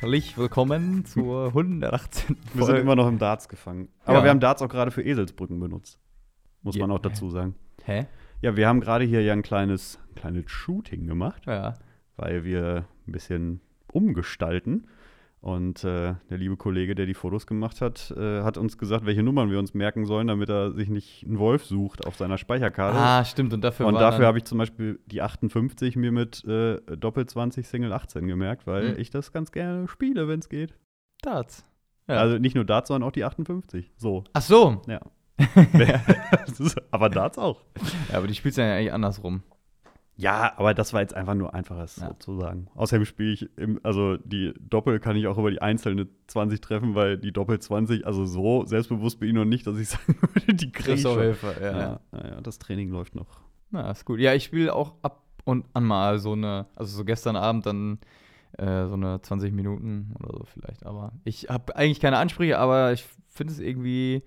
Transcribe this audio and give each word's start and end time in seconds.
Herzlich 0.00 0.36
willkommen 0.36 1.04
zur 1.04 1.46
118. 1.54 2.36
Wir 2.52 2.64
sind 2.64 2.76
immer 2.78 2.96
noch 2.96 3.06
im 3.06 3.18
Darts 3.18 3.48
gefangen. 3.48 3.88
Aber 4.04 4.18
Ja. 4.18 4.24
wir 4.24 4.30
haben 4.30 4.40
Darts 4.40 4.60
auch 4.60 4.68
gerade 4.68 4.90
für 4.90 5.02
Eselsbrücken 5.04 5.60
benutzt. 5.60 6.00
Muss 6.62 6.74
Ja. 6.74 6.84
man 6.84 6.96
auch 6.96 7.00
dazu 7.00 7.30
sagen. 7.30 7.54
Hä? 7.84 8.06
Ja, 8.42 8.56
wir 8.56 8.66
haben 8.66 8.80
gerade 8.80 9.04
hier 9.04 9.22
ja 9.22 9.32
ein 9.32 9.42
kleines, 9.42 10.00
kleines 10.16 10.50
Shooting 10.50 11.06
gemacht, 11.06 11.46
Ja. 11.46 11.74
weil 12.16 12.42
wir 12.42 12.86
ein 13.06 13.12
bisschen 13.12 13.60
umgestalten. 13.92 14.88
Und 15.44 15.84
äh, 15.84 16.14
der 16.30 16.38
liebe 16.38 16.56
Kollege, 16.56 16.94
der 16.94 17.04
die 17.04 17.12
Fotos 17.12 17.46
gemacht 17.46 17.82
hat, 17.82 18.10
äh, 18.16 18.40
hat 18.42 18.56
uns 18.56 18.78
gesagt, 18.78 19.04
welche 19.04 19.22
Nummern 19.22 19.50
wir 19.50 19.58
uns 19.58 19.74
merken 19.74 20.06
sollen, 20.06 20.28
damit 20.28 20.48
er 20.48 20.72
sich 20.72 20.88
nicht 20.88 21.22
einen 21.26 21.38
Wolf 21.38 21.66
sucht 21.66 22.06
auf 22.06 22.16
seiner 22.16 22.38
Speicherkarte. 22.38 22.98
Ah, 22.98 23.22
stimmt. 23.26 23.52
Und 23.52 23.60
dafür 23.62 23.84
Und 23.84 23.96
dafür 23.96 24.26
habe 24.26 24.38
ich 24.38 24.44
zum 24.44 24.56
Beispiel 24.56 25.00
die 25.04 25.20
58 25.20 25.96
mir 25.96 26.12
mit 26.12 26.42
äh, 26.46 26.80
Doppel 26.96 27.26
20 27.26 27.68
Single 27.68 27.92
18 27.92 28.26
gemerkt, 28.26 28.66
weil 28.66 28.92
Hm. 28.92 28.98
ich 28.98 29.10
das 29.10 29.32
ganz 29.32 29.52
gerne 29.52 29.86
spiele, 29.86 30.28
wenn 30.28 30.38
es 30.40 30.48
geht. 30.48 30.72
Darts. 31.20 31.62
Ja. 32.08 32.16
Also 32.16 32.38
nicht 32.38 32.54
nur 32.54 32.64
Darts, 32.64 32.88
sondern 32.88 33.06
auch 33.06 33.12
die 33.12 33.24
58. 33.24 33.92
So. 33.98 34.24
Ach 34.32 34.40
so. 34.40 34.80
Ja. 34.88 35.00
Aber 36.90 37.10
Darts 37.10 37.36
auch. 37.36 37.60
Ja, 38.10 38.16
aber 38.16 38.28
die 38.28 38.34
spielst 38.34 38.56
du 38.56 38.62
ja 38.62 38.76
eigentlich 38.76 38.94
andersrum. 38.94 39.42
Ja, 40.16 40.52
aber 40.56 40.74
das 40.74 40.92
war 40.92 41.00
jetzt 41.00 41.14
einfach 41.14 41.34
nur 41.34 41.54
einfaches 41.54 41.96
Ja. 41.96 42.08
sozusagen. 42.08 42.68
Außerdem 42.74 43.04
spiele 43.04 43.32
ich, 43.32 43.48
im, 43.58 43.80
also 43.82 44.16
die 44.18 44.54
Doppel 44.60 45.00
kann 45.00 45.16
ich 45.16 45.26
auch 45.26 45.38
über 45.38 45.50
die 45.50 45.60
einzelne 45.60 46.06
20 46.28 46.60
treffen, 46.60 46.94
weil 46.94 47.18
die 47.18 47.32
Doppel 47.32 47.58
20, 47.58 48.06
also 48.06 48.24
so 48.24 48.64
selbstbewusst 48.64 49.18
bin 49.18 49.30
ich 49.30 49.34
noch 49.34 49.44
nicht, 49.44 49.66
dass 49.66 49.76
ich 49.76 49.88
sagen 49.90 50.16
würde, 50.20 50.54
die 50.54 50.70
kriege 50.70 50.94
ich. 50.94 51.06
Hilfer, 51.06 51.60
ja. 51.60 51.78
Ja, 51.78 52.00
ja, 52.12 52.40
das 52.40 52.58
Training 52.58 52.90
läuft 52.90 53.14
noch. 53.16 53.40
Na, 53.70 53.90
ist 53.90 54.04
gut. 54.04 54.20
Ja, 54.20 54.34
ich 54.34 54.44
spiele 54.44 54.72
auch 54.72 54.94
ab 55.02 55.24
und 55.44 55.66
an 55.74 55.84
mal 55.84 56.18
so 56.20 56.32
eine, 56.32 56.66
also 56.76 56.96
so 56.96 57.04
gestern 57.04 57.34
Abend 57.36 57.66
dann 57.66 57.98
äh, 58.56 58.86
so 58.86 58.94
eine 58.94 59.20
20 59.20 59.52
Minuten 59.52 60.14
oder 60.20 60.38
so 60.38 60.44
vielleicht. 60.44 60.86
Aber 60.86 61.12
ich 61.24 61.48
habe 61.48 61.74
eigentlich 61.74 62.00
keine 62.00 62.18
Ansprüche, 62.18 62.58
aber 62.58 62.92
ich 62.92 63.04
finde 63.26 63.52
es 63.52 63.58
irgendwie 63.58 64.22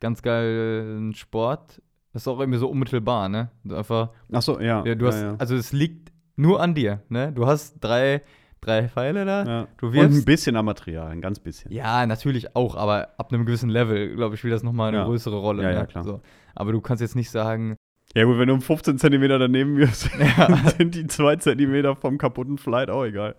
ganz 0.00 0.22
geil, 0.22 0.96
ein 0.98 1.14
Sport. 1.14 1.82
Das 2.12 2.22
ist 2.22 2.28
auch 2.28 2.40
irgendwie 2.40 2.58
so 2.58 2.68
unmittelbar, 2.68 3.28
ne? 3.28 3.50
Du 3.64 3.76
einfach, 3.76 4.10
Ach 4.32 4.42
so, 4.42 4.60
ja. 4.60 4.84
ja, 4.84 4.94
du 4.94 5.06
hast, 5.06 5.20
ja, 5.20 5.28
ja. 5.32 5.36
also 5.38 5.54
es 5.54 5.72
liegt 5.72 6.10
nur 6.36 6.60
an 6.60 6.74
dir, 6.74 7.02
ne? 7.08 7.32
Du 7.32 7.46
hast 7.46 7.78
drei, 7.80 8.22
drei 8.60 8.88
Pfeile 8.88 9.24
da. 9.24 9.44
ja. 9.44 9.66
Du 9.76 9.86
Und 9.86 9.92
wirfst. 9.94 10.18
ein 10.18 10.24
bisschen 10.24 10.56
am 10.56 10.64
Material, 10.64 11.10
ein 11.10 11.20
ganz 11.20 11.38
bisschen. 11.38 11.70
Ja, 11.72 12.04
natürlich 12.06 12.56
auch, 12.56 12.74
aber 12.76 13.10
ab 13.18 13.32
einem 13.32 13.46
gewissen 13.46 13.70
Level, 13.70 14.16
glaube 14.16 14.34
ich, 14.34 14.40
spielt 14.40 14.54
das 14.54 14.62
nochmal 14.62 14.88
eine 14.88 14.98
Ja. 14.98 15.04
größere 15.04 15.36
Rolle. 15.36 15.62
Ja, 15.62 15.68
ne? 15.70 15.74
ja, 15.76 15.86
klar. 15.86 16.04
So. 16.04 16.20
Aber 16.54 16.72
du 16.72 16.80
kannst 16.80 17.00
jetzt 17.00 17.14
nicht 17.16 17.30
sagen, 17.30 17.76
Ja 18.16 18.24
gut, 18.24 18.38
wenn 18.38 18.48
du 18.48 18.54
um 18.54 18.60
15 18.60 18.98
Zentimeter 18.98 19.38
daneben 19.38 19.76
wirst, 19.76 20.10
sind 20.78 20.94
die 20.96 21.06
zwei 21.06 21.36
Zentimeter 21.36 21.94
vom 21.94 22.18
kaputten 22.18 22.58
Flight 22.58 22.90
auch 22.90 23.04
egal. 23.04 23.36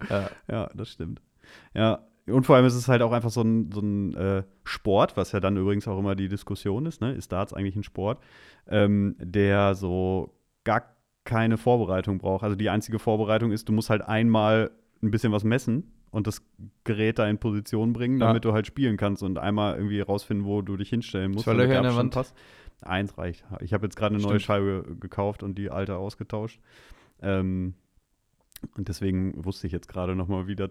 Ja, 0.50 0.70
das 0.74 0.90
stimmt. 0.90 1.22
Ja, 1.74 2.00
und 2.28 2.46
vor 2.46 2.56
allem 2.56 2.66
ist 2.66 2.76
es 2.76 2.88
halt 2.88 3.02
auch 3.02 3.12
einfach 3.12 3.30
so 3.32 3.42
ein, 3.42 3.72
so 3.72 3.82
ein 3.82 4.14
äh, 4.16 4.44
Sport, 4.64 5.18
was 5.18 5.32
ja 5.32 5.40
dann 5.40 5.58
übrigens 5.58 5.88
auch 5.88 5.98
immer 6.00 6.16
die 6.16 6.28
Diskussion 6.30 6.86
ist, 6.86 7.02
ne? 7.02 7.14
Ist 7.14 7.32
Darts 7.32 7.54
eigentlich 7.54 7.76
ein 7.76 7.84
Sport, 7.84 8.20
ähm, 8.68 9.16
der 9.20 9.76
so 9.76 10.34
gar 10.64 10.84
keine 11.24 11.58
Vorbereitung 11.58 12.18
braucht. 12.20 12.44
Also 12.44 12.56
die 12.56 12.70
einzige 12.70 13.00
Vorbereitung 13.00 13.52
ist, 13.52 13.70
du 13.70 13.74
musst 13.74 13.90
halt 13.90 14.02
einmal 14.02 14.72
ein 15.04 15.12
bisschen 15.12 15.32
was 15.32 15.44
messen 15.44 15.92
und 16.12 16.28
das 16.28 16.44
Gerät 16.84 17.20
da 17.20 17.28
in 17.28 17.38
Position 17.38 17.94
bringen, 17.94 18.20
Ja. 18.20 18.28
damit 18.28 18.46
du 18.46 18.54
halt 18.54 18.68
spielen 18.68 18.98
kannst 18.98 19.24
und 19.24 19.38
einmal 19.38 19.76
irgendwie 19.76 20.02
rausfinden, 20.02 20.46
wo 20.46 20.62
du 20.62 20.78
dich 20.78 20.90
hinstellen 20.90 21.32
musst. 21.32 21.46
Zwei 21.46 21.54
Löcher 21.54 21.78
in 21.78 21.84
der 21.84 21.96
Wand. 21.96 22.14
Passt. 22.14 22.36
Eins 22.84 23.18
reicht. 23.18 23.44
Ich 23.62 23.74
habe 23.74 23.86
jetzt 23.86 23.96
gerade 23.96 24.16
eine 24.16 24.24
neue 24.24 24.40
Stimmt. 24.40 24.44
Scheibe 24.44 24.96
gekauft 25.00 25.44
und 25.44 25.58
die 25.58 25.70
alte 25.70 25.98
ausgetauscht. 25.98 26.60
Ähm, 27.22 27.76
und 28.78 28.88
deswegen 28.88 29.44
wusste 29.46 29.68
ich 29.68 29.74
jetzt 29.74 29.88
gerade 29.88 30.16
noch 30.16 30.28
mal, 30.28 30.48
wie 30.48 30.56
das, 30.56 30.70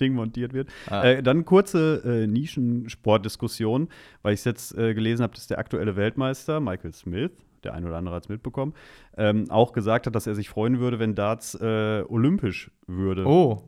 Ding 0.00 0.14
montiert 0.14 0.52
wird. 0.52 0.68
ah, 0.88 1.02
Äh, 1.04 1.22
dann 1.22 1.44
kurze 1.44 2.02
äh, 2.04 2.26
Nischensportdiskussion, 2.26 3.88
weil 4.22 4.34
ich 4.34 4.40
es 4.40 4.44
jetzt 4.44 4.76
äh, 4.76 4.94
gelesen 4.94 5.22
habe, 5.22 5.34
dass 5.34 5.46
der 5.46 5.58
aktuelle 5.58 5.96
Weltmeister 5.96 6.60
Michael 6.60 6.92
Smith, 6.92 7.30
der 7.64 7.74
ein 7.74 7.84
oder 7.84 7.96
andere 7.96 8.14
hat 8.16 8.24
es 8.24 8.28
mitbekommen, 8.28 8.74
ähm, 9.16 9.50
auch 9.50 9.72
gesagt 9.72 10.06
hat, 10.06 10.14
dass 10.14 10.26
er 10.26 10.34
sich 10.34 10.48
freuen 10.48 10.78
würde, 10.80 10.98
wenn 10.98 11.14
Darts 11.14 11.54
äh, 11.54 12.02
olympisch 12.08 12.70
würde. 12.86 13.26
oh. 13.26 13.62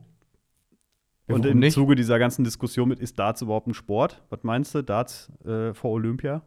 Ja, 1.27 1.33
Und 1.33 1.45
im 1.47 1.57
nicht? 1.57 1.73
Zuge 1.73 1.95
dieser 1.95 2.19
ganzen 2.19 2.43
Diskussion 2.43 2.87
mit, 2.87 2.99
ist 2.99 3.17
Darts 3.17 3.41
überhaupt 3.41 3.65
ein 3.65 3.73
Sport? 3.73 4.21
Was 4.29 4.43
meinst 4.43 4.75
du, 4.75 4.83
Darts 4.83 5.31
äh, 5.43 5.73
vor 5.73 5.89
Olympia? 5.89 6.43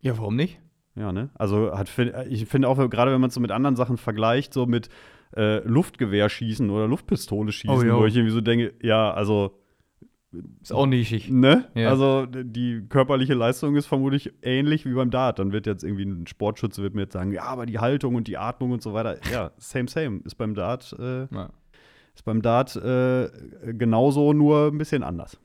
Ja, 0.00 0.16
warum 0.16 0.36
nicht? 0.36 0.58
Ja, 0.94 1.12
ne? 1.12 1.28
Also 1.34 1.76
hat, 1.76 1.90
fin- 1.90 2.12
ich 2.30 2.46
finde 2.46 2.68
auch, 2.68 2.78
gerade 2.88 3.12
wenn 3.12 3.20
man 3.20 3.28
es 3.28 3.34
so 3.34 3.40
mit 3.42 3.50
anderen 3.50 3.76
Sachen 3.76 3.98
vergleicht, 3.98 4.54
so 4.54 4.64
mit 4.64 4.88
äh, 5.36 5.58
Luftgewehrschießen 5.66 6.68
oder 6.70 6.88
Luftpistole 6.88 7.52
schießen, 7.52 7.90
Oh, 7.90 8.00
wo 8.00 8.06
ich 8.06 8.16
irgendwie 8.16 8.32
so 8.34 8.40
denke, 8.40 8.74
ja, 8.82 9.12
also, 9.12 9.58
Ist 10.62 10.72
auch 10.72 10.86
nischig. 10.86 11.30
ne? 11.30 11.68
Ja. 11.74 11.88
Also 11.90 12.26
die 12.26 12.84
körperliche 12.88 13.34
Leistung 13.34 13.74
ist 13.76 13.86
vermutlich 13.86 14.32
ähnlich 14.42 14.86
wie 14.86 14.92
beim 14.94 15.10
Dart. 15.10 15.38
Dann 15.38 15.52
wird 15.52 15.66
jetzt 15.66 15.82
irgendwie 15.84 16.04
ein 16.04 16.26
Sportschütze 16.26 16.82
wird 16.82 16.94
mir 16.94 17.02
jetzt 17.02 17.12
sagen, 17.14 17.32
ja, 17.32 17.44
aber 17.44 17.66
die 17.66 17.78
Haltung 17.78 18.14
und 18.14 18.28
die 18.28 18.38
Atmung 18.38 18.70
und 18.72 18.82
so 18.82 18.92
weiter, 18.92 19.18
ja, 19.32 19.50
same, 19.58 19.88
same. 19.88 20.20
Ist 20.24 20.36
beim 20.36 20.54
Dart, 20.54 20.94
äh, 20.98 21.26
Ja. 21.34 21.50
ist 22.14 22.24
beim 22.24 22.42
Dart 22.42 22.76
äh, 22.76 23.28
genauso, 23.72 24.32
nur 24.32 24.68
ein 24.68 24.78
bisschen 24.78 25.02
anders. 25.02 25.38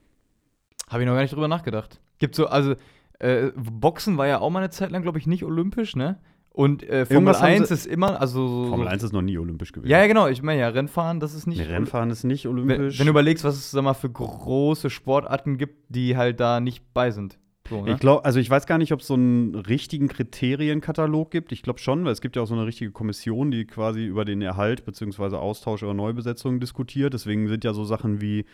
Habe 0.88 1.02
ich 1.02 1.06
noch 1.08 1.14
gar 1.14 1.22
nicht 1.22 1.34
drüber 1.34 1.48
nachgedacht. 1.48 2.00
Gibt 2.18 2.34
so, 2.36 2.46
also, 2.46 2.74
äh, 3.18 3.50
Boxen 3.56 4.16
war 4.18 4.26
ja 4.28 4.38
auch 4.40 4.50
mal 4.50 4.60
eine 4.60 4.70
Zeit 4.70 4.90
lang, 4.92 5.02
glaube 5.02 5.18
ich, 5.18 5.26
nicht 5.26 5.44
olympisch, 5.44 5.96
ne? 5.96 6.18
Und 6.56 6.82
äh, 6.84 7.04
Formel 7.04 7.12
Irgendwas 7.12 7.42
haben 7.42 7.48
1 7.52 7.68
sie- 7.68 7.74
ist 7.74 7.86
immer, 7.86 8.18
also. 8.18 8.48
so- 8.64 8.68
Formel 8.70 8.88
1 8.88 9.02
ist 9.02 9.12
noch 9.12 9.20
nie 9.20 9.36
olympisch 9.36 9.72
gewesen. 9.72 9.90
Ja, 9.90 9.98
ja, 10.00 10.06
genau. 10.06 10.26
Ich 10.28 10.42
meine 10.42 10.60
ja, 10.60 10.68
Rennfahren, 10.68 11.20
das 11.20 11.34
ist 11.34 11.46
nicht. 11.46 11.58
Nee, 11.58 11.66
Rennfahren 11.66 12.08
ist 12.10 12.24
nicht 12.24 12.46
wenn, 12.46 12.52
olympisch. 12.52 12.98
wenn 12.98 13.04
du 13.06 13.10
überlegst, 13.10 13.44
was 13.44 13.56
es 13.56 13.70
sag 13.70 13.82
mal, 13.84 13.92
für 13.92 14.08
große 14.08 14.88
Sportarten 14.88 15.58
gibt, 15.58 15.74
die 15.90 16.16
halt 16.16 16.40
da 16.40 16.60
nicht 16.60 16.94
bei 16.94 17.10
sind. 17.10 17.38
So, 17.68 17.82
ne? 17.82 17.92
Ich 17.92 17.98
glaube, 17.98 18.24
also 18.24 18.38
ich 18.40 18.48
weiß 18.48 18.64
gar 18.66 18.78
nicht, 18.78 18.92
ob 18.92 19.00
es 19.00 19.06
so 19.06 19.14
einen 19.14 19.54
richtigen 19.54 20.08
Kriterienkatalog 20.08 21.30
gibt. 21.30 21.52
Ich 21.52 21.62
glaube 21.62 21.78
schon, 21.78 22.04
weil 22.06 22.12
es 22.12 22.20
gibt 22.22 22.36
ja 22.36 22.42
auch 22.42 22.46
so 22.46 22.54
eine 22.54 22.64
richtige 22.64 22.90
Kommission, 22.90 23.50
die 23.50 23.66
quasi 23.66 24.06
über 24.06 24.24
den 24.24 24.40
Erhalt 24.40 24.84
bzw. 24.86 25.36
Austausch 25.36 25.82
oder 25.82 25.92
Neubesetzung 25.92 26.60
diskutiert. 26.60 27.12
Deswegen 27.12 27.48
sind 27.48 27.64
ja 27.64 27.74
so 27.74 27.84
Sachen 27.84 28.20
wie 28.22 28.46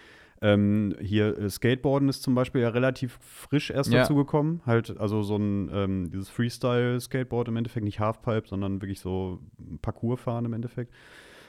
ähm, 0.42 0.94
hier 1.00 1.38
äh, 1.38 1.48
Skateboarden 1.48 2.08
ist 2.08 2.22
zum 2.22 2.34
Beispiel 2.34 2.60
ja 2.60 2.68
relativ 2.68 3.18
frisch 3.22 3.70
erst 3.70 3.92
Ja. 3.92 4.00
dazu 4.00 4.14
gekommen. 4.16 4.60
Halt, 4.66 4.98
also 4.98 5.22
so 5.22 5.36
ein 5.36 5.70
ähm, 5.72 6.10
dieses 6.10 6.28
Freestyle-Skateboard 6.30 7.48
im 7.48 7.56
Endeffekt, 7.56 7.84
nicht 7.84 8.00
Halfpipe, 8.00 8.48
sondern 8.48 8.82
wirklich 8.82 9.00
so 9.00 9.38
Parcoursfahren 9.80 10.44
im 10.44 10.52
Endeffekt. 10.52 10.92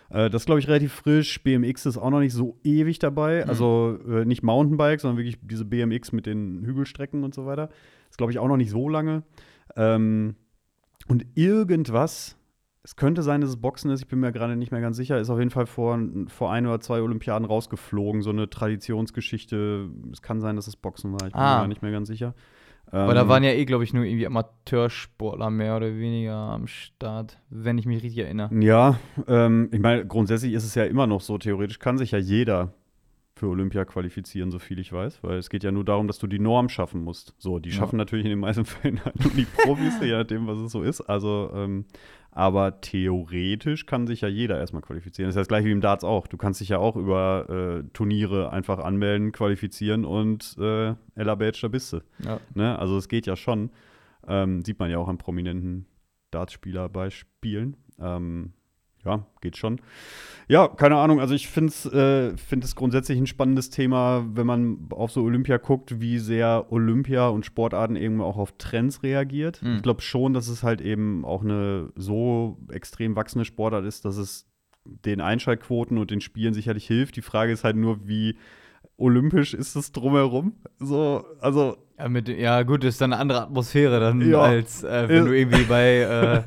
Äh, 0.09 0.29
das 0.29 0.43
ist, 0.43 0.45
glaube 0.45 0.59
ich, 0.59 0.67
relativ 0.67 0.93
frisch. 0.93 1.41
BMX 1.43 1.85
ist 1.87 1.97
auch 1.97 2.11
noch 2.11 2.19
nicht 2.19 2.33
so 2.33 2.59
ewig 2.63 2.99
dabei. 2.99 3.43
Mhm. 3.43 3.49
Also 3.49 3.97
äh, 4.07 4.25
nicht 4.25 4.43
Mountainbike, 4.43 4.99
sondern 5.01 5.17
wirklich 5.17 5.39
diese 5.41 5.65
BMX 5.65 6.11
mit 6.11 6.25
den 6.27 6.63
Hügelstrecken 6.63 7.23
und 7.23 7.33
so 7.33 7.45
weiter. 7.45 7.69
Ist, 8.09 8.17
glaube 8.17 8.31
ich, 8.31 8.39
auch 8.39 8.47
noch 8.47 8.57
nicht 8.57 8.69
so 8.71 8.87
lange. 8.89 9.23
Ähm, 9.75 10.35
und 11.07 11.25
irgendwas, 11.35 12.37
es 12.83 12.95
könnte 12.97 13.23
sein, 13.23 13.41
dass 13.41 13.49
es 13.51 13.57
Boxen 13.61 13.89
ist, 13.91 14.01
ich 14.01 14.07
bin 14.07 14.19
mir 14.19 14.31
gerade 14.31 14.55
nicht 14.57 14.71
mehr 14.71 14.81
ganz 14.81 14.97
sicher, 14.97 15.17
ist 15.17 15.29
auf 15.29 15.39
jeden 15.39 15.51
Fall 15.51 15.65
vor, 15.65 15.97
vor 16.27 16.51
ein 16.51 16.67
oder 16.67 16.81
zwei 16.81 17.01
Olympiaden 17.01 17.45
rausgeflogen. 17.45 18.21
So 18.21 18.29
eine 18.31 18.49
Traditionsgeschichte. 18.49 19.89
Es 20.11 20.21
kann 20.21 20.41
sein, 20.41 20.55
dass 20.57 20.67
es 20.67 20.75
Boxen 20.75 21.13
war, 21.13 21.27
ich 21.27 21.33
bin 21.33 21.41
Ah. 21.41 21.55
mir 21.55 21.61
gar 21.61 21.67
nicht 21.67 21.81
mehr 21.81 21.91
ganz 21.91 22.07
sicher. 22.07 22.33
Aber 22.91 23.13
da 23.13 23.21
Ähm, 23.21 23.27
waren 23.29 23.43
ja 23.43 23.51
eh, 23.51 23.65
glaube 23.65 23.85
ich, 23.85 23.93
nur 23.93 24.03
irgendwie 24.03 24.27
Amateursportler 24.27 25.49
mehr 25.49 25.77
oder 25.77 25.95
weniger 25.95 26.35
am 26.35 26.67
Start, 26.67 27.39
wenn 27.49 27.77
ich 27.77 27.85
mich 27.85 28.03
richtig 28.03 28.23
erinnere. 28.23 28.53
Ja, 28.61 28.99
ähm, 29.27 29.69
ich 29.71 29.79
meine, 29.79 30.05
grundsätzlich 30.05 30.53
ist 30.53 30.65
es 30.65 30.75
ja 30.75 30.83
immer 30.83 31.07
noch 31.07 31.21
so, 31.21 31.37
theoretisch 31.37 31.79
kann 31.79 31.97
sich 31.97 32.11
ja 32.11 32.19
jeder 32.19 32.73
für 33.43 33.49
Olympia 33.49 33.83
qualifizieren, 33.83 34.51
so 34.51 34.57
viel 34.59 34.79
ich 34.79 34.93
weiß, 34.93 35.21
weil 35.21 35.37
es 35.37 35.49
geht 35.49 35.65
ja 35.65 35.71
nur 35.73 35.83
darum, 35.83 36.07
dass 36.07 36.17
du 36.17 36.27
die 36.27 36.39
Norm 36.39 36.69
schaffen 36.69 37.03
musst. 37.03 37.33
So, 37.37 37.59
die 37.59 37.71
Ja. 37.71 37.75
schaffen 37.75 37.97
natürlich 37.97 38.23
in 38.23 38.29
den 38.29 38.39
meisten 38.39 38.63
Fällen 38.65 39.03
halt 39.03 39.19
nur 39.21 39.33
die 39.33 39.43
Profis, 39.43 39.99
je 40.01 40.11
nachdem, 40.13 40.47
was 40.47 40.59
es 40.59 40.71
so 40.71 40.81
ist. 40.81 41.01
Also, 41.01 41.51
ähm, 41.53 41.83
aber 42.31 42.79
theoretisch 42.79 43.85
kann 43.85 44.07
sich 44.07 44.21
ja 44.21 44.29
jeder 44.29 44.57
erstmal 44.59 44.81
qualifizieren. 44.81 45.27
Das 45.27 45.35
ist 45.35 45.39
das 45.41 45.49
gleiche 45.49 45.67
wie 45.67 45.71
im 45.73 45.81
Darts 45.81 46.05
auch. 46.05 46.25
Du 46.27 46.37
kannst 46.37 46.61
dich 46.61 46.69
ja 46.69 46.77
auch 46.77 46.95
über 46.95 47.49
äh, 47.83 47.83
Turniere 47.91 48.53
einfach 48.53 48.79
anmelden, 48.79 49.33
qualifizieren 49.33 50.05
und 50.05 50.55
äh, 50.57 50.95
Ella 51.15 51.35
Badge, 51.35 51.59
da 51.63 51.67
bist 51.67 51.91
du. 51.91 51.99
Ja. 52.23 52.39
Ne? 52.53 52.79
Also 52.79 52.95
es 52.97 53.09
geht 53.09 53.25
ja 53.25 53.35
schon. 53.35 53.71
Ähm, 54.25 54.63
sieht 54.63 54.79
man 54.79 54.89
ja 54.89 54.99
auch 54.99 55.09
an 55.09 55.17
prominenten 55.17 55.85
Dartspieler-Beispielen. 56.31 57.75
Ähm, 57.99 58.53
ja, 59.05 59.25
geht 59.41 59.57
schon. 59.57 59.79
Ja, 60.47 60.67
keine 60.67 60.97
Ahnung. 60.97 61.19
Also 61.19 61.33
ich 61.33 61.47
finde 61.47 61.69
es 61.69 61.85
äh, 61.85 62.35
find 62.37 62.75
grundsätzlich 62.75 63.17
ein 63.17 63.27
spannendes 63.27 63.69
Thema, 63.69 64.25
wenn 64.33 64.45
man 64.45 64.87
auf 64.89 65.11
so 65.11 65.23
Olympia 65.23 65.57
guckt, 65.57 66.01
wie 66.01 66.19
sehr 66.19 66.67
Olympia 66.69 67.27
und 67.29 67.45
Sportarten 67.45 67.95
eben 67.95 68.21
auch 68.21 68.37
auf 68.37 68.53
Trends 68.57 69.03
reagiert. 69.03 69.61
Mhm. 69.61 69.77
Ich 69.77 69.83
glaube 69.83 70.01
schon, 70.01 70.33
dass 70.33 70.47
es 70.47 70.63
halt 70.63 70.81
eben 70.81 71.23
auch 71.23 71.43
eine 71.43 71.91
so 71.95 72.57
extrem 72.69 73.15
wachsende 73.15 73.45
Sportart 73.45 73.85
ist, 73.85 74.05
dass 74.05 74.17
es 74.17 74.45
den 74.85 75.21
Einschaltquoten 75.21 75.97
und 75.97 76.11
den 76.11 76.21
Spielen 76.21 76.53
sicherlich 76.53 76.85
hilft. 76.85 77.15
Die 77.15 77.21
Frage 77.21 77.53
ist 77.53 77.63
halt 77.63 77.77
nur, 77.77 78.07
wie 78.07 78.37
olympisch 78.97 79.53
ist 79.53 79.75
es 79.75 79.91
drumherum? 79.91 80.53
So, 80.79 81.25
also 81.39 81.77
Ja, 81.97 82.09
mit, 82.09 82.27
ja, 82.27 82.63
gut, 82.63 82.83
ist 82.83 82.99
dann 83.01 83.13
eine 83.13 83.21
andere 83.21 83.41
Atmosphäre 83.43 83.99
dann 83.99 84.21
Ja. 84.21 84.41
als 84.41 84.83
äh, 84.83 85.07
wenn 85.09 85.25
du 85.25 85.31
irgendwie 85.31 85.63
bei, 85.69 86.45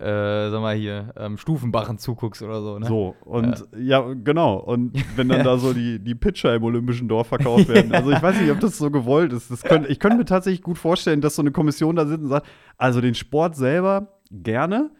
äh, 0.00 0.04
äh, 0.04 0.50
sag 0.50 0.60
mal 0.60 0.74
hier, 0.76 1.12
ähm, 1.16 1.36
Stufenbachen 1.36 1.98
zuguckst 1.98 2.42
oder 2.42 2.62
so, 2.62 2.78
ne? 2.78 2.86
So, 2.86 3.14
und 3.24 3.66
ja. 3.76 4.00
genau. 4.12 4.56
Und 4.56 4.92
wenn 5.16 5.28
dann 5.28 5.44
da 5.44 5.56
so 5.58 5.72
die, 5.72 5.98
die 5.98 6.14
Pitcher 6.14 6.54
im 6.54 6.64
Olympischen 6.64 7.08
Dorf 7.08 7.28
verkauft 7.28 7.68
werden. 7.68 7.92
Also 7.92 8.10
ich 8.10 8.22
weiß 8.22 8.40
nicht, 8.40 8.50
ob 8.50 8.60
das 8.60 8.76
so 8.78 8.90
gewollt 8.90 9.32
ist. 9.32 9.50
Das 9.50 9.62
könnt, 9.62 9.88
ich 9.88 9.98
könnte 10.00 10.18
mir 10.18 10.24
tatsächlich 10.24 10.62
gut 10.62 10.78
vorstellen, 10.78 11.20
dass 11.20 11.36
so 11.36 11.42
eine 11.42 11.52
Kommission 11.52 11.96
da 11.96 12.06
sitzt 12.06 12.22
und 12.22 12.28
sagt, 12.28 12.46
also 12.76 13.00
den 13.00 13.14
Sport 13.14 13.56
selber 13.56 14.18
gerne, 14.30 14.90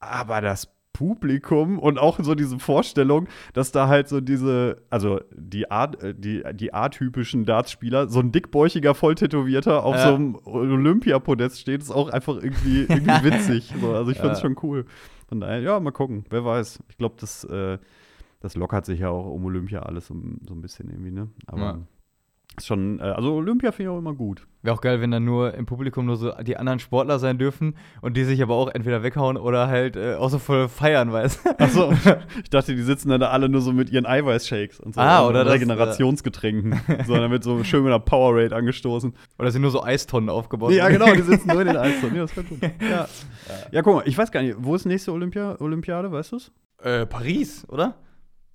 aber 0.00 0.40
das 0.40 0.73
Publikum 0.94 1.78
und 1.78 1.98
auch 1.98 2.18
so 2.22 2.34
diese 2.34 2.58
Vorstellung, 2.58 3.28
dass 3.52 3.70
da 3.72 3.88
halt 3.88 4.08
so 4.08 4.22
diese, 4.22 4.78
also 4.88 5.20
die 5.36 5.70
Art, 5.70 6.02
äh, 6.02 6.14
die, 6.14 6.42
die 6.54 6.72
A-typischen 6.72 7.44
Dartspieler, 7.44 8.08
so 8.08 8.20
ein 8.20 8.32
dickbäuchiger, 8.32 8.94
volltätowierter 8.94 9.84
auf 9.84 9.96
Ja. 9.96 10.08
so 10.08 10.14
einem 10.14 10.36
Olympiapodest 10.44 11.60
steht, 11.60 11.82
ist 11.82 11.90
auch 11.90 12.08
einfach 12.08 12.36
irgendwie, 12.36 12.82
irgendwie 12.88 13.22
witzig. 13.24 13.74
So, 13.78 13.92
also 13.92 14.10
ich 14.10 14.16
finde 14.18 14.32
es 14.32 14.38
Ja. 14.38 14.42
schon 14.48 14.56
cool. 14.62 14.86
Von 15.28 15.40
daher, 15.40 15.60
ja, 15.60 15.78
mal 15.80 15.90
gucken, 15.90 16.24
wer 16.30 16.44
weiß. 16.44 16.82
Ich 16.88 16.96
glaube, 16.96 17.16
das, 17.20 17.44
äh, 17.44 17.78
das 18.40 18.54
lockert 18.56 18.86
sich 18.86 19.00
ja 19.00 19.08
auch 19.08 19.26
um 19.32 19.44
Olympia 19.46 19.80
alles 19.80 20.06
so, 20.06 20.14
so 20.46 20.54
ein 20.54 20.60
bisschen 20.60 20.90
irgendwie, 20.90 21.10
ne? 21.10 21.28
Aber 21.46 21.60
Ja. 21.62 21.78
Ist 22.56 22.66
schon, 22.66 23.00
äh, 23.00 23.02
also 23.02 23.34
Olympia 23.34 23.72
finde 23.72 23.90
ich 23.90 23.94
auch 23.96 23.98
immer 23.98 24.14
gut. 24.14 24.46
Wäre 24.62 24.76
auch 24.76 24.80
geil, 24.80 25.00
wenn 25.00 25.10
dann 25.10 25.24
nur 25.24 25.54
im 25.54 25.66
Publikum 25.66 26.06
nur 26.06 26.16
so 26.16 26.30
die 26.42 26.56
anderen 26.56 26.78
Sportler 26.78 27.18
sein 27.18 27.36
dürfen 27.36 27.76
und 28.00 28.16
die 28.16 28.24
sich 28.24 28.40
aber 28.42 28.54
auch 28.54 28.68
entweder 28.72 29.02
weghauen 29.02 29.36
oder 29.36 29.66
halt 29.66 29.96
äh, 29.96 30.14
auch 30.14 30.30
so 30.30 30.38
voll 30.38 30.68
feiern, 30.68 31.12
weißt 31.12 31.44
du? 31.44 31.58
Achso, 31.58 31.92
ich 32.42 32.50
dachte, 32.50 32.74
die 32.76 32.82
sitzen 32.82 33.08
dann 33.10 33.20
da 33.20 33.30
alle 33.30 33.48
nur 33.48 33.60
so 33.60 33.72
mit 33.72 33.90
ihren 33.90 34.06
Eiweißshakes 34.06 34.78
und 34.80 34.94
so. 34.94 35.00
Ah, 35.00 35.22
und 35.22 35.30
oder 35.30 35.44
das- 35.44 35.54
Regenerationsgetränken. 35.54 36.80
so, 37.06 37.14
dann 37.14 37.30
wird 37.30 37.42
so 37.44 37.62
schön 37.64 37.82
mit 37.82 37.92
einer 37.92 38.00
Powerade 38.00 38.54
angestoßen. 38.54 39.12
Oder 39.38 39.50
sind 39.50 39.62
nur 39.62 39.70
so 39.72 39.82
Eistonnen 39.82 40.30
aufgebaut? 40.30 40.72
Ja, 40.72 40.88
genau, 40.88 41.12
die 41.12 41.22
sitzen 41.22 41.48
nur 41.48 41.60
in 41.60 41.66
den 41.66 41.76
Eiszonen. 41.78 42.14
Ja, 42.16 42.22
das 42.22 42.34
gut. 42.34 42.60
Ja. 42.88 43.08
ja, 43.72 43.82
guck 43.82 43.96
mal, 43.96 44.02
ich 44.06 44.16
weiß 44.16 44.30
gar 44.30 44.42
nicht, 44.42 44.56
wo 44.60 44.74
ist 44.76 44.86
nächste 44.86 45.12
Olympia 45.12 45.56
Olympiade, 45.60 46.10
weißt 46.12 46.32
du 46.32 46.36
es? 46.36 46.52
Äh, 46.82 47.04
Paris, 47.04 47.66
oder? 47.68 47.96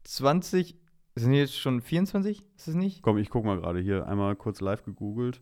20, 0.05 0.78
sind 1.19 1.33
jetzt 1.33 1.57
schon 1.59 1.81
24? 1.81 2.43
Ist 2.57 2.67
es 2.67 2.75
nicht? 2.75 3.01
Komm, 3.01 3.17
ich 3.17 3.29
guck 3.29 3.45
mal 3.45 3.57
gerade 3.59 3.79
hier, 3.79 4.05
einmal 4.07 4.35
kurz 4.35 4.59
live 4.61 4.83
gegoogelt. 4.83 5.41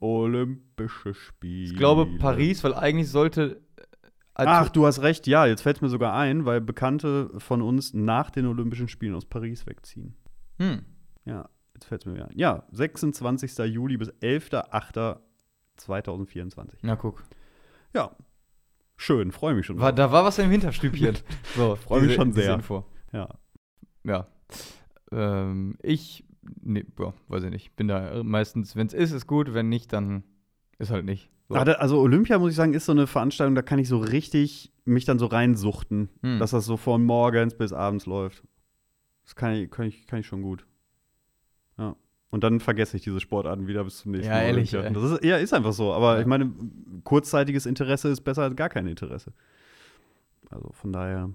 Olympische 0.00 1.12
Spiele. 1.14 1.72
Ich 1.72 1.76
glaube 1.76 2.06
Paris, 2.18 2.64
weil 2.64 2.74
eigentlich 2.74 3.10
sollte. 3.10 3.60
äh, 3.76 3.82
Ach, 4.34 4.68
du 4.70 4.86
hast 4.86 5.02
recht, 5.02 5.26
ja, 5.26 5.44
jetzt 5.46 5.60
fällt 5.62 5.76
es 5.76 5.82
mir 5.82 5.90
sogar 5.90 6.14
ein, 6.14 6.46
weil 6.46 6.60
Bekannte 6.62 7.30
von 7.38 7.60
uns 7.60 7.92
nach 7.92 8.30
den 8.30 8.46
Olympischen 8.46 8.88
Spielen 8.88 9.14
aus 9.14 9.26
Paris 9.26 9.66
wegziehen. 9.66 10.16
Hm. 10.58 10.82
Ja, 11.26 11.50
jetzt 11.74 11.84
fällt 11.84 12.00
es 12.02 12.06
mir 12.06 12.14
wieder 12.14 12.28
ein. 12.28 12.38
Ja, 12.38 12.64
26. 12.72 13.58
Juli 13.66 13.98
bis 13.98 14.10
11.08.2024. 14.22 16.78
Na, 16.82 16.96
guck. 16.96 17.22
Ja, 17.94 18.10
schön, 18.96 19.32
freue 19.32 19.54
mich 19.54 19.66
schon. 19.66 19.78
War, 19.78 19.92
da 19.92 20.12
war 20.12 20.24
was 20.24 20.38
im 20.38 20.50
Hinterstübchen. 20.50 21.18
So, 21.56 21.76
Freu 21.76 22.00
mich 22.00 22.14
schon 22.14 22.32
sehr. 22.32 22.60
Ja. 23.12 23.28
Ja. 24.04 24.26
Ähm, 25.12 25.76
ich, 25.82 26.24
nee, 26.62 26.84
boah, 26.96 27.14
weiß 27.28 27.44
ich 27.44 27.50
nicht. 27.50 27.76
Bin 27.76 27.88
da 27.88 28.22
meistens, 28.22 28.76
wenn 28.76 28.86
es 28.86 28.94
ist, 28.94 29.12
ist 29.12 29.26
gut. 29.26 29.54
Wenn 29.54 29.68
nicht, 29.68 29.92
dann 29.92 30.22
ist 30.78 30.90
halt 30.90 31.04
nicht. 31.04 31.30
So. 31.48 31.56
Also 31.56 31.98
Olympia, 32.00 32.38
muss 32.38 32.50
ich 32.50 32.56
sagen, 32.56 32.74
ist 32.74 32.86
so 32.86 32.92
eine 32.92 33.06
Veranstaltung, 33.08 33.54
da 33.56 33.62
kann 33.62 33.80
ich 33.80 33.88
so 33.88 33.98
richtig 33.98 34.72
mich 34.84 35.04
dann 35.04 35.18
so 35.18 35.26
reinsuchten, 35.26 36.08
Hm. 36.22 36.38
dass 36.38 36.52
das 36.52 36.64
so 36.64 36.76
von 36.76 37.04
morgens 37.04 37.54
bis 37.56 37.72
abends 37.72 38.06
läuft. 38.06 38.44
Das 39.24 39.34
kann 39.34 39.54
ich, 39.54 39.70
kann 39.70 39.86
ich, 39.86 40.06
kann 40.06 40.20
ich 40.20 40.26
schon 40.26 40.42
gut. 40.42 40.64
Ja. 41.76 41.96
Und 42.30 42.44
dann 42.44 42.60
vergesse 42.60 42.96
ich 42.96 43.02
diese 43.02 43.18
Sportarten 43.18 43.66
wieder 43.66 43.82
bis 43.82 43.98
zum 43.98 44.12
nächsten 44.12 44.30
Ja, 44.30 44.40
ehrlich, 44.40 44.72
ey. 44.74 44.92
Das 44.92 45.02
ist, 45.02 45.24
ja, 45.24 45.36
ist 45.38 45.52
einfach 45.52 45.72
so. 45.72 45.92
Aber 45.92 46.14
Ja. 46.14 46.20
ich 46.20 46.26
meine, 46.26 46.52
kurzzeitiges 47.02 47.66
Interesse 47.66 48.08
ist 48.08 48.20
besser 48.20 48.42
als 48.42 48.54
gar 48.54 48.68
kein 48.68 48.86
Interesse. 48.86 49.32
Also 50.50 50.70
von 50.72 50.92
daher. 50.92 51.30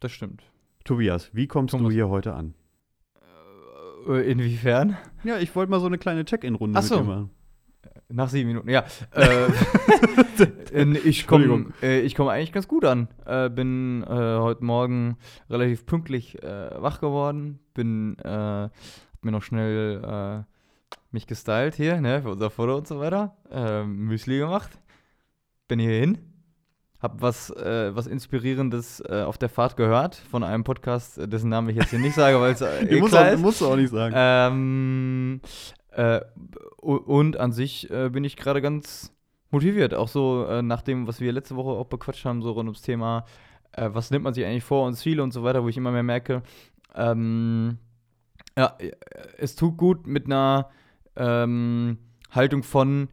Das 0.00 0.12
stimmt. 0.12 0.42
Tobias, 0.88 1.28
wie 1.34 1.46
kommst 1.46 1.72
Thomas. 1.72 1.88
du 1.88 1.92
hier 1.92 2.08
heute 2.08 2.32
an? 2.32 2.54
Äh, 4.08 4.32
inwiefern? 4.32 4.96
Ja, 5.22 5.36
ich 5.36 5.54
wollte 5.54 5.70
mal 5.70 5.80
so 5.80 5.86
eine 5.86 5.98
kleine 5.98 6.24
Check-in-Runde 6.24 6.80
so. 6.80 6.96
mit 6.96 7.04
dir 7.04 7.10
machen. 7.10 7.30
Nach 8.08 8.30
sieben 8.30 8.48
Minuten, 8.48 8.70
ja. 8.70 8.86
Äh, 9.10 9.48
äh, 10.72 10.98
ich 11.00 11.26
komme 11.26 11.74
äh, 11.82 12.08
komm 12.14 12.28
eigentlich 12.28 12.52
ganz 12.52 12.68
gut 12.68 12.86
an. 12.86 13.08
Äh, 13.26 13.50
bin 13.50 14.02
äh, 14.02 14.06
heute 14.06 14.64
Morgen 14.64 15.18
relativ 15.50 15.84
pünktlich 15.84 16.42
äh, 16.42 16.70
wach 16.80 17.00
geworden. 17.02 17.58
Bin, 17.74 18.16
äh, 18.20 18.70
mir 19.20 19.30
noch 19.30 19.42
schnell 19.42 20.02
äh, 20.02 20.42
mich 21.10 21.26
gestylt 21.26 21.74
hier, 21.74 22.00
ne, 22.00 22.22
für 22.22 22.30
unser 22.30 22.48
Foto 22.48 22.78
und 22.78 22.88
so 22.88 22.98
weiter. 22.98 23.36
Äh, 23.50 23.84
Müsli 23.84 24.38
gemacht. 24.38 24.70
Bin 25.68 25.80
hier 25.80 26.00
hin. 27.00 27.02
Hab 27.02 27.20
was, 27.20 27.50
äh, 27.50 27.94
was 27.94 28.06
Inspirierendes 28.06 29.00
äh, 29.08 29.22
auf 29.22 29.38
der 29.38 29.48
Fahrt 29.48 29.76
gehört 29.76 30.16
von 30.16 30.42
einem 30.42 30.64
Podcast, 30.64 31.18
äh, 31.18 31.28
dessen 31.28 31.50
Namen 31.50 31.68
ich 31.70 31.76
jetzt 31.76 31.90
hier 31.90 31.98
nicht 31.98 32.14
sage, 32.14 32.40
weil 32.40 32.52
es 32.52 32.60
eh 32.90 33.00
muss 33.00 33.10
klar 33.10 33.28
auch, 33.28 33.32
ist. 33.32 33.40
musst 33.40 33.60
du 33.60 33.66
auch 33.66 33.76
nicht 33.76 33.90
sagen. 33.90 34.14
Ähm, 34.16 35.40
äh, 35.90 36.20
und 36.80 37.36
an 37.38 37.52
sich 37.52 37.90
äh, 37.90 38.08
bin 38.10 38.24
ich 38.24 38.36
gerade 38.36 38.62
ganz 38.62 39.12
motiviert. 39.50 39.94
Auch 39.94 40.08
so 40.08 40.60
nach 40.60 40.82
dem, 40.82 41.06
was 41.06 41.20
wir 41.20 41.32
letzte 41.32 41.56
Woche 41.56 41.70
auch 41.70 41.86
bequatscht 41.86 42.24
haben, 42.26 42.42
so 42.42 42.52
rund 42.52 42.66
ums 42.68 42.82
Thema, 42.82 43.24
was 43.74 44.10
nimmt 44.10 44.24
man 44.24 44.34
sich 44.34 44.44
eigentlich 44.44 44.64
vor 44.64 44.86
und 44.86 44.94
Ziele 44.94 45.22
und 45.22 45.32
so 45.32 45.42
weiter, 45.42 45.62
wo 45.62 45.68
ich 45.68 45.76
immer 45.78 45.90
mehr 45.90 46.02
merke, 46.02 46.42
ähm, 46.94 47.78
ja, 48.58 48.76
es 49.38 49.54
tut 49.56 49.78
gut 49.78 50.06
mit 50.06 50.26
einer 50.26 50.68
ähm, 51.16 51.98
Haltung 52.30 52.62
von, 52.62 53.08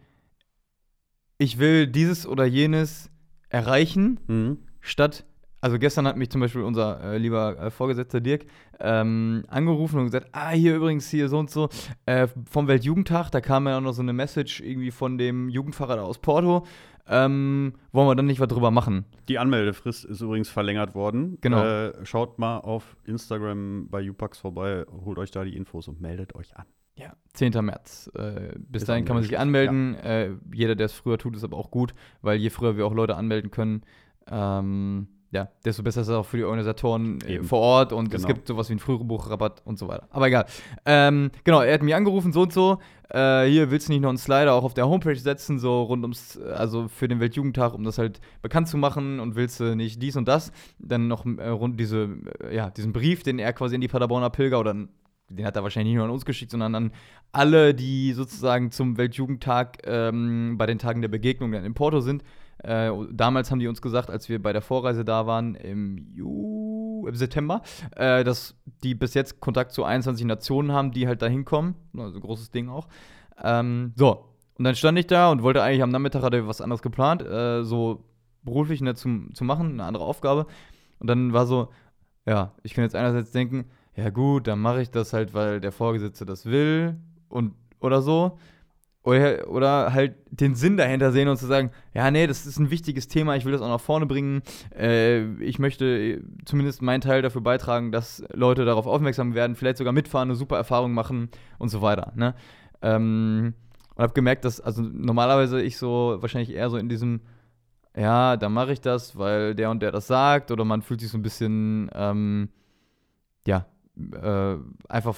ich 1.37 1.57
will 1.57 1.87
dieses 1.87 2.27
oder 2.27 2.45
jenes 2.45 3.09
erreichen 3.49 4.19
Mhm. 4.27 4.57
statt, 4.81 5.25
also 5.61 5.79
gestern 5.79 6.05
hat 6.05 6.15
mich 6.17 6.29
zum 6.29 6.41
Beispiel 6.41 6.61
unser 6.61 7.01
äh, 7.03 7.17
lieber 7.17 7.57
äh, 7.59 7.71
Vorgesetzter 7.71 8.21
Dirk 8.21 8.45
ähm, 8.79 9.43
angerufen 9.47 9.97
und 9.97 10.05
gesagt, 10.05 10.27
ah, 10.31 10.51
hier 10.51 10.75
übrigens 10.75 11.09
hier 11.09 11.27
so 11.27 11.39
und 11.39 11.49
so, 11.49 11.69
äh, 12.05 12.27
vom 12.49 12.67
Weltjugendtag, 12.67 13.31
da 13.31 13.41
kam 13.41 13.67
ja 13.67 13.77
auch 13.77 13.81
noch 13.81 13.93
so 13.93 14.03
eine 14.03 14.13
Message 14.13 14.61
irgendwie 14.61 14.91
von 14.91 15.17
dem 15.17 15.49
Jugendpfarrer 15.49 15.95
da 15.95 16.03
aus 16.03 16.19
Porto, 16.19 16.65
ähm, 17.07 17.73
wollen 17.91 18.07
wir 18.07 18.15
dann 18.15 18.25
nicht 18.25 18.39
was 18.39 18.47
drüber 18.47 18.71
machen? 18.71 19.05
Die 19.27 19.37
Anmeldefrist 19.39 20.05
ist 20.05 20.21
übrigens 20.21 20.49
verlängert 20.49 20.95
worden. 20.95 21.37
Genau. 21.41 21.63
Äh, 21.63 22.05
schaut 22.05 22.39
mal 22.39 22.59
auf 22.59 22.97
Instagram 23.05 23.87
bei 23.89 24.07
Upax 24.07 24.39
vorbei, 24.39 24.85
holt 25.03 25.17
euch 25.19 25.31
da 25.31 25.43
die 25.43 25.55
Infos 25.55 25.87
und 25.87 26.01
meldet 26.01 26.35
euch 26.35 26.55
an. 26.57 26.65
Ja, 26.97 27.13
10. 27.33 27.51
März. 27.65 28.09
Äh, 28.17 28.53
bis 28.57 28.83
Ist 28.83 28.89
dahin 28.89 29.03
kann 29.05 29.15
man 29.15 29.23
sich 29.23 29.37
anmelden. 29.37 29.95
Äh, 29.95 30.31
jeder, 30.53 30.75
der 30.75 30.85
es 30.85 30.93
früher 30.93 31.17
tut, 31.17 31.35
ist 31.35 31.43
aber 31.43 31.57
auch 31.57 31.69
gut, 31.71 31.93
weil 32.21 32.37
je 32.37 32.49
früher 32.49 32.77
wir 32.77 32.85
auch 32.85 32.93
Leute 32.93 33.15
anmelden 33.17 33.51
können, 33.51 33.81
ähm, 34.31 35.07
ja, 35.31 35.49
desto 35.65 35.83
besser 35.83 36.01
ist 36.01 36.07
es 36.07 36.13
auch 36.13 36.25
für 36.25 36.37
die 36.37 36.45
Organisatoren 36.45 37.19
äh, 37.27 37.35
Eben. 37.35 37.43
vor 37.43 37.59
Ort 37.59 37.91
und 37.91 38.13
es 38.13 38.21
Genau. 38.21 38.33
gibt 38.33 38.47
sowas 38.47 38.69
wie 38.69 38.73
einen 38.73 38.79
Frühbuchrabatt 38.79 39.61
und 39.65 39.77
so 39.77 39.89
weiter. 39.89 40.07
Aber 40.11 40.27
egal. 40.27 40.45
Ähm, 40.85 41.29
genau, 41.43 41.59
er 41.61 41.73
hat 41.73 41.83
mich 41.83 41.93
angerufen, 41.93 42.31
so 42.31 42.43
und 42.43 42.53
so. 42.53 42.79
Äh, 43.09 43.43
hier 43.47 43.69
willst 43.69 43.89
du 43.89 43.91
nicht 43.91 44.01
noch 44.01 44.09
einen 44.09 44.17
Slider 44.17 44.53
auch 44.53 44.63
auf 44.63 44.73
der 44.73 44.87
Homepage 44.87 45.15
setzen, 45.17 45.59
so 45.59 45.83
rund 45.83 46.03
ums, 46.03 46.37
also 46.37 46.87
für 46.87 47.09
den 47.09 47.19
Weltjugendtag, 47.19 47.73
um 47.73 47.83
das 47.83 47.97
halt 47.97 48.21
bekannt 48.41 48.69
zu 48.69 48.77
machen 48.77 49.19
und 49.19 49.35
willst 49.35 49.59
du 49.59 49.75
nicht 49.75 50.01
dies 50.01 50.15
und 50.15 50.27
das, 50.29 50.53
dann 50.79 51.09
noch 51.09 51.25
äh, 51.25 51.49
rund 51.49 51.77
diese, 51.81 52.07
äh, 52.41 52.55
ja, 52.55 52.69
diesen 52.69 52.93
Brief, 52.93 53.21
den 53.23 53.37
er 53.37 53.51
quasi 53.51 53.75
in 53.75 53.81
die 53.81 53.89
Paderborner 53.89 54.29
Pilger 54.29 54.59
oder 54.59 54.73
den 55.29 55.45
hat 55.45 55.55
er 55.55 55.63
wahrscheinlich 55.63 55.91
nicht 55.91 55.97
nur 55.97 56.05
an 56.05 56.11
uns 56.11 56.25
geschickt, 56.25 56.51
sondern 56.51 56.75
an 56.75 56.91
alle, 57.31 57.73
die 57.73 58.13
sozusagen 58.13 58.71
zum 58.71 58.97
Weltjugendtag 58.97 59.79
ähm, 59.85 60.57
bei 60.57 60.65
den 60.65 60.79
Tagen 60.79 61.01
der 61.01 61.09
Begegnung 61.09 61.51
dann 61.51 61.65
in 61.65 61.73
Porto 61.73 61.99
sind. 61.99 62.23
Äh, 62.59 62.91
damals 63.11 63.51
haben 63.51 63.59
die 63.59 63.67
uns 63.67 63.81
gesagt, 63.81 64.09
als 64.09 64.29
wir 64.29 64.41
bei 64.41 64.53
der 64.53 64.61
Vorreise 64.61 65.03
da 65.03 65.27
waren, 65.27 65.55
im, 65.55 66.07
Ju 66.13 67.05
im 67.07 67.15
September, 67.15 67.61
äh, 67.95 68.23
dass 68.23 68.55
die 68.83 68.95
bis 68.95 69.13
jetzt 69.13 69.39
Kontakt 69.39 69.71
zu 69.71 69.83
21 69.83 70.25
Nationen 70.25 70.71
haben, 70.71 70.91
die 70.91 71.07
halt 71.07 71.21
da 71.21 71.27
hinkommen. 71.27 71.75
Also 71.97 72.19
großes 72.19 72.51
Ding 72.51 72.69
auch. 72.69 72.87
Ähm, 73.43 73.93
so, 73.95 74.29
und 74.57 74.63
dann 74.63 74.75
stand 74.75 74.97
ich 74.97 75.07
da 75.07 75.31
und 75.31 75.43
wollte 75.43 75.61
eigentlich 75.61 75.83
am 75.83 75.89
Nachmittag, 75.89 76.23
hatte 76.23 76.47
was 76.47 76.61
anderes 76.61 76.81
geplant, 76.81 77.21
äh, 77.21 77.63
so 77.63 78.05
beruflich 78.43 78.81
ne, 78.81 78.95
zum, 78.95 79.33
zu 79.33 79.43
machen, 79.43 79.73
eine 79.73 79.83
andere 79.83 80.05
Aufgabe. 80.05 80.45
Und 80.99 81.07
dann 81.07 81.33
war 81.33 81.45
so, 81.45 81.69
ja, 82.25 82.53
ich 82.63 82.73
kann 82.73 82.83
jetzt 82.83 82.95
einerseits 82.95 83.31
denken, 83.31 83.65
ja 83.95 84.09
gut, 84.09 84.47
dann 84.47 84.59
mache 84.59 84.81
ich 84.81 84.91
das 84.91 85.13
halt, 85.13 85.33
weil 85.33 85.59
der 85.61 85.71
Vorgesetzte 85.71 86.25
das 86.25 86.45
will 86.45 86.97
und 87.29 87.53
oder 87.79 88.01
so. 88.01 88.37
oder, 89.03 89.47
oder 89.47 89.93
halt 89.93 90.15
den 90.31 90.55
Sinn 90.55 90.77
dahinter 90.77 91.11
sehen 91.11 91.27
und 91.27 91.37
zu 91.37 91.45
sagen, 91.45 91.69
ja, 91.93 92.09
nee, 92.09 92.25
das 92.27 92.45
ist 92.45 92.57
ein 92.57 92.71
wichtiges 92.71 93.07
Thema, 93.07 93.35
ich 93.35 93.45
will 93.45 93.51
das 93.51 93.61
auch 93.61 93.69
nach 93.69 93.79
vorne 93.79 94.05
bringen. 94.07 94.41
Äh, 94.75 95.25
ich 95.43 95.59
möchte 95.59 96.23
zumindest 96.45 96.81
meinen 96.81 97.01
Teil 97.01 97.21
dafür 97.21 97.41
beitragen, 97.41 97.91
dass 97.91 98.23
Leute 98.33 98.65
darauf 98.65 98.87
aufmerksam 98.87 99.35
werden, 99.35 99.55
vielleicht 99.55 99.77
sogar 99.77 99.93
mitfahren, 99.93 100.29
eine 100.29 100.35
super 100.35 100.57
Erfahrung 100.57 100.93
machen 100.93 101.29
und 101.59 101.69
so 101.69 101.81
weiter. 101.81 102.13
Ne? 102.15 102.33
Ähm, 102.81 103.53
und 103.95 104.01
habe 104.01 104.13
gemerkt, 104.13 104.43
dass, 104.43 104.59
also 104.59 104.81
normalerweise 104.81 105.61
ich 105.61 105.77
so 105.77 106.17
wahrscheinlich 106.19 106.53
eher 106.53 106.69
so 106.69 106.77
in 106.77 106.89
diesem, 106.89 107.21
ja, 107.95 108.35
da 108.37 108.49
mache 108.49 108.73
ich 108.73 108.81
das, 108.81 109.17
weil 109.17 109.55
der 109.55 109.69
und 109.69 109.81
der 109.81 109.91
das 109.91 110.07
sagt, 110.07 110.51
oder 110.51 110.65
man 110.65 110.81
fühlt 110.81 110.99
sich 110.99 111.11
so 111.11 111.17
ein 111.17 111.21
bisschen, 111.21 111.89
ähm, 111.93 112.49
ja, 113.47 113.67
äh, 114.21 114.55
einfach 114.89 115.15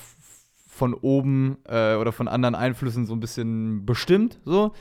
von 0.68 0.94
oben 0.94 1.58
äh, 1.66 1.96
oder 1.96 2.12
von 2.12 2.28
anderen 2.28 2.56
Einflüssen 2.56 3.06
so 3.06 3.14
ein 3.14 3.20
bisschen 3.20 3.86
bestimmt, 3.86 4.40
so. 4.46 4.74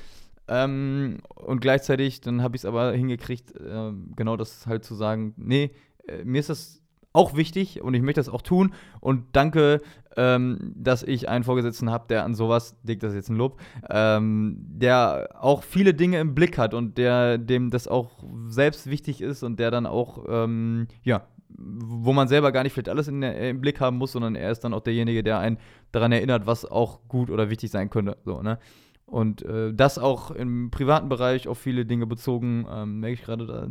Ähm, 0.49 1.19
und 1.35 1.61
gleichzeitig, 1.61 2.21
dann 2.21 2.43
habe 2.43 2.57
ich 2.57 2.63
es 2.63 2.67
aber 2.67 2.93
hingekriegt, 2.93 3.57
äh, 3.57 3.93
genau 4.15 4.37
das 4.37 4.67
halt 4.67 4.85
zu 4.85 4.95
sagen, 4.95 5.35
nee, 5.37 5.73
äh, 6.07 6.25
mir 6.25 6.39
ist 6.39 6.51
das 6.51 6.83
auch 7.17 7.35
wichtig 7.35 7.83
und 7.83 7.95
ich 7.95 8.03
möchte 8.03 8.21
das 8.21 8.29
auch 8.29 8.43
tun. 8.43 8.75
Und 9.01 9.25
danke, 9.33 9.81
ähm, 10.17 10.73
dass 10.77 11.03
ich 11.03 11.29
einen 11.29 11.45
Vorgesetzten 11.45 11.91
habe, 11.91 12.05
der 12.09 12.25
an 12.25 12.35
sowas, 12.35 12.77
dick, 12.83 13.01
das 13.01 13.15
jetzt 13.15 13.31
ein 13.31 13.37
Lob, 13.37 13.59
ähm, 13.89 14.57
der 14.59 15.31
auch 15.41 15.63
viele 15.63 15.95
Dinge 15.95 16.21
im 16.21 16.35
Blick 16.35 16.59
hat 16.59 16.75
und 16.75 16.99
der 16.99 17.39
dem 17.39 17.71
das 17.71 17.89
auch 17.89 18.23
selbst 18.49 18.89
wichtig 18.89 19.23
ist 19.23 19.43
und 19.43 19.59
der 19.59 19.71
dann 19.71 19.87
auch, 19.87 20.25
ähm, 20.29 20.89
ja, 21.03 21.27
wo 21.49 22.13
man 22.13 22.29
selber 22.29 22.53
gar 22.53 22.63
nicht 22.63 22.73
vielleicht 22.73 22.89
alles 22.89 23.09
in, 23.09 23.23
im 23.23 23.61
Blick 23.61 23.81
haben 23.81 23.99
muss, 23.99 24.13
sondern 24.13 24.35
er 24.35 24.51
ist 24.51 24.61
dann 24.61 24.75
auch 24.75 24.81
derjenige, 24.81 25.23
der 25.23 25.39
einen 25.39 25.59
daran 25.93 26.13
erinnert, 26.13 26.47
was 26.47 26.65
auch 26.65 27.01
gut 27.09 27.31
oder 27.31 27.51
wichtig 27.51 27.71
sein 27.71 27.91
könnte. 27.91 28.17
So, 28.25 28.43
ne? 28.43 28.59
Und 29.07 29.43
äh, 29.43 29.73
das 29.73 29.99
auch 29.99 30.33
im 30.33 30.71
privaten 30.71 31.09
Bereich 31.09 31.47
auf 31.47 31.59
viele 31.59 31.87
Dinge 31.87 32.07
bezogen, 32.07 32.67
ähm, 32.69 33.01
merke 33.01 33.15
ich 33.15 33.23
gerade, 33.23 33.47
da, 33.47 33.69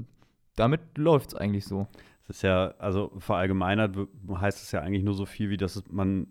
damit 0.55 0.81
läuft 0.97 1.31
es 1.31 1.35
eigentlich 1.35 1.65
so. 1.65 1.87
Das 2.27 2.37
ist 2.37 2.41
ja, 2.41 2.73
also 2.79 3.11
verallgemeinert 3.19 3.95
heißt 4.33 4.63
es 4.63 4.71
ja 4.71 4.81
eigentlich 4.81 5.03
nur 5.03 5.13
so 5.13 5.25
viel, 5.25 5.49
wie 5.49 5.57
dass 5.57 5.83
man 5.91 6.27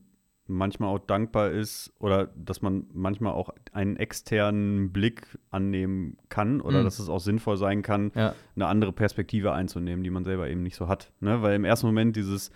manchmal 0.46 0.94
auch 0.94 0.98
dankbar 0.98 1.50
ist 1.50 1.92
oder 1.98 2.26
dass 2.36 2.60
man 2.60 2.86
manchmal 2.92 3.32
auch 3.32 3.50
einen 3.72 3.96
externen 3.96 4.92
Blick 4.92 5.38
annehmen 5.50 6.18
kann 6.28 6.60
oder 6.60 6.80
mhm. 6.80 6.84
dass 6.84 6.98
es 6.98 7.08
auch 7.08 7.20
sinnvoll 7.20 7.56
sein 7.56 7.82
kann, 7.82 8.12
ja. 8.14 8.34
eine 8.54 8.66
andere 8.66 8.92
Perspektive 8.92 9.52
einzunehmen, 9.52 10.04
die 10.04 10.10
man 10.10 10.24
selber 10.24 10.48
eben 10.48 10.62
nicht 10.62 10.76
so 10.76 10.88
hat. 10.88 11.12
Ne? 11.20 11.40
Weil 11.42 11.54
im 11.54 11.64
ersten 11.64 11.86
Moment 11.86 12.16
dieses, 12.16 12.50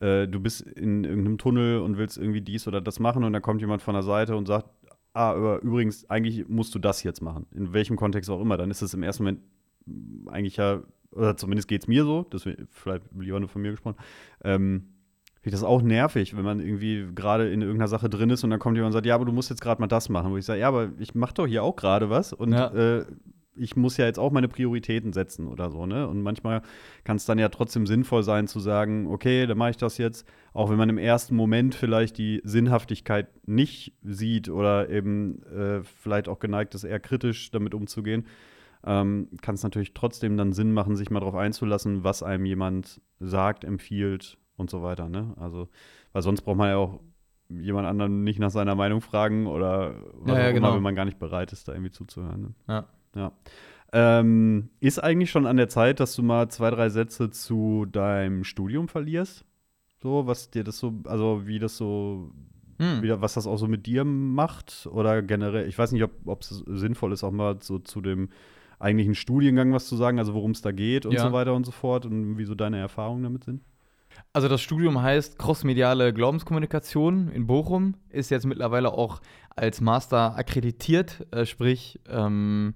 äh, 0.00 0.28
du 0.28 0.38
bist 0.40 0.62
in 0.62 1.04
irgendeinem 1.04 1.38
Tunnel 1.38 1.80
und 1.80 1.98
willst 1.98 2.16
irgendwie 2.16 2.42
dies 2.42 2.68
oder 2.68 2.80
das 2.80 3.00
machen 3.00 3.24
und 3.24 3.32
dann 3.32 3.42
kommt 3.42 3.60
jemand 3.60 3.82
von 3.82 3.94
der 3.94 4.04
Seite 4.04 4.36
und 4.36 4.46
sagt, 4.46 4.68
ah, 5.12 5.32
aber 5.32 5.62
übrigens, 5.62 6.08
eigentlich 6.08 6.48
musst 6.48 6.74
du 6.74 6.78
das 6.78 7.02
jetzt 7.02 7.22
machen. 7.22 7.46
In 7.54 7.72
welchem 7.72 7.96
Kontext 7.96 8.30
auch 8.30 8.40
immer. 8.40 8.56
Dann 8.56 8.70
ist 8.70 8.82
es 8.82 8.94
im 8.94 9.02
ersten 9.02 9.24
Moment 9.24 9.40
eigentlich 10.28 10.56
ja, 10.56 10.82
oder 11.10 11.36
zumindest 11.36 11.68
geht 11.68 11.82
es 11.82 11.88
mir 11.88 12.04
so, 12.04 12.24
das 12.30 12.48
vielleicht 12.70 13.02
lieber 13.18 13.40
nur 13.40 13.48
von 13.48 13.62
mir 13.62 13.72
gesprochen, 13.72 13.96
ähm, 14.44 14.88
finde 15.42 15.56
ich 15.56 15.60
das 15.60 15.64
auch 15.64 15.82
nervig, 15.82 16.36
wenn 16.36 16.44
man 16.44 16.60
irgendwie 16.60 17.08
gerade 17.14 17.50
in 17.50 17.62
irgendeiner 17.62 17.88
Sache 17.88 18.08
drin 18.08 18.30
ist 18.30 18.44
und 18.44 18.50
dann 18.50 18.60
kommt 18.60 18.76
jemand 18.76 18.90
und 18.90 18.92
sagt, 18.92 19.06
ja, 19.06 19.16
aber 19.16 19.24
du 19.24 19.32
musst 19.32 19.50
jetzt 19.50 19.60
gerade 19.60 19.80
mal 19.80 19.88
das 19.88 20.08
machen. 20.08 20.30
Wo 20.30 20.36
ich 20.36 20.44
sage, 20.44 20.60
ja, 20.60 20.68
aber 20.68 20.90
ich 20.98 21.16
mache 21.16 21.34
doch 21.34 21.46
hier 21.48 21.64
auch 21.64 21.74
gerade 21.74 22.10
was 22.10 22.32
und 22.32 22.52
ja. 22.52 22.68
äh, 22.68 23.04
ich 23.56 23.74
muss 23.76 23.96
ja 23.96 24.06
jetzt 24.06 24.18
auch 24.18 24.30
meine 24.30 24.48
Prioritäten 24.48 25.12
setzen 25.12 25.48
oder 25.48 25.70
so, 25.70 25.84
ne? 25.84 26.08
Und 26.08 26.22
manchmal 26.22 26.62
kann 27.04 27.16
es 27.16 27.26
dann 27.26 27.38
ja 27.38 27.48
trotzdem 27.48 27.86
sinnvoll 27.86 28.22
sein 28.22 28.46
zu 28.46 28.60
sagen, 28.60 29.08
okay, 29.08 29.46
dann 29.46 29.58
mache 29.58 29.70
ich 29.70 29.76
das 29.76 29.98
jetzt, 29.98 30.26
auch 30.54 30.70
wenn 30.70 30.78
man 30.78 30.88
im 30.88 30.96
ersten 30.96 31.34
Moment 31.34 31.74
vielleicht 31.74 32.18
die 32.18 32.40
Sinnhaftigkeit 32.44 33.28
nicht 33.46 33.94
sieht 34.02 34.48
oder 34.48 34.88
eben 34.90 35.42
äh, 35.46 35.82
vielleicht 35.82 36.28
auch 36.28 36.38
geneigt 36.38 36.74
ist, 36.74 36.84
eher 36.84 37.00
kritisch 37.00 37.50
damit 37.50 37.74
umzugehen, 37.74 38.26
ähm, 38.84 39.28
kann 39.42 39.56
es 39.56 39.62
natürlich 39.64 39.92
trotzdem 39.92 40.36
dann 40.36 40.52
Sinn 40.52 40.72
machen, 40.72 40.96
sich 40.96 41.10
mal 41.10 41.20
darauf 41.20 41.34
einzulassen, 41.34 42.04
was 42.04 42.22
einem 42.22 42.46
jemand 42.46 43.00
sagt, 43.18 43.64
empfiehlt 43.64 44.38
und 44.62 44.70
so 44.70 44.82
weiter. 44.82 45.08
Ne? 45.08 45.34
Also, 45.38 45.68
weil 46.12 46.22
sonst 46.22 46.40
braucht 46.40 46.56
man 46.56 46.70
ja 46.70 46.76
auch 46.76 47.00
jemand 47.50 47.86
anderen 47.86 48.24
nicht 48.24 48.38
nach 48.38 48.50
seiner 48.50 48.74
Meinung 48.74 49.02
fragen 49.02 49.46
oder 49.46 49.94
was 50.14 50.36
ja, 50.36 50.44
ja, 50.44 50.52
genau. 50.52 50.68
immer, 50.68 50.76
wenn 50.76 50.82
man 50.82 50.94
gar 50.94 51.04
nicht 51.04 51.18
bereit 51.18 51.52
ist, 51.52 51.68
da 51.68 51.72
irgendwie 51.72 51.90
zuzuhören. 51.90 52.40
Ne? 52.40 52.54
Ja. 52.66 52.86
ja. 53.14 53.32
Ähm, 53.92 54.70
ist 54.80 54.98
eigentlich 54.98 55.30
schon 55.30 55.46
an 55.46 55.58
der 55.58 55.68
Zeit, 55.68 56.00
dass 56.00 56.14
du 56.14 56.22
mal 56.22 56.48
zwei, 56.48 56.70
drei 56.70 56.88
Sätze 56.88 57.30
zu 57.30 57.84
deinem 57.84 58.44
Studium 58.44 58.88
verlierst? 58.88 59.44
So, 60.02 60.26
was 60.26 60.50
dir 60.50 60.64
das 60.64 60.78
so, 60.78 60.94
also 61.04 61.46
wie 61.46 61.58
das 61.58 61.76
so, 61.76 62.32
hm. 62.78 63.02
wieder, 63.02 63.20
was 63.20 63.34
das 63.34 63.46
auch 63.46 63.58
so 63.58 63.68
mit 63.68 63.84
dir 63.84 64.04
macht? 64.04 64.88
Oder 64.90 65.22
generell, 65.22 65.68
ich 65.68 65.78
weiß 65.78 65.92
nicht, 65.92 66.04
ob 66.24 66.40
es 66.40 66.48
sinnvoll 66.66 67.12
ist, 67.12 67.22
auch 67.22 67.32
mal 67.32 67.58
so 67.60 67.78
zu 67.78 68.00
dem 68.00 68.30
eigentlichen 68.78 69.14
Studiengang 69.14 69.72
was 69.72 69.86
zu 69.86 69.96
sagen, 69.96 70.18
also 70.18 70.34
worum 70.34 70.50
es 70.52 70.62
da 70.62 70.72
geht 70.72 71.06
und 71.06 71.12
ja. 71.12 71.22
so 71.22 71.32
weiter 71.32 71.54
und 71.54 71.64
so 71.64 71.70
fort 71.70 72.04
und 72.04 72.36
wie 72.36 72.44
so 72.44 72.54
deine 72.54 72.78
Erfahrungen 72.78 73.22
damit 73.22 73.44
sind? 73.44 73.62
Also 74.34 74.48
das 74.48 74.62
Studium 74.62 75.02
heißt 75.02 75.38
Crossmediale 75.38 76.14
Glaubenskommunikation 76.14 77.28
in 77.28 77.46
Bochum, 77.46 77.96
ist 78.08 78.30
jetzt 78.30 78.46
mittlerweile 78.46 78.92
auch 78.92 79.20
als 79.54 79.82
Master 79.82 80.36
akkreditiert, 80.36 81.26
äh, 81.32 81.44
sprich, 81.44 82.00
ähm, 82.08 82.74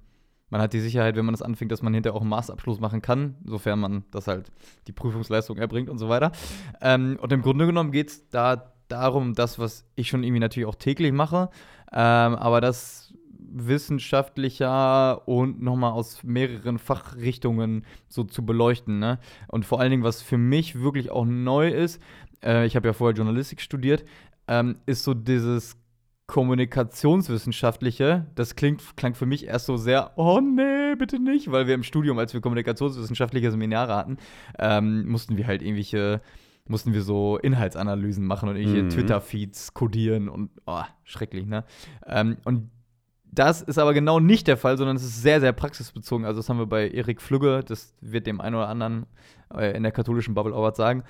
man 0.51 0.61
hat 0.61 0.75
die 0.75 0.81
Sicherheit, 0.81 1.17
wenn 1.17 1.25
man 1.25 1.33
das 1.33 1.41
anfängt, 1.41 1.73
dass 1.73 1.81
man 1.81 1.95
hinterher 1.95 2.15
auch 2.15 2.21
einen 2.21 2.29
Masterabschluss 2.29 2.79
machen 2.79 3.01
kann, 3.01 3.37
sofern 3.45 3.81
man 3.81 4.05
das 4.11 4.29
halt 4.29 4.53
die 4.87 4.93
Prüfungsleistung 4.93 5.57
erbringt 5.57 5.89
und 5.89 5.97
so 5.97 6.11
weiter. 6.11 6.31
Ähm, 6.83 7.19
und 7.23 7.33
im 7.33 7.41
Grunde 7.41 7.65
genommen 7.65 7.91
geht 7.91 8.11
es 8.11 8.29
da 8.29 8.73
darum, 8.89 9.33
das, 9.33 9.59
was 9.59 9.87
ich 9.97 10.09
schon 10.09 10.23
irgendwie 10.23 10.41
natürlich 10.41 10.69
auch 10.69 10.75
täglich 10.75 11.13
mache, 11.13 11.49
ähm, 11.91 12.35
aber 12.35 12.61
das 12.61 13.15
wissenschaftlicher 13.57 15.27
und 15.27 15.63
nochmal 15.63 15.93
aus 15.93 16.23
mehreren 16.23 16.79
Fachrichtungen 16.79 17.85
so 18.09 18.25
zu 18.25 18.45
beleuchten. 18.45 18.99
Ne? 18.99 19.19
Und 19.49 19.65
vor 19.65 19.81
allen 19.81 19.91
Dingen, 19.91 20.05
was 20.05 20.23
für 20.23 20.39
mich 20.39 20.81
wirklich 20.81 21.11
auch 21.11 21.25
neu 21.25 21.69
ist, 21.69 22.03
äh, 22.45 22.67
ich 22.67 22.77
habe 22.77 22.89
ja 22.89 22.93
vorher 22.93 23.17
Journalistik 23.17 23.61
studiert, 23.61 24.05
ähm, 24.49 24.77
ist 24.87 25.05
so 25.05 25.15
dieses 25.15 25.77
Kommunikationswissenschaftliche, 26.27 28.27
das 28.35 28.57
klingt, 28.57 28.97
klang 28.97 29.15
für 29.15 29.27
mich 29.27 29.47
erst 29.47 29.67
so 29.67 29.77
sehr, 29.77 30.13
oh 30.17 30.41
nee, 30.41 30.97
bitte 30.97 31.21
nicht, 31.21 31.53
weil 31.53 31.69
wir 31.69 31.75
im 31.75 31.85
Studium, 31.85 32.19
als 32.19 32.35
wir 32.35 32.41
kommunikationswissenschaftliche 32.41 33.51
Seminare 33.51 33.95
hatten, 33.95 34.17
ähm, 34.59 35.09
mussten 35.09 35.37
wir 35.37 35.47
halt 35.47 35.63
irgendwelche, 35.63 36.21
mussten 36.67 36.93
wir 36.93 37.03
so 37.03 37.39
Inhaltsanalysen 37.39 38.27
machen 38.27 38.49
und 38.49 38.57
irgendwelche 38.57 38.85
mhm. 38.85 38.91
Twitter-Feeds 38.91 39.73
codieren 39.73 40.29
und 40.29 40.51
oh, 40.67 40.83
schrecklich, 41.05 41.47
ne? 41.47 41.65
Ähm, 42.07 42.39
und 42.45 42.71
das 43.39 43.63
ist 43.63 43.79
aber 43.79 43.95
genau 43.95 44.19
nicht 44.19 44.47
der 44.49 44.57
Fall, 44.57 44.77
sondern 44.79 44.97
es 44.97 45.05
ist 45.05 45.23
sehr, 45.23 45.41
sehr 45.41 45.53
praxisbezogen. 45.53 46.25
Also, 46.25 46.41
das 46.41 46.49
haben 46.49 46.59
wir 46.59 46.67
bei 46.67 46.89
Erik 46.89 47.21
Flügge, 47.21 47.63
das 47.67 47.95
wird 48.01 48.27
dem 48.27 48.41
einen 48.41 48.57
oder 48.57 48.69
anderen 48.69 49.07
äh, 49.55 49.77
in 49.77 49.83
der 49.83 49.93
katholischen 49.93 50.35
Bubble 50.35 50.55
auch 50.55 50.63
was 50.63 50.77
sagen. 50.77 51.05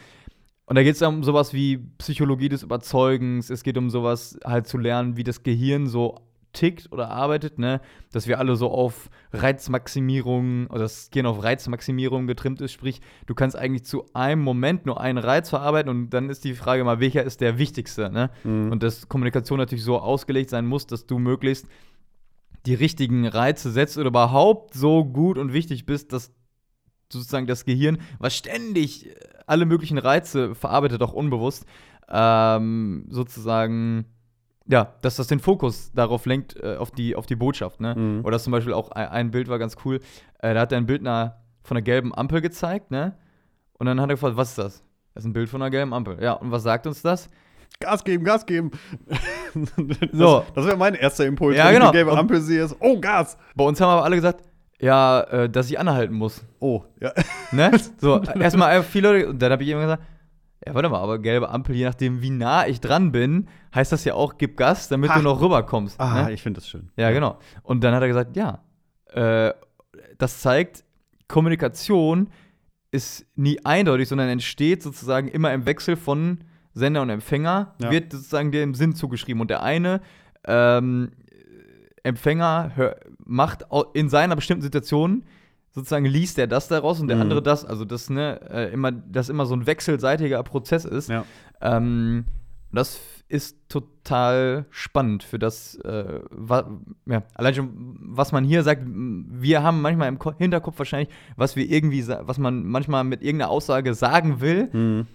Und 0.67 0.75
da 0.75 0.83
geht 0.83 0.97
es 0.97 1.03
um 1.03 1.23
sowas 1.23 1.55
wie 1.55 1.79
Psychologie 1.99 2.49
des 2.49 2.65
Überzeugens. 2.65 3.51
Es 3.51 3.63
geht 3.63 3.79
um 3.79 3.89
sowas 3.89 4.37
halt 4.45 4.67
zu 4.67 4.79
lernen, 4.79 5.17
wie 5.17 5.23
das 5.23 5.45
Gehirn 5.45 5.87
so 5.87 6.19
tickt 6.53 6.91
oder 6.91 7.11
arbeitet, 7.11 7.59
ne? 7.59 7.81
Dass 8.13 8.27
wir 8.27 8.41
alle 8.41 8.57
so 8.57 8.71
auf 8.71 9.11
Reizmaximierung 9.33 10.67
oder 10.67 10.81
das 10.81 11.11
Gehirn 11.11 11.27
auf 11.27 11.45
Reizmaximierung 11.45 12.27
getrimmt 12.27 12.61
ist. 12.61 12.73
Sprich, 12.73 13.01
du 13.27 13.35
kannst 13.35 13.57
eigentlich 13.57 13.85
zu 13.85 14.07
einem 14.15 14.43
Moment 14.43 14.87
nur 14.87 15.01
einen 15.01 15.19
Reiz 15.19 15.51
verarbeiten 15.51 15.91
und 15.91 16.11
dann 16.11 16.31
ist 16.31 16.45
die 16.45 16.55
Frage 16.55 16.83
mal, 16.83 16.99
welcher 16.99 17.23
ist 17.23 17.41
der 17.41 17.59
wichtigste, 17.59 18.11
ne? 18.11 18.31
Mhm. 18.43 18.73
Und 18.73 18.83
dass 18.83 19.09
Kommunikation 19.09 19.59
natürlich 19.59 19.85
so 19.85 19.99
ausgelegt 19.99 20.51
sein 20.51 20.67
muss, 20.67 20.87
dass 20.87 21.07
du 21.07 21.19
möglichst 21.19 21.69
die 22.67 22.75
richtigen 22.75 23.27
Reize 23.27 23.71
setzt 23.71 23.97
oder 23.97 24.09
überhaupt 24.09 24.75
so 24.75 25.05
gut 25.05 25.39
und 25.39 25.53
wichtig 25.53 25.87
bist, 25.87 26.13
dass 26.13 26.33
sozusagen 27.13 27.47
das 27.47 27.65
Gehirn, 27.65 27.99
was 28.19 28.37
ständig 28.37 29.15
alle 29.47 29.65
möglichen 29.65 29.99
Reize 29.99 30.55
verarbeitet, 30.55 31.03
auch 31.03 31.13
unbewusst, 31.13 31.65
ähm, 32.09 33.07
sozusagen, 33.09 34.07
ja, 34.67 34.95
dass 35.03 35.17
das 35.17 35.29
den 35.29 35.39
Fokus 35.39 35.93
darauf 35.93 36.27
lenkt, 36.27 36.57
äh, 36.57 36.77
auf, 36.77 36.91
die, 36.91 37.15
auf 37.15 37.27
die 37.27 37.37
Botschaft. 37.37 37.81
Ne? 37.81 37.95
Mhm. 37.95 38.25
Oder 38.25 38.39
zum 38.39 38.51
Beispiel 38.51 38.73
auch 38.73 38.91
ein, 38.91 39.09
ein, 39.09 39.31
Bild 39.31 39.49
war 39.49 39.59
ganz 39.59 39.77
cool, 39.85 40.01
äh, 40.41 40.55
da 40.55 40.61
hat 40.61 40.73
er 40.73 40.79
ein 40.79 40.87
Bild 40.87 41.01
einer, 41.03 41.37
von 41.63 41.77
einer 41.77 41.85
gelben 41.85 42.15
Ampel 42.15 42.41
gezeigt, 42.41 42.91
ne? 42.91 43.17
Und 43.79 43.87
dann 43.87 44.01
hat 44.01 44.09
er 44.09 44.15
gefragt, 44.15 44.37
was 44.37 44.51
ist 44.51 44.59
das? 44.59 44.85
Das 45.13 45.25
ist 45.25 45.29
ein 45.29 45.33
Bild 45.35 45.51
von 45.51 45.61
einer 45.61 45.71
gelben 45.71 45.93
Ampel. 45.93 46.23
Ja, 46.23 46.33
und 46.33 46.51
was 46.51 46.63
sagt 46.63 46.87
uns 46.87 47.03
das? 47.03 47.29
Gas 47.81 48.05
geben, 48.05 48.25
Gas 48.25 48.47
geben. 48.47 48.71
so. 50.13 50.45
Das, 50.55 50.67
wäre 50.67 50.77
mein 50.77 50.95
erster 50.95 51.27
Impuls, 51.27 51.57
ja, 51.57 51.67
wenn 51.67 51.75
genau. 51.75 51.87
ich 51.87 51.91
die 51.91 51.97
gelbe 51.99 52.17
Ampel 52.17 52.41
sehe, 52.41 52.65
ist, 52.65 52.77
oh, 52.81 52.99
Gas. 52.99 53.37
Bei 53.55 53.65
uns 53.65 53.81
haben 53.81 53.91
aber 53.91 54.05
alle 54.05 54.17
gesagt, 54.17 54.43
ja, 54.81 55.21
äh, 55.23 55.49
dass 55.49 55.71
ich 55.71 55.79
anhalten 55.79 56.15
muss. 56.15 56.45
Oh, 56.59 56.85
ja. 57.01 57.13
Ne? 57.53 57.71
So, 57.99 58.23
erstmal 58.23 58.83
viele 58.83 59.13
Leute, 59.13 59.29
und 59.29 59.41
dann 59.41 59.53
habe 59.53 59.63
ich 59.63 59.69
immer 59.69 59.83
gesagt, 59.83 60.03
ja, 60.67 60.75
warte 60.75 60.89
mal, 60.89 61.01
aber 61.01 61.19
gelbe 61.19 61.49
Ampel, 61.49 61.77
je 61.77 61.85
nachdem, 61.85 62.23
wie 62.23 62.31
nah 62.31 62.67
ich 62.67 62.81
dran 62.81 63.13
bin, 63.13 63.49
heißt 63.75 63.93
das 63.93 64.05
ja 64.05 64.15
auch, 64.15 64.37
gib 64.37 64.57
Gas, 64.57 64.89
damit 64.89 65.11
ha. 65.11 65.17
du 65.17 65.23
noch 65.23 65.41
rüberkommst. 65.41 66.01
Ah, 66.01 66.25
ne? 66.25 66.33
ich 66.33 66.43
finde 66.43 66.61
das 66.61 66.69
schön. 66.69 66.91
Ja, 66.97 67.11
genau. 67.11 67.39
Und 67.63 67.85
dann 67.85 67.95
hat 67.95 68.03
er 68.03 68.09
gesagt, 68.09 68.37
ja, 68.37 68.61
äh, 69.13 69.53
das 70.19 70.41
zeigt, 70.41 70.85
Kommunikation 71.29 72.31
ist 72.91 73.27
nie 73.37 73.61
eindeutig, 73.65 74.09
sondern 74.09 74.29
entsteht 74.29 74.83
sozusagen 74.83 75.29
immer 75.29 75.53
im 75.53 75.67
Wechsel 75.67 75.97
von 75.97 76.39
Sender 76.77 77.03
und 77.03 77.11
Empfänger, 77.11 77.75
ja. 77.81 77.91
wird 77.91 78.13
sozusagen 78.13 78.53
dem 78.53 78.75
Sinn 78.75 78.95
zugeschrieben. 78.95 79.41
Und 79.41 79.51
der 79.51 79.63
eine 79.63 80.01
ähm, 80.47 81.11
Empfänger 82.03 82.73
hör, 82.75 82.97
macht 83.25 83.65
in 83.95 84.09
seiner 84.09 84.37
bestimmten 84.37 84.63
Situation 84.63 85.25
sozusagen 85.73 86.07
liest 86.07 86.39
er 86.39 86.47
das 86.47 86.69
daraus 86.69 87.01
und 87.01 87.09
der 87.09 87.17
Mhm. 87.17 87.23
andere 87.23 87.43
das. 87.43 87.65
Also 87.65 87.85
das 87.85 88.09
ne 88.09 88.41
äh, 88.51 88.73
immer 88.73 88.93
das 88.93 89.29
immer 89.29 89.45
so 89.45 89.55
ein 89.55 89.67
wechselseitiger 89.67 90.43
Prozess 90.43 90.87
ist. 90.87 91.11
Ja. 91.11 91.25
Ähm, 91.61 92.25
das 92.73 93.01
ist 93.29 93.59
total 93.69 94.67
spannend 94.71 95.23
für 95.23 95.39
das, 95.39 95.75
äh, 95.77 96.21
ja, 97.07 97.23
allein 97.35 97.55
schon, 97.55 97.97
was 98.01 98.33
man 98.33 98.45
hier 98.45 98.63
sagt. 98.63 98.83
Wir 98.87 99.63
haben 99.63 99.83
manchmal 99.83 100.09
im 100.09 100.19
Ko 100.19 100.33
Hinterkopf 100.37 100.79
wahrscheinlich, 100.79 101.09
was 101.37 101.57
wir 101.57 101.69
irgendwie, 101.69 102.07
was 102.07 102.39
man 102.39 102.65
manchmal 102.65 103.05
mit 103.05 103.23
irgendeiner 103.23 103.51
Aussage 103.51 103.95
sagen 103.95 104.41
will. 104.41 104.69
Mhm. 104.73 105.07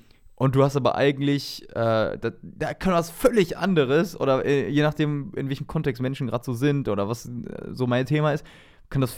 Und 0.42 0.56
du 0.56 0.64
hast 0.64 0.76
aber 0.76 0.96
eigentlich, 0.96 1.70
äh, 1.70 2.18
da, 2.18 2.32
da 2.42 2.74
kann 2.74 2.94
was 2.94 3.12
völlig 3.12 3.60
anderes 3.60 4.20
oder 4.20 4.44
äh, 4.44 4.70
je 4.70 4.82
nachdem, 4.82 5.34
in 5.36 5.50
welchem 5.50 5.68
Kontext 5.68 6.02
Menschen 6.02 6.26
gerade 6.26 6.44
so 6.44 6.54
sind 6.54 6.90
oder 6.90 7.08
was 7.08 7.28
äh, 7.28 7.32
so 7.74 7.86
mein 7.86 8.08
Thema 8.08 8.34
ist, 8.34 8.44
kann 8.90 9.02
das 9.02 9.16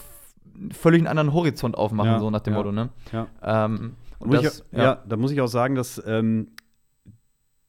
völlig 0.74 1.00
einen 1.00 1.08
anderen 1.08 1.32
Horizont 1.32 1.78
aufmachen, 1.78 2.12
Ja, 2.12 2.20
so 2.20 2.30
nach 2.30 2.42
dem 2.42 2.52
ja, 2.52 2.60
Motto, 2.60 2.74
ne? 2.74 2.90
ja. 3.14 3.28
Ähm, 3.42 3.94
und 4.20 4.34
das, 4.34 4.66
ich, 4.70 4.78
ja. 4.78 5.02
da 5.08 5.16
muss 5.16 5.32
ich 5.32 5.40
auch 5.40 5.48
sagen, 5.48 5.76
dass 5.76 6.04
ähm, 6.06 6.50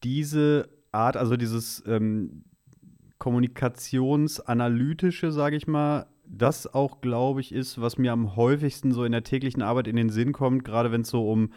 diese 0.03 0.69
Art, 0.91 1.17
also 1.17 1.37
dieses 1.37 1.81
ähm, 1.87 2.43
kommunikationsanalytische, 3.19 5.31
sage 5.31 5.55
ich 5.55 5.69
mal, 5.69 6.07
das 6.27 6.75
auch, 6.75 7.01
glaube 7.01 7.41
ich, 7.41 7.53
ist, 7.53 7.81
was 7.81 7.99
mir 7.99 8.11
am 8.11 8.35
häufigsten 8.35 8.91
so 8.91 9.05
in 9.05 9.13
der 9.13 9.23
täglichen 9.23 9.63
Arbeit 9.63 9.87
in 9.87 9.95
den 9.95 10.11
Sinn 10.11 10.33
kommt, 10.33 10.65
gerade 10.65 10.91
wenn 10.91 11.03
es 11.03 11.11
so 11.11 11.31
um 11.31 11.51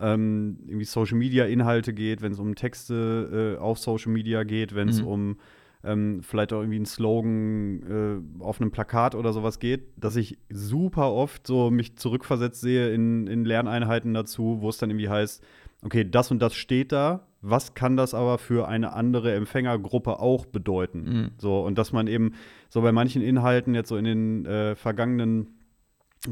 ähm, 0.00 0.58
irgendwie 0.66 0.84
Social 0.84 1.18
Media 1.18 1.44
Inhalte 1.44 1.92
geht, 1.92 2.22
wenn 2.22 2.32
es 2.32 2.38
um 2.38 2.54
Texte 2.54 3.56
äh, 3.56 3.60
auf 3.60 3.78
Social 3.78 4.12
Media 4.12 4.44
geht, 4.44 4.74
wenn 4.74 4.88
es 4.88 5.00
Mhm. 5.02 5.06
um 5.08 5.36
ähm, 5.84 6.22
vielleicht 6.22 6.52
auch 6.52 6.60
irgendwie 6.60 6.76
einen 6.76 6.86
Slogan 6.86 7.82
äh, 8.40 8.42
auf 8.42 8.60
einem 8.60 8.70
Plakat 8.72 9.14
oder 9.14 9.32
sowas 9.32 9.60
geht, 9.60 9.88
dass 9.96 10.16
ich 10.16 10.38
super 10.50 11.12
oft 11.12 11.46
so 11.46 11.70
mich 11.70 11.96
zurückversetzt 11.96 12.60
sehe 12.60 12.92
in, 12.92 13.26
in 13.28 13.44
Lerneinheiten 13.44 14.12
dazu, 14.12 14.58
wo 14.60 14.68
es 14.68 14.78
dann 14.78 14.90
irgendwie 14.90 15.08
heißt, 15.08 15.42
okay, 15.82 16.04
das 16.08 16.30
und 16.32 16.40
das 16.40 16.54
steht 16.54 16.90
da, 16.90 17.28
was 17.40 17.74
kann 17.74 17.96
das 17.96 18.12
aber 18.14 18.38
für 18.38 18.66
eine 18.66 18.92
andere 18.92 19.32
Empfängergruppe 19.34 20.18
auch 20.18 20.46
bedeuten? 20.46 20.98
Mhm. 21.04 21.30
So, 21.38 21.60
und 21.60 21.78
dass 21.78 21.92
man 21.92 22.08
eben 22.08 22.32
so 22.68 22.82
bei 22.82 22.90
manchen 22.90 23.22
Inhalten 23.22 23.76
jetzt 23.76 23.88
so 23.88 23.96
in 23.96 24.04
den 24.04 24.46
äh, 24.46 24.74
vergangenen 24.74 25.57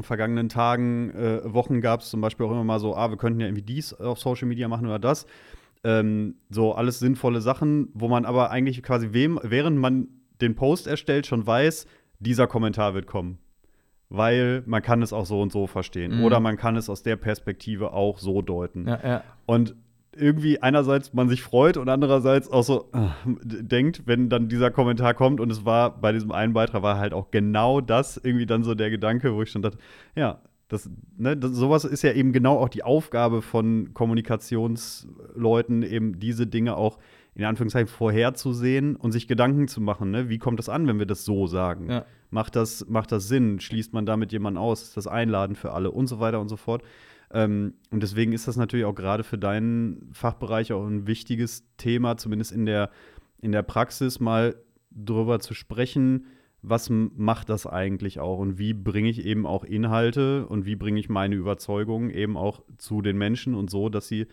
vergangenen 0.01 0.49
Tagen, 0.49 1.11
äh, 1.11 1.53
Wochen 1.53 1.81
gab 1.81 2.01
es 2.01 2.09
zum 2.09 2.21
Beispiel 2.21 2.45
auch 2.45 2.51
immer 2.51 2.63
mal 2.63 2.79
so, 2.79 2.95
ah, 2.95 3.09
wir 3.09 3.17
könnten 3.17 3.39
ja 3.39 3.47
irgendwie 3.47 3.63
dies 3.63 3.93
auf 3.93 4.19
Social 4.19 4.47
Media 4.47 4.67
machen 4.67 4.85
oder 4.85 4.99
das. 4.99 5.25
Ähm, 5.83 6.35
so 6.49 6.73
alles 6.73 6.99
sinnvolle 6.99 7.41
Sachen, 7.41 7.89
wo 7.93 8.07
man 8.07 8.25
aber 8.25 8.51
eigentlich 8.51 8.83
quasi 8.83 9.09
wem, 9.11 9.39
während 9.43 9.77
man 9.77 10.07
den 10.41 10.55
Post 10.55 10.87
erstellt, 10.87 11.25
schon 11.27 11.45
weiß, 11.45 11.85
dieser 12.19 12.47
Kommentar 12.47 12.93
wird 12.93 13.07
kommen. 13.07 13.39
Weil 14.09 14.63
man 14.65 14.81
kann 14.81 15.01
es 15.01 15.13
auch 15.13 15.25
so 15.25 15.41
und 15.41 15.51
so 15.51 15.67
verstehen. 15.67 16.17
Mhm. 16.17 16.23
Oder 16.23 16.39
man 16.39 16.57
kann 16.57 16.75
es 16.75 16.89
aus 16.89 17.03
der 17.03 17.17
Perspektive 17.17 17.91
auch 17.93 18.19
so 18.19 18.41
deuten. 18.41 18.87
ja, 18.87 18.99
ja. 19.03 19.23
Und 19.45 19.75
irgendwie 20.19 20.61
einerseits 20.61 21.13
man 21.13 21.29
sich 21.29 21.41
freut 21.41 21.77
und 21.77 21.89
andererseits 21.89 22.49
auch 22.49 22.63
so 22.63 22.89
äh, 22.93 23.09
denkt, 23.25 24.03
wenn 24.05 24.29
dann 24.29 24.49
dieser 24.49 24.71
Kommentar 24.71 25.13
kommt 25.13 25.39
und 25.39 25.51
es 25.51 25.65
war 25.65 25.99
bei 25.99 26.11
diesem 26.11 26.31
einen 26.31 26.53
Beitrag 26.53 26.81
war 26.81 26.97
halt 26.97 27.13
auch 27.13 27.31
genau 27.31 27.81
das 27.81 28.17
irgendwie 28.17 28.45
dann 28.45 28.63
so 28.63 28.75
der 28.75 28.89
Gedanke, 28.89 29.33
wo 29.33 29.41
ich 29.41 29.51
schon 29.51 29.61
dachte, 29.61 29.77
ja, 30.15 30.41
das, 30.67 30.89
ne, 31.17 31.37
das, 31.37 31.51
sowas 31.51 31.85
ist 31.85 32.01
ja 32.01 32.11
eben 32.11 32.33
genau 32.33 32.57
auch 32.57 32.69
die 32.69 32.83
Aufgabe 32.83 33.41
von 33.41 33.93
Kommunikationsleuten, 33.93 35.83
eben 35.83 36.19
diese 36.19 36.45
Dinge 36.45 36.75
auch 36.75 36.97
in 37.35 37.45
Anführungszeichen 37.45 37.87
vorherzusehen 37.87 38.95
und 38.95 39.11
sich 39.11 39.27
Gedanken 39.27 39.67
zu 39.67 39.79
machen, 39.79 40.09
ne? 40.11 40.27
wie 40.27 40.39
kommt 40.39 40.59
das 40.59 40.69
an, 40.69 40.87
wenn 40.87 40.97
wir 40.99 41.05
das 41.05 41.23
so 41.23 41.45
sagen? 41.45 41.89
Ja. 41.89 42.05
Macht, 42.31 42.55
das, 42.55 42.87
macht 42.89 43.11
das 43.11 43.27
Sinn? 43.27 43.59
Schließt 43.59 43.93
man 43.93 44.05
damit 44.05 44.31
jemanden 44.31 44.57
aus? 44.57 44.81
Ist 44.81 44.97
das 44.97 45.07
einladen 45.07 45.55
für 45.55 45.71
alle 45.71 45.91
und 45.91 46.07
so 46.07 46.19
weiter 46.19 46.41
und 46.41 46.49
so 46.49 46.57
fort? 46.57 46.81
Ähm, 47.31 47.73
und 47.91 48.03
deswegen 48.03 48.33
ist 48.33 48.47
das 48.47 48.55
natürlich 48.55 48.85
auch 48.85 48.95
gerade 48.95 49.23
für 49.23 49.37
deinen 49.37 50.09
Fachbereich 50.13 50.73
auch 50.73 50.85
ein 50.85 51.07
wichtiges 51.07 51.65
Thema, 51.77 52.17
zumindest 52.17 52.51
in 52.51 52.65
der, 52.65 52.89
in 53.41 53.51
der 53.51 53.63
Praxis 53.63 54.19
mal 54.19 54.55
drüber 54.91 55.39
zu 55.39 55.53
sprechen, 55.53 56.25
was 56.61 56.89
macht 56.89 57.49
das 57.49 57.67
eigentlich 57.67 58.19
auch 58.19 58.39
und 58.39 58.57
wie 58.57 58.73
bringe 58.73 59.09
ich 59.09 59.23
eben 59.23 59.45
auch 59.45 59.63
Inhalte 59.63 60.47
und 60.47 60.65
wie 60.65 60.75
bringe 60.75 60.99
ich 60.99 61.07
meine 61.07 61.35
Überzeugungen 61.35 62.09
eben 62.09 62.35
auch 62.35 62.63
zu 62.77 63.01
den 63.01 63.17
Menschen 63.17 63.53
und 63.53 63.69
so, 63.69 63.89
dass 63.89 64.07
sie 64.07 64.27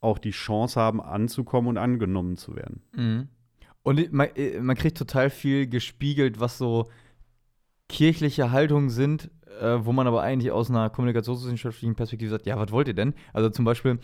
auch 0.00 0.18
die 0.18 0.30
Chance 0.30 0.80
haben, 0.80 1.00
anzukommen 1.00 1.68
und 1.68 1.78
angenommen 1.78 2.36
zu 2.36 2.56
werden. 2.56 2.82
Mhm. 2.96 3.28
Und 3.82 4.12
man, 4.12 4.28
man 4.60 4.76
kriegt 4.76 4.98
total 4.98 5.30
viel 5.30 5.66
gespiegelt, 5.66 6.40
was 6.40 6.58
so 6.58 6.88
kirchliche 7.88 8.50
Haltungen 8.50 8.90
sind, 8.90 9.30
äh, 9.60 9.84
wo 9.84 9.92
man 9.92 10.06
aber 10.06 10.22
eigentlich 10.22 10.50
aus 10.52 10.70
einer 10.70 10.90
kommunikationswissenschaftlichen 10.90 11.94
Perspektive 11.94 12.30
sagt, 12.30 12.46
ja, 12.46 12.58
was 12.58 12.72
wollt 12.72 12.88
ihr 12.88 12.94
denn? 12.94 13.14
Also 13.32 13.50
zum 13.50 13.64
Beispiel 13.64 13.98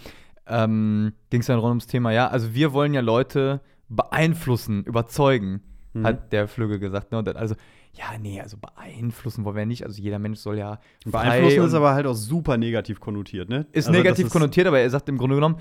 ähm, 0.46 1.12
ging 1.30 1.40
es 1.40 1.46
dann 1.46 1.58
rund 1.58 1.70
ums 1.70 1.86
Thema, 1.86 2.12
ja, 2.12 2.28
also 2.28 2.54
wir 2.54 2.72
wollen 2.72 2.94
ja 2.94 3.00
Leute 3.00 3.60
beeinflussen, 3.88 4.84
überzeugen, 4.84 5.62
Mhm. 5.94 6.04
hat 6.04 6.32
der 6.32 6.46
Flügge 6.46 6.78
gesagt. 6.78 7.10
Ne? 7.12 7.22
Dann 7.24 7.36
also, 7.36 7.54
ja, 7.94 8.04
nee, 8.20 8.38
also 8.40 8.58
beeinflussen 8.58 9.44
wollen 9.46 9.56
wir 9.56 9.64
nicht. 9.64 9.84
Also 9.84 10.02
jeder 10.02 10.18
Mensch 10.18 10.38
soll 10.40 10.58
ja 10.58 10.78
Beeinflussen 11.06 11.64
ist 11.64 11.72
aber 11.74 11.94
halt 11.94 12.06
auch 12.06 12.12
super 12.14 12.58
negativ 12.58 13.00
konnotiert, 13.00 13.48
ne? 13.48 13.66
ist 13.72 13.86
Also 13.88 13.98
negativ 13.98 14.26
ist- 14.26 14.32
konnotiert, 14.32 14.66
aber 14.66 14.78
er 14.78 14.90
sagt 14.90 15.08
im 15.08 15.16
Grunde 15.16 15.36
genommen, 15.36 15.56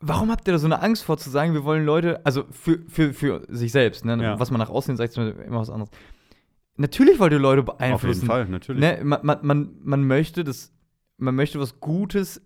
warum 0.00 0.30
habt 0.30 0.46
ihr 0.46 0.52
da 0.52 0.58
so 0.58 0.66
eine 0.66 0.80
Angst 0.82 1.02
vor 1.02 1.16
zu 1.18 1.30
sagen, 1.30 1.52
wir 1.52 1.64
wollen 1.64 1.84
Leute, 1.84 2.24
also 2.24 2.44
für, 2.52 2.78
für, 2.88 3.12
für 3.12 3.42
sich 3.48 3.72
selbst, 3.72 4.04
ne? 4.04 4.16
Ja. 4.22 4.38
was 4.38 4.50
man 4.52 4.60
nach 4.60 4.70
außen 4.70 4.96
sagt, 4.96 5.10
ist 5.10 5.18
immer 5.18 5.58
was 5.60 5.70
anderes. 5.70 5.90
Natürlich 6.76 7.18
wollt 7.18 7.32
ihr 7.32 7.38
Leute 7.38 7.62
Auf 7.62 7.68
jeden 7.68 7.78
beeinflussen. 7.78 8.26
Fall, 8.26 8.46
natürlich. 8.46 8.80
Ne? 8.80 9.00
Man, 9.02 9.20
man, 9.22 9.38
man, 9.42 9.70
man 9.82 10.04
möchte 10.04 10.44
das, 10.44 10.72
man 11.16 11.34
möchte 11.34 11.58
was 11.58 11.80
Gutes 11.80 12.42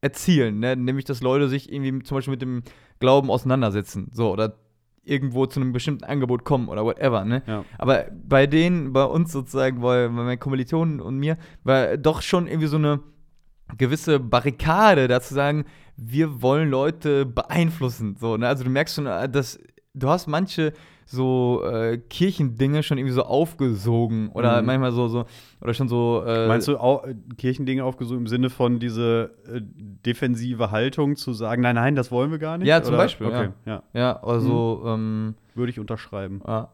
erzielen, 0.00 0.60
ne? 0.60 0.76
nämlich 0.76 1.04
dass 1.04 1.20
Leute 1.20 1.48
sich 1.48 1.72
irgendwie 1.72 2.02
zum 2.02 2.16
Beispiel 2.16 2.32
mit 2.32 2.42
dem 2.42 2.62
Glauben 3.00 3.30
auseinandersetzen, 3.30 4.08
so 4.12 4.30
oder 4.30 4.58
irgendwo 5.02 5.46
zu 5.46 5.60
einem 5.60 5.72
bestimmten 5.72 6.04
Angebot 6.04 6.44
kommen 6.44 6.68
oder 6.68 6.84
whatever, 6.84 7.24
ne? 7.24 7.42
Ja. 7.46 7.64
Aber 7.78 8.06
bei 8.12 8.46
denen, 8.46 8.92
bei 8.92 9.04
uns 9.04 9.30
sozusagen, 9.30 9.80
bei, 9.80 10.08
bei 10.08 10.24
meinen 10.24 10.40
Kommilitonen 10.40 11.00
und 11.00 11.16
mir, 11.18 11.36
war 11.62 11.96
doch 11.96 12.22
schon 12.22 12.48
irgendwie 12.48 12.66
so 12.66 12.76
eine 12.76 13.00
gewisse 13.78 14.18
Barrikade, 14.18 15.06
da 15.06 15.20
zu 15.20 15.34
sagen, 15.34 15.64
wir 15.96 16.42
wollen 16.42 16.70
Leute 16.70 17.24
beeinflussen. 17.24 18.16
So, 18.16 18.36
ne? 18.36 18.48
Also 18.48 18.64
du 18.64 18.70
merkst 18.70 18.96
schon, 18.96 19.06
äh, 19.06 19.28
dass 19.28 19.60
du 19.94 20.08
hast 20.08 20.26
manche 20.26 20.72
so 21.08 21.62
äh, 21.64 21.98
Kirchendinge 21.98 22.82
schon 22.82 22.98
irgendwie 22.98 23.14
so 23.14 23.22
aufgesogen 23.22 24.28
oder 24.32 24.60
Mhm. 24.60 24.66
manchmal 24.66 24.90
so, 24.92 25.06
so 25.06 25.24
oder 25.60 25.72
schon 25.72 25.88
so. 25.88 26.22
Äh, 26.26 26.48
Meinst 26.48 26.66
du 26.66 26.76
auch 26.78 27.04
äh, 27.04 27.14
Kirchendinge 27.38 27.84
aufgesucht 27.84 28.18
im 28.18 28.26
Sinne 28.26 28.50
von 28.50 28.80
diese 28.80 29.30
äh, 29.46 29.60
defensive 29.62 30.72
Haltung 30.72 31.14
zu 31.16 31.32
sagen, 31.32 31.62
nein, 31.62 31.76
nein, 31.76 31.94
das 31.94 32.10
wollen 32.10 32.30
wir 32.32 32.38
gar 32.38 32.58
nicht? 32.58 32.66
Ja, 32.66 32.82
zum 32.82 32.94
Oder? 32.94 33.04
Beispiel, 33.04 33.26
Okay, 33.28 33.48
ja. 33.66 33.82
Ja, 33.94 34.22
also 34.22 34.82
ähm, 34.84 35.34
Würde 35.54 35.70
ich 35.70 35.78
unterschreiben. 35.78 36.42
Ja. 36.46 36.68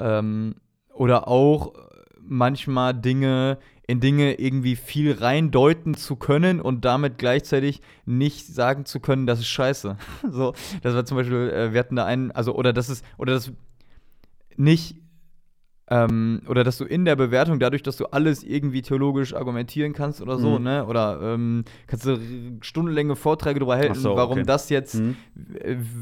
Ähm, 0.00 0.54
oder 0.94 1.28
auch 1.28 1.74
manchmal 2.20 2.94
Dinge, 2.94 3.58
in 3.88 4.00
Dinge 4.00 4.34
irgendwie 4.40 4.74
viel 4.76 5.12
reindeuten 5.12 5.94
zu 5.94 6.16
können 6.16 6.60
und 6.60 6.84
damit 6.84 7.18
gleichzeitig 7.18 7.80
nicht 8.04 8.46
sagen 8.46 8.84
zu 8.84 8.98
können, 9.00 9.26
das 9.26 9.38
ist 9.40 9.46
scheiße. 9.48 9.96
so, 10.30 10.54
das 10.82 10.94
war 10.94 11.04
zum 11.04 11.16
Beispiel, 11.18 11.50
äh, 11.50 11.72
wir 11.72 11.80
hatten 11.80 11.96
da 11.96 12.04
einen, 12.04 12.30
also, 12.32 12.54
oder 12.54 12.72
das 12.72 12.88
ist, 12.88 13.04
oder 13.16 13.34
das 13.34 13.52
nicht, 14.56 14.96
ähm, 15.88 16.42
oder 16.48 16.64
dass 16.64 16.78
du 16.78 16.84
in 16.84 17.04
der 17.04 17.14
Bewertung, 17.14 17.60
dadurch, 17.60 17.84
dass 17.84 17.96
du 17.96 18.06
alles 18.06 18.42
irgendwie 18.42 18.82
theologisch 18.82 19.34
argumentieren 19.34 19.92
kannst 19.92 20.20
oder 20.20 20.36
so, 20.36 20.58
Mhm. 20.58 20.64
ne, 20.64 20.84
oder 20.86 21.20
ähm, 21.22 21.64
kannst 21.86 22.06
du 22.06 22.18
stundenlänge 22.60 23.14
Vorträge 23.14 23.60
darüber 23.60 23.76
halten, 23.76 23.94
so, 23.94 24.16
warum 24.16 24.38
okay. 24.38 24.46
das 24.46 24.68
jetzt 24.68 24.96
Mhm. 24.96 25.14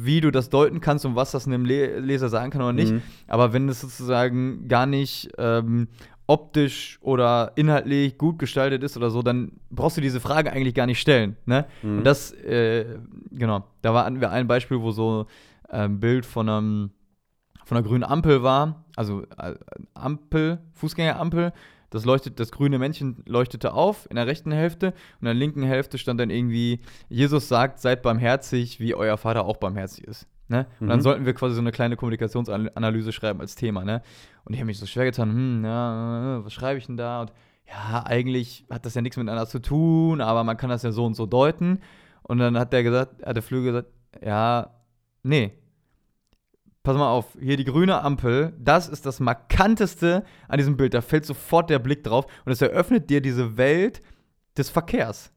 wie 0.02 0.22
du 0.22 0.30
das 0.30 0.48
deuten 0.48 0.80
kannst 0.80 1.04
und 1.04 1.16
was 1.16 1.32
das 1.32 1.46
einem 1.46 1.66
Le 1.66 2.00
Leser 2.00 2.30
sagen 2.30 2.50
kann 2.50 2.62
oder 2.62 2.72
nicht. 2.72 2.92
Mhm. 2.92 3.02
Aber 3.26 3.52
wenn 3.52 3.68
es 3.68 3.82
sozusagen 3.82 4.68
gar 4.68 4.86
nicht 4.86 5.28
ähm, 5.36 5.88
optisch 6.26 6.98
oder 7.02 7.52
inhaltlich 7.56 8.16
gut 8.16 8.38
gestaltet 8.38 8.82
ist 8.82 8.96
oder 8.96 9.10
so, 9.10 9.22
dann 9.22 9.52
brauchst 9.70 9.96
du 9.96 10.00
diese 10.00 10.20
Frage 10.20 10.52
eigentlich 10.52 10.74
gar 10.74 10.86
nicht 10.86 11.00
stellen. 11.00 11.36
Ne? 11.44 11.66
Mhm. 11.82 11.98
Und 11.98 12.04
das, 12.04 12.32
äh, 12.32 12.98
genau, 13.30 13.64
da 13.82 13.92
war 13.92 14.04
hatten 14.06 14.20
wir 14.20 14.30
ein 14.30 14.46
Beispiel, 14.46 14.80
wo 14.80 14.90
so 14.90 15.26
ein 15.68 16.00
Bild 16.00 16.24
von 16.26 16.48
einem 16.48 16.90
von 17.64 17.78
einer 17.78 17.86
grünen 17.86 18.04
Ampel 18.04 18.42
war, 18.42 18.84
also 18.94 19.22
äh, 19.38 19.54
Ampel, 19.94 20.58
Fußgängerampel, 20.74 21.52
das 21.90 22.04
leuchtet, 22.04 22.40
das 22.40 22.50
grüne 22.50 22.78
Männchen 22.78 23.22
leuchtete 23.26 23.72
auf 23.72 24.06
in 24.10 24.16
der 24.16 24.26
rechten 24.26 24.52
Hälfte 24.52 24.88
und 24.88 25.20
in 25.20 25.26
der 25.26 25.34
linken 25.34 25.62
Hälfte 25.62 25.96
stand 25.96 26.20
dann 26.20 26.30
irgendwie, 26.30 26.80
Jesus 27.08 27.48
sagt, 27.48 27.78
seid 27.78 28.02
barmherzig, 28.02 28.80
wie 28.80 28.94
euer 28.94 29.16
Vater 29.16 29.44
auch 29.44 29.56
barmherzig 29.56 30.04
ist. 30.04 30.26
Ne? 30.48 30.66
Und 30.78 30.88
dann 30.88 30.98
Mhm. 30.98 31.02
sollten 31.02 31.26
wir 31.26 31.32
quasi 31.34 31.54
so 31.54 31.60
eine 31.60 31.72
kleine 31.72 31.96
Kommunikationsanalyse 31.96 33.12
schreiben 33.12 33.40
als 33.40 33.54
Thema, 33.54 33.84
ne? 33.84 34.02
Und 34.44 34.52
ich 34.52 34.60
habe 34.60 34.66
mich 34.66 34.78
so 34.78 34.84
schwer 34.86 35.04
getan, 35.06 35.30
hm, 35.30 35.64
ja, 35.64 36.44
was 36.44 36.52
schreibe 36.52 36.78
ich 36.78 36.86
denn 36.86 36.96
da? 36.98 37.22
Und 37.22 37.32
ja, 37.66 38.04
eigentlich 38.04 38.66
hat 38.70 38.84
das 38.84 38.94
ja 38.94 39.00
nichts 39.00 39.16
miteinander 39.16 39.46
zu 39.46 39.58
tun, 39.58 40.20
aber 40.20 40.44
man 40.44 40.58
kann 40.58 40.68
das 40.68 40.82
ja 40.82 40.92
so 40.92 41.06
und 41.06 41.14
so 41.14 41.24
deuten. 41.24 41.80
Und 42.22 42.38
dann 42.38 42.58
hat 42.58 42.72
der 42.74 42.82
gesagt, 42.82 43.24
hat 43.24 43.36
der 43.36 43.42
Flügel 43.42 43.72
gesagt, 43.72 43.88
ja, 44.22 44.70
nee. 45.22 45.52
pass 46.82 46.96
mal 46.98 47.08
auf, 47.10 47.36
hier 47.40 47.56
die 47.56 47.64
grüne 47.64 48.02
Ampel, 48.02 48.52
das 48.58 48.88
ist 48.90 49.06
das 49.06 49.18
markanteste 49.20 50.24
an 50.48 50.58
diesem 50.58 50.76
Bild. 50.76 50.92
Da 50.92 51.00
fällt 51.00 51.24
sofort 51.24 51.70
der 51.70 51.78
Blick 51.78 52.04
drauf 52.04 52.26
und 52.44 52.52
es 52.52 52.60
eröffnet 52.60 53.08
dir 53.08 53.22
diese 53.22 53.56
Welt 53.56 54.02
des 54.58 54.68
Verkehrs. 54.68 55.32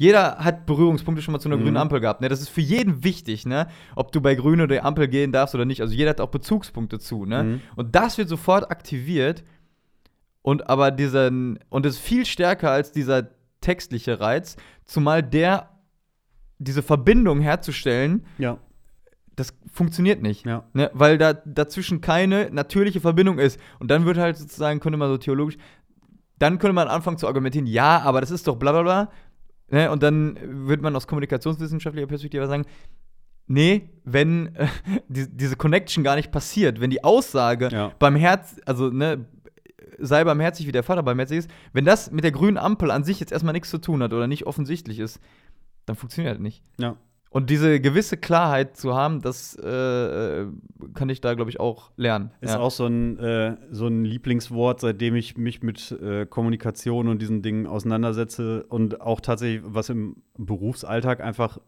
Jeder 0.00 0.38
hat 0.38 0.64
Berührungspunkte 0.64 1.22
schon 1.22 1.32
mal 1.32 1.40
zu 1.40 1.48
einer 1.48 1.56
Mhm. 1.58 1.62
grünen 1.64 1.76
Ampel 1.76 1.98
gehabt. 2.00 2.20
Ne? 2.20 2.28
Das 2.28 2.40
ist 2.40 2.48
für 2.48 2.60
jeden 2.60 3.02
wichtig, 3.04 3.44
ne? 3.46 3.66
ob 3.96 4.12
du 4.12 4.20
bei 4.20 4.34
grün 4.36 4.60
oder 4.60 4.84
Ampel 4.84 5.08
gehen 5.08 5.32
darfst 5.32 5.54
oder 5.56 5.64
nicht. 5.64 5.80
Also 5.82 5.92
jeder 5.92 6.10
hat 6.10 6.20
auch 6.20 6.30
Bezugspunkte 6.30 6.98
zu. 7.00 7.26
Ne? 7.26 7.42
Mhm. 7.44 7.60
Und 7.76 7.94
das 7.96 8.16
wird 8.16 8.28
sofort 8.28 8.70
aktiviert. 8.70 9.42
Und 10.40 10.70
aber 10.70 10.92
diesen, 10.92 11.58
und 11.68 11.84
ist 11.84 11.98
viel 11.98 12.24
stärker 12.24 12.70
als 12.70 12.92
dieser 12.92 13.28
textliche 13.60 14.20
Reiz, 14.20 14.56
zumal 14.84 15.22
der, 15.22 15.68
diese 16.58 16.82
Verbindung 16.82 17.40
herzustellen, 17.40 18.24
Ja, 18.38 18.58
das 19.34 19.52
funktioniert 19.72 20.22
nicht. 20.22 20.46
ja. 20.46 20.64
Ne? 20.74 20.90
Weil 20.94 21.18
da 21.18 21.32
dazwischen 21.32 22.00
keine 22.00 22.50
natürliche 22.52 23.00
Verbindung 23.00 23.38
ist. 23.40 23.60
Und 23.80 23.90
dann 23.90 24.06
wird 24.06 24.16
halt 24.16 24.36
sozusagen, 24.36 24.78
könnte 24.80 24.96
man 24.96 25.08
so 25.08 25.18
theologisch, 25.18 25.58
dann 26.38 26.58
könnte 26.60 26.72
man 26.72 26.86
anfangen 26.86 27.18
zu 27.18 27.26
argumentieren, 27.26 27.66
ja, 27.66 28.00
aber 28.02 28.20
das 28.20 28.30
ist 28.30 28.46
doch 28.46 28.56
bla 28.56 28.70
bla 28.70 28.82
bla. 28.82 29.10
Ne? 29.70 29.90
Und 29.90 30.02
dann 30.02 30.38
wird 30.66 30.82
man 30.82 30.94
aus 30.96 31.06
kommunikationswissenschaftlicher 31.06 32.06
Perspektive 32.06 32.46
sagen, 32.46 32.64
nee, 33.46 33.90
wenn 34.04 34.54
äh, 34.54 34.66
die, 35.08 35.28
diese 35.28 35.56
Connection 35.56 36.04
gar 36.04 36.16
nicht 36.16 36.30
passiert, 36.30 36.80
wenn 36.80 36.90
die 36.90 37.04
Aussage 37.04 37.68
Ja. 37.70 37.92
beim 37.98 38.16
Herz, 38.16 38.56
also 38.66 38.90
ne, 38.90 39.26
sei 39.98 40.22
barmherzig 40.24 40.66
wie 40.66 40.72
der 40.72 40.82
Vater 40.84 41.02
barmherzig 41.02 41.38
ist, 41.38 41.50
wenn 41.72 41.84
das 41.84 42.10
mit 42.10 42.24
der 42.24 42.32
grünen 42.32 42.56
Ampel 42.56 42.90
an 42.90 43.04
sich 43.04 43.20
jetzt 43.20 43.32
erstmal 43.32 43.52
nichts 43.52 43.70
zu 43.70 43.78
tun 43.78 44.02
hat 44.02 44.12
oder 44.12 44.26
nicht 44.26 44.46
offensichtlich 44.46 44.98
ist, 45.00 45.20
dann 45.86 45.96
funktioniert 45.96 46.34
das 46.34 46.40
nicht. 46.42 46.62
Ja. 46.78 46.96
Und 47.30 47.50
diese 47.50 47.80
gewisse 47.80 48.16
Klarheit 48.16 48.76
zu 48.76 48.94
haben, 48.94 49.20
das 49.20 49.54
äh, 49.56 50.46
kann 50.94 51.08
ich 51.08 51.20
da, 51.20 51.34
glaube 51.34 51.50
ich, 51.50 51.60
auch 51.60 51.90
lernen. 51.96 52.30
Ist 52.40 52.54
ja. 52.54 52.58
auch 52.58 52.70
so 52.70 52.86
ein, 52.86 53.18
äh, 53.18 53.56
so 53.70 53.86
ein 53.86 54.04
Lieblingswort, 54.04 54.80
seitdem 54.80 55.14
ich 55.14 55.36
mich 55.36 55.62
mit 55.62 55.92
äh, 55.92 56.24
Kommunikation 56.24 57.08
und 57.08 57.20
diesen 57.20 57.42
Dingen 57.42 57.66
auseinandersetze 57.66 58.64
und 58.64 59.00
auch 59.00 59.20
tatsächlich, 59.20 59.62
was 59.64 59.90
im 59.90 60.16
Berufsalltag 60.38 61.20
einfach 61.20 61.58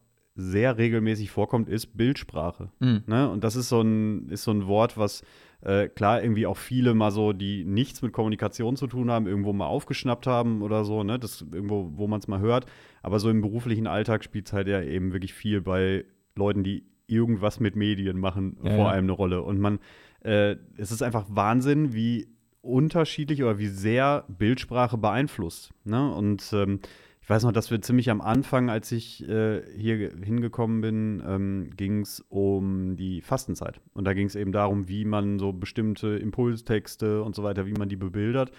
sehr 0.40 0.79
regelmäßig 0.79 1.31
vorkommt, 1.31 1.68
ist 1.68 1.96
Bildsprache. 1.96 2.70
Mhm. 2.81 3.03
Ne? 3.07 3.29
Und 3.29 3.44
das 3.44 3.57
ist 3.57 3.68
so 3.68 3.81
ein, 3.81 4.29
ist 4.29 4.44
so 4.44 4.50
ein 4.50 4.66
Wort, 4.66 4.96
was 4.96 5.22
äh, 5.62 5.88
klar 5.88 6.22
irgendwie 6.22 6.46
auch 6.46 6.57
viele 6.57 6.94
mal 6.94 7.11
so, 7.11 7.33
die 7.33 7.64
nichts 7.64 8.03
mit 8.03 8.12
Kommunikation 8.12 8.76
zu 8.76 8.87
tun 8.87 9.11
haben, 9.11 9.26
irgendwo 9.26 9.53
mal 9.53 9.66
aufgeschnappt 9.66 10.26
haben 10.26 10.62
oder 10.62 10.85
so, 10.85 11.05
ne? 11.05 11.18
Das 11.18 11.42
irgendwo, 11.42 11.92
wo 11.96 12.07
man 12.07 12.20
es 12.20 12.29
mal 12.29 12.40
hört. 12.40 12.66
Aber 13.03 13.18
so 13.18 13.29
im 13.29 13.42
beruflichen 13.42 13.87
Alltag 13.87 14.24
spielt 14.24 14.46
es 14.46 14.53
halt 14.53 14.68
ja 14.68 14.83
eben 14.83 15.12
wirklich 15.12 15.35
viel 15.35 15.61
bei 15.61 16.05
Leuten, 16.35 16.64
die 16.64 16.85
irgendwas 17.07 17.61
mit 17.61 17.76
Medien 17.76 18.18
machen, 18.18 18.57
Ja, 18.62 18.76
vor 18.76 18.90
allem 18.90 19.05
eine 19.05 19.12
Rolle. 19.12 19.42
Und 19.42 19.59
man, 19.59 19.81
äh, 20.22 20.57
es 20.76 20.92
ist 20.92 21.03
einfach 21.03 21.26
Wahnsinn, 21.29 21.92
wie 21.92 22.29
unterschiedlich 22.62 23.42
oder 23.42 23.59
wie 23.59 23.68
sehr 23.68 24.24
Bildsprache 24.29 24.96
beeinflusst. 24.96 25.72
Ne? 25.85 26.12
Und 26.14 26.53
ähm, 26.53 26.81
weiß 27.30 27.44
noch, 27.44 27.52
dass 27.52 27.70
wir 27.70 27.80
ziemlich 27.80 28.10
am 28.10 28.20
Anfang, 28.20 28.68
als 28.68 28.92
ich 28.92 29.26
äh, 29.28 29.62
hier 29.76 29.96
ge- 29.96 30.24
hingekommen 30.24 30.80
bin, 30.80 31.22
ähm, 31.26 31.70
ging 31.76 32.00
es 32.00 32.24
um 32.28 32.96
die 32.96 33.20
Fastenzeit. 33.20 33.80
Und 33.94 34.04
da 34.04 34.12
ging 34.12 34.26
es 34.26 34.34
eben 34.34 34.52
darum, 34.52 34.88
wie 34.88 35.04
man 35.04 35.38
so 35.38 35.52
bestimmte 35.52 36.08
Impulstexte 36.08 37.22
und 37.22 37.34
so 37.34 37.42
weiter, 37.42 37.66
wie 37.66 37.72
man 37.72 37.88
die 37.88 37.96
bebildert. 37.96 38.52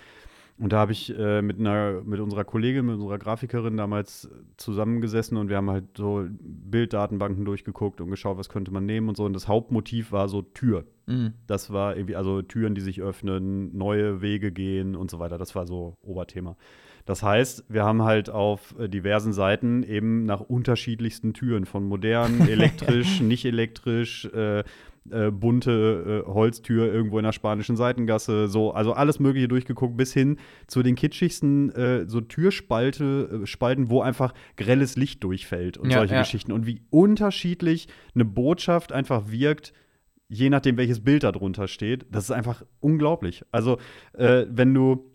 Und 0.58 0.74
da 0.74 0.78
habe 0.78 0.92
ich 0.92 1.18
äh, 1.18 1.42
mit, 1.42 1.60
einer, 1.60 2.02
mit 2.04 2.20
unserer 2.20 2.44
Kollegin, 2.44 2.86
mit 2.86 2.96
unserer 2.96 3.18
Grafikerin 3.18 3.78
damals 3.78 4.30
zusammengesessen 4.58 5.38
und 5.38 5.50
wir 5.50 5.58
haben 5.58 5.72
halt 5.72 5.86
so 5.98 6.28
Bilddatenbanken 6.30 7.46
durchgeguckt 7.46 8.00
und 8.00 8.12
geschaut, 8.12 8.38
was 8.38 8.50
könnte 8.50 8.72
man 8.72 8.86
nehmen 8.86 9.10
und 9.10 9.18
so. 9.18 9.26
Und 9.26 9.34
das 9.34 9.48
Hauptmotiv 9.48 10.12
war 10.12 10.30
so 10.30 10.44
Tür. 10.44 10.86
Mhm. 11.08 11.34
Das 11.48 11.74
war 11.74 11.96
irgendwie, 11.96 12.16
also 12.16 12.44
Türen, 12.44 12.76
die 12.76 12.82
sich 12.82 13.02
öffnen, 13.02 13.76
neue 13.76 14.22
Wege 14.22 14.52
gehen 14.52 14.96
und 14.96 15.10
so 15.10 15.18
weiter. 15.18 15.40
Das 15.40 15.56
war 15.56 15.66
so 15.66 15.98
Oberthema. 16.04 16.56
Das 17.06 17.24
heißt, 17.24 17.66
wir 17.70 17.84
haben 17.84 18.04
halt 18.04 18.30
auf 18.30 18.76
äh, 18.80 18.88
diversen 18.88 19.34
Seiten 19.34 19.84
eben 19.84 20.26
nach 20.26 20.42
unterschiedlichsten 20.42 21.34
Türen, 21.34 21.66
von 21.66 21.84
modern, 21.84 22.42
elektrisch, 22.48 23.22
nicht 23.22 23.46
elektrisch, 23.46 24.26
äh, 24.26 24.64
äh, 25.10 25.32
bunte 25.32 26.24
äh, 26.28 26.32
Holztür 26.32 26.94
irgendwo 26.94 27.18
in 27.18 27.24
der 27.24 27.32
spanischen 27.32 27.76
Seitengasse, 27.76 28.48
so, 28.48 28.72
also 28.72 28.94
alles 28.94 29.20
Mögliche 29.20 29.48
durchgeguckt, 29.48 29.98
bis 29.98 30.14
hin 30.14 30.38
zu 30.68 30.84
den 30.84 30.96
kitschigsten 30.96 31.72
äh, 31.72 32.06
so 32.08 32.22
Türspalte, 32.22 33.42
äh, 33.44 33.48
Spalten, 33.48 33.90
wo 33.90 34.02
einfach 34.02 34.34
grelles 34.58 34.98
Licht 34.98 35.24
durchfällt 35.24 35.78
und 35.78 35.90
Ja, 35.90 35.98
solche 35.98 36.14
ja. 36.14 36.22
Geschichten. 36.22 36.52
Und 36.52 36.68
wie 36.68 36.82
unterschiedlich 36.92 37.88
eine 38.14 38.26
Botschaft 38.26 38.92
einfach 38.92 39.32
wirkt, 39.32 39.74
je 40.30 40.50
nachdem, 40.50 40.78
welches 40.78 41.04
Bild 41.04 41.24
da 41.24 41.32
drunter 41.32 41.68
steht. 41.68 42.06
Das 42.12 42.26
ist 42.26 42.32
einfach 42.32 42.64
unglaublich. 42.80 43.44
Also, 43.52 43.80
äh, 44.14 44.46
wenn 44.50 44.74
du 44.74 45.11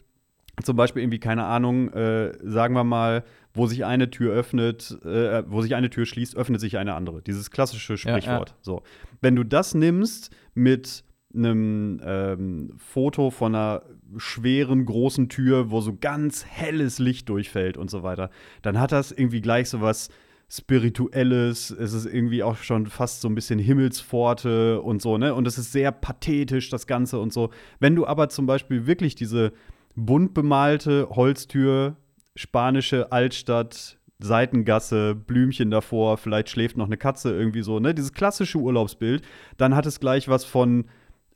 zum 0.63 0.77
Beispiel 0.77 1.03
irgendwie, 1.03 1.21
keine 1.21 1.45
Ahnung, 1.45 1.91
äh, 1.93 2.33
sagen 2.43 2.75
wir 2.75 2.85
mal, 2.85 3.25
wo 3.53 3.67
sich 3.67 3.85
eine 3.85 4.11
Tür 4.11 4.35
öffnet, 4.35 4.99
äh, 5.05 5.43
wo 5.47 5.63
sich 5.63 5.75
eine 5.75 5.91
Tür 5.91 6.07
schließt, 6.07 6.37
öffnet 6.37 6.61
sich 6.61 6.79
eine 6.79 6.95
andere. 6.95 7.23
Dieses 7.23 7.51
klassische 7.51 7.97
Sprichwort. 7.97 8.55
So. 8.63 8.83
Wenn 9.21 9.37
du 9.37 9.45
das 9.45 9.75
nimmst 9.75 10.31
mit 10.55 11.05
einem 11.35 12.01
ähm, 12.05 12.73
Foto 12.79 13.31
von 13.31 13.55
einer 13.55 13.83
schweren, 14.17 14.87
großen 14.87 15.29
Tür, 15.29 15.71
wo 15.71 15.81
so 15.81 15.97
ganz 15.99 16.47
helles 16.47 16.99
Licht 16.99 17.29
durchfällt 17.29 17.77
und 17.77 17.91
so 17.91 18.03
weiter, 18.03 18.31
dann 18.63 18.81
hat 18.81 18.93
das 18.93 19.13
irgendwie 19.13 19.43
gleich 19.43 19.69
so 19.69 19.81
was 19.81 20.09
Spirituelles, 20.49 21.71
es 21.71 21.93
ist 21.93 22.07
irgendwie 22.07 22.45
auch 22.45 22.57
schon 22.57 22.87
fast 22.87 23.21
so 23.21 23.29
ein 23.29 23.35
bisschen 23.35 23.59
Himmelspforte 23.59 24.81
und 24.81 25.03
so, 25.03 25.19
ne? 25.19 25.35
Und 25.35 25.45
es 25.47 25.59
ist 25.59 25.73
sehr 25.73 25.91
pathetisch, 25.91 26.71
das 26.71 26.87
Ganze 26.87 27.19
und 27.19 27.33
so. 27.33 27.51
Wenn 27.81 27.97
du 27.97 28.07
aber 28.07 28.29
zum 28.29 28.47
Beispiel 28.47 28.87
wirklich 28.87 29.17
diese 29.17 29.53
bunt 29.97 30.35
bemalte 30.35 31.09
Holztür, 31.11 31.97
spanische 32.35 33.11
Altstadt, 33.13 33.99
Seitengasse, 34.19 35.15
Blümchen 35.15 35.71
davor, 35.71 36.17
vielleicht 36.17 36.49
schläft 36.49 36.77
noch 36.77 36.87
eine 36.87 36.97
Katze 36.97 37.37
irgendwie 37.37 37.63
so, 37.63 37.81
ne? 37.81 37.95
Dieses 37.95 38.13
klassische 38.13 38.59
Urlaubsbild, 38.59 39.23
dann 39.57 39.75
hat 39.75 39.87
es 39.87 40.01
gleich 40.01 40.29
was 40.29 40.45
von 40.45 40.87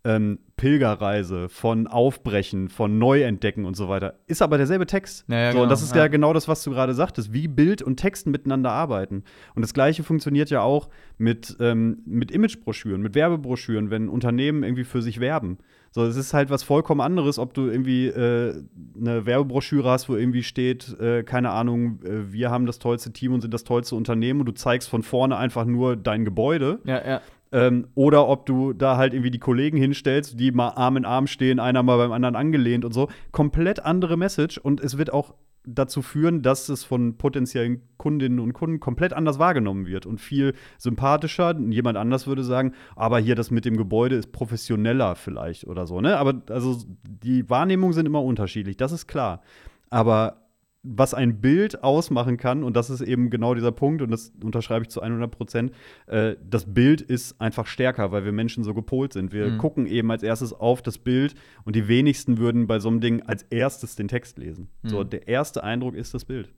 ähm, 0.03 0.39
Pilgerreise, 0.57 1.51
von 1.51 1.87
Aufbrechen, 1.87 2.71
von 2.71 2.99
Neuentdecken 2.99 3.67
und 3.67 3.77
so 3.77 3.89
weiter. 3.91 4.15
Ist 4.27 4.41
aber 4.41 4.57
derselbe 4.57 4.87
Text. 4.87 5.25
Ja, 5.29 5.37
ja, 5.37 5.53
so, 5.53 5.59
und 5.59 5.63
genau, 5.65 5.71
das 5.71 5.83
ist 5.83 5.95
ja. 5.95 6.03
ja 6.03 6.09
genau 6.09 6.33
das, 6.33 6.49
was 6.49 6.63
du 6.63 6.71
gerade 6.71 6.95
sagtest, 6.95 7.35
wie 7.35 7.49
Bild 7.49 7.83
und 7.83 7.97
Text 7.97 8.27
miteinander 8.27 8.71
arbeiten. 8.71 9.25
Und 9.55 9.63
das 9.63 9.75
Gleiche 9.75 10.03
funktioniert 10.03 10.49
ja 10.49 10.63
auch 10.63 10.89
mit, 11.19 11.57
ähm, 11.61 11.99
mit 12.07 12.31
Imagebroschüren, 12.31 13.03
mit 13.03 13.15
Werbebroschüren, 13.15 13.91
wenn 13.91 14.09
Unternehmen 14.09 14.63
irgendwie 14.63 14.85
für 14.85 15.03
sich 15.03 15.21
werben. 15.21 15.59
So, 15.93 16.05
es 16.05 16.17
ist 16.17 16.35
halt 16.35 16.51
was 16.51 16.63
vollkommen 16.63 17.01
anderes, 17.01 17.39
ob 17.39 17.53
du 17.53 17.67
irgendwie 17.67 18.07
äh, 18.07 18.63
eine 18.97 19.27
Werbebroschüre 19.27 19.91
hast, 19.91 20.09
wo 20.09 20.15
irgendwie 20.15 20.45
steht, 20.45 20.99
äh, 21.01 21.25
keine 21.25 21.51
Ahnung, 21.51 22.01
äh, 22.05 22.33
wir 22.33 22.51
haben 22.51 22.67
das 22.67 22.79
tollste 22.79 23.13
Team 23.13 23.35
und 23.35 23.41
sind 23.41 23.53
das 23.53 23.65
tollste 23.65 23.97
Unternehmen 23.97 24.41
und 24.41 24.47
du 24.47 24.53
zeigst 24.53 24.89
von 24.89 25.03
vorne 25.03 25.37
einfach 25.37 25.65
nur 25.65 25.97
dein 25.97 26.25
Gebäude. 26.25 26.79
Ja, 26.85 27.05
ja. 27.05 27.21
Ähm, 27.53 27.89
oder 27.97 28.29
ob 28.29 28.47
du 28.47 28.73
da 28.73 28.97
halt 28.97 29.13
irgendwie 29.13 29.33
die 29.33 29.41
Kollegen 29.41 29.77
hinstellst, 29.77 30.39
die 30.39 30.53
mal 30.53 30.69
Arm 30.69 30.97
in 30.97 31.05
Arm 31.05 31.27
stehen, 31.27 31.59
einer 31.59 31.83
mal 31.83 31.97
beim 31.97 32.13
anderen 32.13 32.37
angelehnt 32.37 32.85
und 32.85 32.93
so. 32.93 33.09
Komplett 33.33 33.85
andere 33.85 34.17
Message 34.17 34.59
und 34.59 34.81
es 34.81 34.97
wird 34.97 35.13
auch 35.13 35.35
dazu 35.65 36.03
führen, 36.03 36.43
dass 36.43 36.69
es 36.69 36.85
von 36.85 37.17
potenziellen 37.19 37.83
Kundinnen 37.97 38.41
und 38.41 38.53
Kunden 38.53 38.81
komplett 38.81 39.13
anders 39.13 39.39
wahrgenommen 39.39 39.87
wird 39.87 40.07
und 40.07 40.21
viel 40.21 40.55
sympathischer. 40.79 41.59
Jemand 41.59 41.99
anders 41.99 42.27
würde 42.27 42.45
sagen, 42.45 42.73
aber 42.97 43.19
hier 43.19 43.35
das 43.35 43.51
mit 43.51 43.65
dem 43.65 43.77
Gebäude 43.77 44.17
ist 44.17 44.33
professioneller 44.33 45.17
vielleicht 45.17 45.67
oder 45.67 45.87
so, 45.87 46.01
ne? 46.01 46.17
Aber 46.17 46.43
also 46.51 46.79
die 47.05 47.49
Wahrnehmungen 47.51 47.93
sind 47.93 48.07
immer 48.07 48.23
unterschiedlich, 48.23 48.77
das 48.77 48.93
ist 48.93 49.07
klar. 49.07 49.43
Aber 49.91 50.50
was 50.83 51.13
ein 51.13 51.41
Bild 51.43 51.85
ausmachen 51.85 52.39
kann, 52.39 52.65
und 52.65 52.75
das 52.75 52.89
ist 52.89 53.03
eben 53.03 53.29
genau 53.29 53.55
dieser 53.55 53.71
Punkt, 53.73 54.01
und 54.01 54.11
das 54.11 54.33
unterschreibe 54.43 54.85
ich 54.85 54.89
zu 54.91 55.03
100 55.03 55.31
Prozent, 55.31 55.73
äh, 56.07 56.37
das 56.43 56.73
Bild 56.73 57.03
ist 57.03 57.39
einfach 57.41 57.67
stärker, 57.67 58.13
weil 58.13 58.25
wir 58.25 58.33
Menschen 58.33 58.65
so 58.65 58.73
gepolt 58.73 59.13
sind. 59.13 59.33
Wir 59.33 59.51
Mhm. 59.51 59.59
gucken 59.59 59.87
eben 59.87 60.11
als 60.11 60.23
erstes 60.23 60.53
auf 60.55 60.81
das 60.81 60.97
Bild 60.97 61.35
und 61.65 61.77
die 61.77 61.87
wenigsten 61.87 62.39
würden 62.39 62.67
bei 62.67 62.79
so 62.79 62.89
einem 62.89 63.01
Ding 63.01 63.21
als 63.23 63.43
erstes 63.45 63.95
den 63.97 64.09
Text 64.09 64.39
lesen. 64.39 64.69
So, 64.83 65.05
Mhm. 65.05 65.11
der 65.11 65.29
erste 65.29 65.63
Eindruck 65.65 65.95
ist 65.95 66.15
das 66.15 66.25
Bild. 66.25 66.51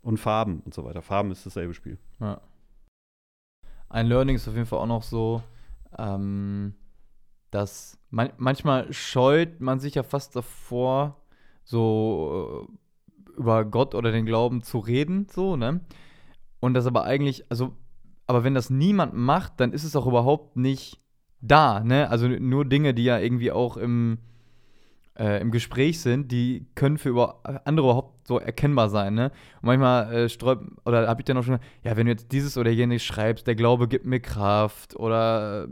Und 0.00 0.18
Farben 0.18 0.60
und 0.64 0.74
so 0.74 0.84
weiter. 0.84 1.02
Farben 1.02 1.30
ist 1.30 1.44
dasselbe 1.46 1.74
Spiel. 1.74 1.98
Ja. 2.20 2.40
Ein 3.88 4.06
Learning 4.06 4.36
ist 4.36 4.46
auf 4.48 4.54
jeden 4.54 4.66
Fall 4.66 4.78
auch 4.80 4.86
noch 4.86 5.02
so, 5.02 5.42
ähm, 5.98 6.74
dass 7.50 7.98
man, 8.10 8.30
manchmal 8.38 8.92
scheut 8.92 9.60
man 9.60 9.80
sich 9.80 9.94
ja 9.94 10.02
fast 10.02 10.36
davor, 10.36 11.20
so 11.64 12.66
äh, 12.68 12.72
über 13.38 13.64
Gott 13.64 13.94
oder 13.94 14.12
den 14.12 14.26
Glauben 14.26 14.62
zu 14.62 14.78
reden, 14.78 15.26
so, 15.30 15.56
ne? 15.56 15.80
Und 16.60 16.74
das 16.74 16.86
aber 16.86 17.04
eigentlich, 17.04 17.44
also, 17.50 17.72
aber 18.26 18.44
wenn 18.44 18.54
das 18.54 18.68
niemand 18.68 19.14
macht, 19.14 19.60
dann 19.60 19.72
ist 19.72 19.84
es 19.84 19.96
auch 19.96 20.06
überhaupt 20.06 20.56
nicht 20.56 20.98
da, 21.40 21.80
ne? 21.80 22.10
Also 22.10 22.28
nur 22.28 22.64
Dinge, 22.64 22.94
die 22.94 23.04
ja 23.04 23.18
irgendwie 23.18 23.52
auch 23.52 23.76
im, 23.76 24.18
äh, 25.18 25.40
im 25.40 25.50
Gespräch 25.50 26.00
sind, 26.00 26.32
die 26.32 26.66
können 26.74 26.98
für 26.98 27.10
über 27.10 27.40
andere 27.64 27.86
überhaupt 27.86 28.26
so 28.26 28.38
erkennbar 28.38 28.88
sein, 28.90 29.14
ne? 29.14 29.30
Und 29.62 29.66
manchmal 29.66 30.12
äh, 30.12 30.28
sträubt, 30.28 30.64
oder 30.84 31.06
habe 31.08 31.20
ich 31.20 31.24
dann 31.24 31.36
auch 31.38 31.44
schon, 31.44 31.58
ja, 31.84 31.96
wenn 31.96 32.06
du 32.06 32.12
jetzt 32.12 32.32
dieses 32.32 32.58
oder 32.58 32.70
jenes 32.70 33.02
schreibst, 33.02 33.46
der 33.46 33.54
Glaube 33.54 33.88
gibt 33.88 34.04
mir 34.04 34.20
Kraft 34.20 34.96
oder 34.96 35.68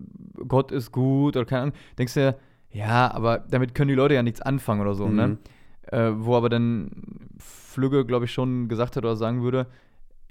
Gott 0.49 0.73
ist 0.73 0.93
gut 0.93 1.37
oder 1.37 1.45
keine 1.45 1.63
Ahnung, 1.63 1.75
denkst 1.99 2.15
du, 2.15 2.37
ja, 2.71 3.13
aber 3.13 3.39
damit 3.39 3.75
können 3.75 3.89
die 3.89 3.95
Leute 3.95 4.15
ja 4.15 4.23
nichts 4.23 4.41
anfangen 4.41 4.81
oder 4.81 4.95
so, 4.95 5.09
ne? 5.09 5.39
Äh, 5.87 6.13
wo 6.17 6.37
aber 6.37 6.49
dann 6.49 6.91
Flügge, 7.39 8.05
glaube 8.05 8.25
ich, 8.25 8.33
schon 8.33 8.69
gesagt 8.69 8.97
hat 8.97 9.05
oder 9.05 9.17
sagen 9.17 9.43
würde, 9.43 9.67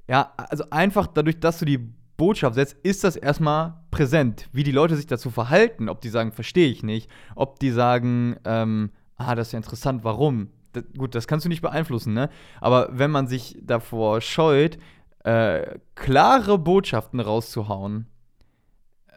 ja, 0.08 0.34
also 0.38 0.66
einfach 0.70 1.08
dadurch, 1.08 1.40
dass 1.40 1.60
du 1.60 1.66
die 1.66 1.80
Botschaft 2.18 2.56
setzt, 2.56 2.78
ist 2.84 3.04
das 3.04 3.16
erstmal 3.16 3.76
präsent. 3.92 4.50
Wie 4.52 4.64
die 4.64 4.72
Leute 4.72 4.96
sich 4.96 5.08
dazu 5.08 5.30
verhalten, 5.30 5.90
ob 5.90 6.02
die 6.02 6.10
sagen, 6.10 6.32
verstehe 6.32 6.70
ich 6.70 6.84
nicht, 6.84 7.10
ob 7.36 7.60
die 7.60 7.72
sagen, 7.72 8.38
ähm, 8.46 8.92
ah, 9.18 9.36
das 9.36 9.48
ist 9.48 9.54
ja 9.54 9.58
interessant, 9.58 10.04
warum? 10.04 10.50
Das, 10.74 10.84
gut, 10.98 11.16
das 11.16 11.28
kannst 11.28 11.46
du 11.46 11.50
nicht 11.50 11.62
beeinflussen, 11.62 12.14
ne? 12.14 12.30
Aber 12.62 12.90
wenn 12.92 13.12
man 13.12 13.28
sich 13.28 13.58
davor 13.62 14.22
scheut, 14.22 14.78
äh, 15.24 15.80
klare 15.96 16.58
Botschaften 16.58 17.20
rauszuhauen, 17.20 18.08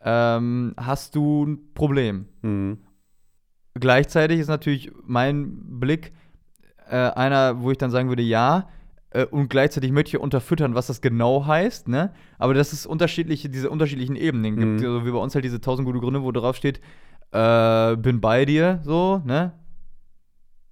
ähm, 0.05 0.75
hast 0.77 1.15
du 1.15 1.45
ein 1.45 1.75
Problem. 1.75 2.27
Mhm. 2.43 2.79
Gleichzeitig 3.75 4.41
ist 4.41 4.49
natürlich 4.49 4.91
mein 5.05 5.81
Blick 5.81 6.13
äh, 6.91 7.11
einer, 7.15 7.61
wo 7.61 7.71
ich 7.71 7.79
dann 7.79 7.91
sagen 7.91 8.09
würde, 8.09 8.23
ja, 8.23 8.69
äh, 9.11 9.25
und 9.25 9.49
gleichzeitig 9.49 9.91
möchte 9.93 10.17
ich 10.17 10.21
unterfüttern, 10.21 10.75
was 10.75 10.89
das 10.89 11.01
genau 11.01 11.47
heißt, 11.47 11.89
ne? 11.89 12.13
Aber 12.39 12.55
dass 12.55 12.73
es 12.73 12.87
unterschiedliche, 12.87 13.49
diese 13.49 13.71
unterschiedlichen 13.71 14.17
Ebenen 14.17 14.57
gibt. 14.57 14.81
Mhm. 14.81 14.87
Also 14.87 15.07
wie 15.07 15.11
bei 15.11 15.19
uns 15.19 15.35
halt 15.35 15.45
diese 15.45 15.61
tausend 15.61 15.87
gute 15.87 16.01
Gründe, 16.01 16.23
wo 16.23 16.33
drauf 16.33 16.57
steht, 16.57 16.81
äh, 17.33 17.97
bin 17.97 18.21
bei 18.21 18.45
dir, 18.45 18.81
so, 18.83 19.23
ne? 19.25 19.53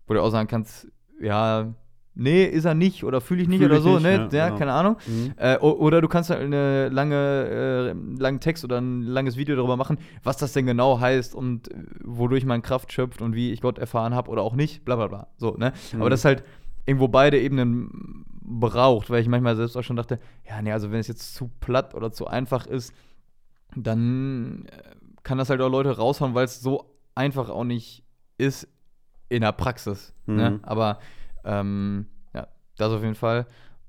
Wo 0.06 0.14
du 0.14 0.22
auch 0.22 0.30
sagen 0.30 0.48
kannst, 0.48 0.88
ja, 1.20 1.74
nee, 2.16 2.44
ist 2.44 2.64
er 2.64 2.74
nicht 2.74 3.04
oder 3.04 3.20
fühle 3.20 3.42
ich 3.42 3.48
nicht 3.48 3.58
Fühl 3.58 3.66
oder 3.68 3.76
ich 3.76 3.82
so, 3.84 3.94
nicht, 3.94 4.02
ne? 4.02 4.28
ja, 4.32 4.38
Ja, 4.38 4.46
genau. 4.46 4.58
keine 4.58 4.72
Ahnung. 4.72 4.96
Mhm. 5.06 5.34
Äh, 5.36 5.58
oder 5.58 6.00
du 6.00 6.08
kannst 6.08 6.30
halt 6.30 6.40
eine 6.40 6.88
lange, 6.88 7.14
äh, 7.16 8.20
langen 8.20 8.40
Text 8.40 8.64
oder 8.64 8.78
ein 8.80 9.02
langes 9.02 9.36
Video 9.36 9.54
darüber 9.54 9.76
machen, 9.76 9.98
was 10.24 10.36
das 10.38 10.52
denn 10.52 10.66
genau 10.66 10.98
heißt 10.98 11.34
und 11.34 11.68
wodurch 12.02 12.44
man 12.44 12.62
Kraft 12.62 12.92
schöpft 12.92 13.22
und 13.22 13.34
wie 13.34 13.52
ich 13.52 13.60
Gott 13.60 13.78
erfahren 13.78 14.14
habe 14.14 14.30
oder 14.30 14.42
auch 14.42 14.54
nicht, 14.54 14.84
bla 14.84 14.96
bla 14.96 15.06
bla. 15.06 15.26
So, 15.36 15.56
ne? 15.56 15.72
Mhm. 15.92 16.00
Aber 16.00 16.10
das 16.10 16.24
halt 16.24 16.42
irgendwo 16.86 17.08
beide 17.08 17.38
Ebenen 17.40 18.24
braucht, 18.42 19.10
weil 19.10 19.20
ich 19.20 19.28
manchmal 19.28 19.56
selbst 19.56 19.76
auch 19.76 19.82
schon 19.82 19.96
dachte, 19.96 20.18
ja, 20.48 20.62
nee, 20.62 20.72
also 20.72 20.90
wenn 20.92 21.00
es 21.00 21.08
jetzt 21.08 21.34
zu 21.34 21.50
platt 21.60 21.94
oder 21.94 22.12
zu 22.12 22.26
einfach 22.26 22.66
ist, 22.66 22.92
dann 23.74 24.66
äh, 24.66 24.94
kann 25.22 25.38
das 25.38 25.50
halt 25.50 25.60
auch 25.60 25.68
Leute 25.68 25.96
raushauen, 25.96 26.34
weil 26.34 26.44
es 26.44 26.60
so 26.60 26.92
einfach 27.14 27.50
auch 27.50 27.64
nicht 27.64 28.04
ist 28.38 28.68
in 29.28 29.40
der 29.42 29.52
Praxis. 29.52 30.14
Ne? 30.26 30.50
Mhm. 30.50 30.60
Aber 30.62 30.98
ähm, 31.46 32.06
ja, 32.34 32.48
das 32.76 32.92
auf 32.92 33.02
jeden 33.02 33.14
Fall. 33.14 33.46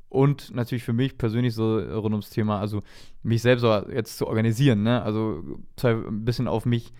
Und 0.10 0.56
natürlich 0.56 0.84
für 0.84 0.93
mich 0.93 1.17
persönlich 1.17 1.54
so 1.54 1.80
rund 1.80 2.13
ums 2.13 2.30
Thema, 2.30 2.60
also 2.60 2.82
mich 3.24 3.41
selbst 3.41 3.65
jetzt 3.91 4.17
zu 4.17 4.28
organisieren, 4.28 4.84
ne? 4.84 5.02
Also 5.02 5.43
ein 5.84 6.24
bisschen 6.24 6.48
auf 6.48 6.65
mich 6.65 6.93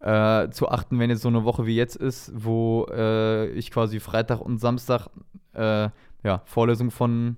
äh, 0.00 0.50
zu 0.50 0.68
achten, 0.68 0.98
wenn 0.98 1.10
jetzt 1.10 1.22
so 1.22 1.28
eine 1.28 1.44
Woche 1.44 1.66
wie 1.66 1.76
jetzt 1.76 1.96
ist, 1.96 2.32
wo 2.34 2.86
äh, 2.90 3.48
ich 3.50 3.70
quasi 3.70 4.00
Freitag 4.00 4.40
und 4.40 4.58
Samstag 4.58 5.08
äh, 5.54 5.88
ja, 6.22 6.42
Vorlesung 6.44 6.90
von 6.90 7.36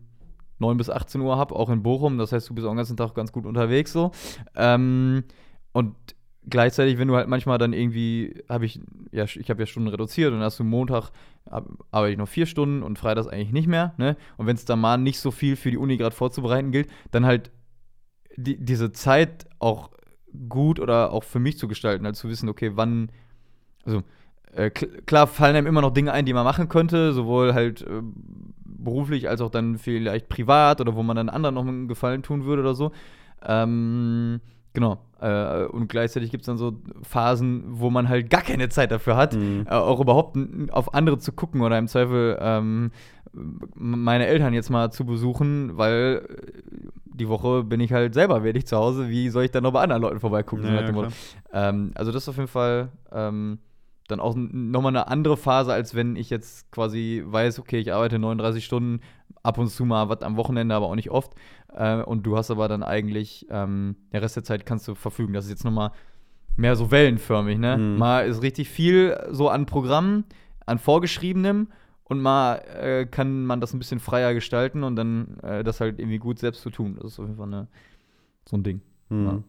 9 0.58 0.76
bis 0.76 0.90
18 0.90 1.20
Uhr 1.20 1.37
habe, 1.37 1.54
auch 1.54 1.70
in 1.70 1.82
Bochum. 1.82 2.18
Das 2.18 2.32
heißt, 2.32 2.48
du 2.48 2.54
bist 2.54 2.66
auch 2.66 2.72
den 2.72 2.78
ganzen 2.78 2.96
Tag 2.96 3.14
ganz 3.14 3.32
gut 3.32 3.46
unterwegs 3.46 3.92
so. 3.92 4.12
Ähm, 4.56 5.24
und 5.72 5.94
gleichzeitig, 6.48 6.98
wenn 6.98 7.09
du 7.09 7.16
halt 7.16 7.28
manchmal 7.28 7.59
dann 7.59 7.72
irgendwie, 7.72 8.42
habe 8.48 8.66
ich, 8.66 8.81
ja, 9.12 9.24
ich 9.24 9.48
habe 9.50 9.62
ja 9.62 9.66
Stunden 9.66 9.88
reduziert 9.88 10.33
und 10.33 10.40
hast 10.40 10.59
du 10.59 10.64
Montag, 10.64 11.11
arbeite 11.46 12.12
ich 12.12 12.18
noch 12.18 12.28
vier 12.28 12.46
Stunden 12.46 12.83
und 12.83 12.98
Freitags 12.98 13.26
eigentlich 13.28 13.52
nicht 13.52 13.68
mehr, 13.68 13.94
ne? 13.98 14.16
Und 14.37 14.46
wenn 14.46 14.57
es 14.57 14.64
da 14.64 14.76
mal 14.76 14.96
nicht 14.98 15.18
so 15.20 15.31
viel 15.31 15.57
für 15.57 15.70
die 15.70 15.76
Uni 15.78 15.96
gerade 15.96 16.14
vorzubereiten 16.14 16.72
gilt, 16.72 16.88
dann 17.11 17.26
halt 17.26 17.50
die, 18.37 18.57
diese 18.64 18.92
Zeit 18.92 19.46
auch 19.59 19.90
gut 20.48 20.81
oder 20.81 21.12
auch 21.12 21.24
für 21.24 21.38
mich 21.38 21.59
zu 21.59 21.68
gestalten, 21.68 22.05
halt 22.07 22.16
zu 22.16 22.28
wissen, 22.28 22.48
okay, 22.48 22.72
wann, 22.74 23.11
also 23.85 24.02
äh, 24.55 24.66
kl- 24.66 25.02
klar 25.02 25.26
fallen 25.26 25.57
einem 25.57 25.66
immer 25.66 25.83
noch 25.83 25.92
Dinge 25.92 26.12
ein, 26.12 26.26
die 26.26 26.33
man 26.33 26.44
machen 26.44 26.68
könnte, 26.68 27.12
sowohl 27.12 27.55
halt 27.55 27.83
äh, 27.83 28.02
beruflich 28.64 29.28
als 29.28 29.40
auch 29.40 29.50
dann 29.50 29.78
vielleicht 29.78 30.28
privat 30.28 30.81
oder 30.81 30.94
wo 30.94 31.02
man 31.02 31.16
dann 31.16 31.28
anderen 31.28 31.55
noch 31.55 31.66
einen 31.66 31.88
Gefallen 31.88 32.22
tun 32.22 32.44
würde 32.44 32.62
oder 32.62 32.74
so. 32.74 32.92
Ähm, 33.44 34.40
genau. 34.74 34.98
Äh, 35.20 35.64
und 35.66 35.88
gleichzeitig 35.88 36.30
gibt 36.30 36.42
es 36.42 36.46
dann 36.46 36.56
so 36.58 36.74
Phasen, 37.02 37.64
wo 37.68 37.90
man 37.90 38.08
halt 38.08 38.28
gar 38.30 38.42
keine 38.42 38.68
Zeit 38.68 38.90
dafür 38.90 39.16
hat, 39.16 39.35
Mhm. 39.37 39.66
äh, 39.68 39.74
auch 39.74 40.00
überhaupt 40.00 40.37
auf 40.72 40.94
andere 40.94 41.18
zu 41.18 41.32
gucken 41.32 41.61
oder 41.61 41.78
im 41.78 41.87
Zweifel 41.88 42.37
ähm, 42.40 42.90
meine 43.74 44.26
Eltern 44.26 44.52
jetzt 44.52 44.68
mal 44.70 44.90
zu 44.90 45.04
besuchen, 45.06 45.76
weil 45.78 46.26
äh, 46.28 46.88
die 47.14 47.28
Woche 47.28 47.62
bin 47.64 47.80
ich 47.80 47.92
halt 47.92 48.14
selber 48.14 48.42
wenig 48.42 48.66
zu 48.66 48.76
Hause. 48.76 49.08
Wie 49.08 49.28
soll 49.28 49.44
ich 49.44 49.50
dann 49.50 49.62
noch 49.62 49.72
bei 49.72 49.80
anderen 49.82 50.02
Leuten 50.02 50.20
vorbeigucken? 50.20 50.64
so 50.64 50.70
Ja. 50.72 51.08
Ähm, 51.52 51.92
also 51.94 52.11
das 52.12 52.24
ist 52.24 52.28
auf 52.28 52.37
jeden 52.37 52.48
Fall 52.48 52.88
ähm, 53.12 53.58
dann 54.08 54.20
auch 54.20 54.34
nochmal 54.36 54.90
eine 54.90 55.08
andere 55.08 55.36
Phase, 55.36 55.72
als 55.72 55.94
wenn 55.94 56.16
ich 56.16 56.30
jetzt 56.30 56.70
quasi 56.70 57.22
weiß, 57.24 57.58
okay, 57.58 57.78
ich 57.78 57.92
arbeite 57.92 58.18
39 58.18 58.64
Stunden, 58.64 59.00
ab 59.42 59.58
und 59.58 59.68
zu 59.68 59.84
mal 59.84 60.08
was 60.08 60.22
am 60.22 60.36
Wochenende, 60.36 60.74
aber 60.74 60.86
auch 60.86 60.94
nicht 60.94 61.10
oft. 61.10 61.32
Äh, 61.74 62.02
und 62.02 62.24
du 62.24 62.36
hast 62.36 62.50
aber 62.50 62.68
dann 62.68 62.82
eigentlich, 62.82 63.46
ähm, 63.50 63.96
der 64.12 64.22
Rest 64.22 64.36
der 64.36 64.44
Zeit 64.44 64.66
kannst 64.66 64.86
du 64.88 64.94
verfügen. 64.94 65.32
Das 65.32 65.44
ist 65.44 65.50
jetzt 65.50 65.64
nochmal 65.64 65.92
mehr 66.56 66.76
so 66.76 66.90
wellenförmig, 66.90 67.58
ne? 67.58 67.78
Mhm. 67.78 67.98
Mal 67.98 68.26
ist 68.26 68.42
richtig 68.42 68.68
viel 68.68 69.18
so 69.30 69.48
an 69.48 69.66
Programmen, 69.66 70.24
an 70.66 70.78
vorgeschriebenem 70.78 71.68
und 72.04 72.20
mal 72.20 72.56
äh, 72.56 73.06
kann 73.06 73.46
man 73.46 73.60
das 73.60 73.72
ein 73.72 73.78
bisschen 73.78 74.00
freier 74.00 74.34
gestalten 74.34 74.84
und 74.84 74.96
dann 74.96 75.38
äh, 75.42 75.64
das 75.64 75.80
halt 75.80 75.98
irgendwie 75.98 76.18
gut 76.18 76.38
selbst 76.38 76.62
zu 76.62 76.70
tun. 76.70 76.96
Das 76.96 77.12
ist 77.12 77.18
auf 77.18 77.26
jeden 77.26 77.38
Fall 77.38 77.46
eine, 77.46 77.68
so 78.48 78.56
ein 78.56 78.62
Ding. 78.62 78.80
Mhm. 79.08 79.44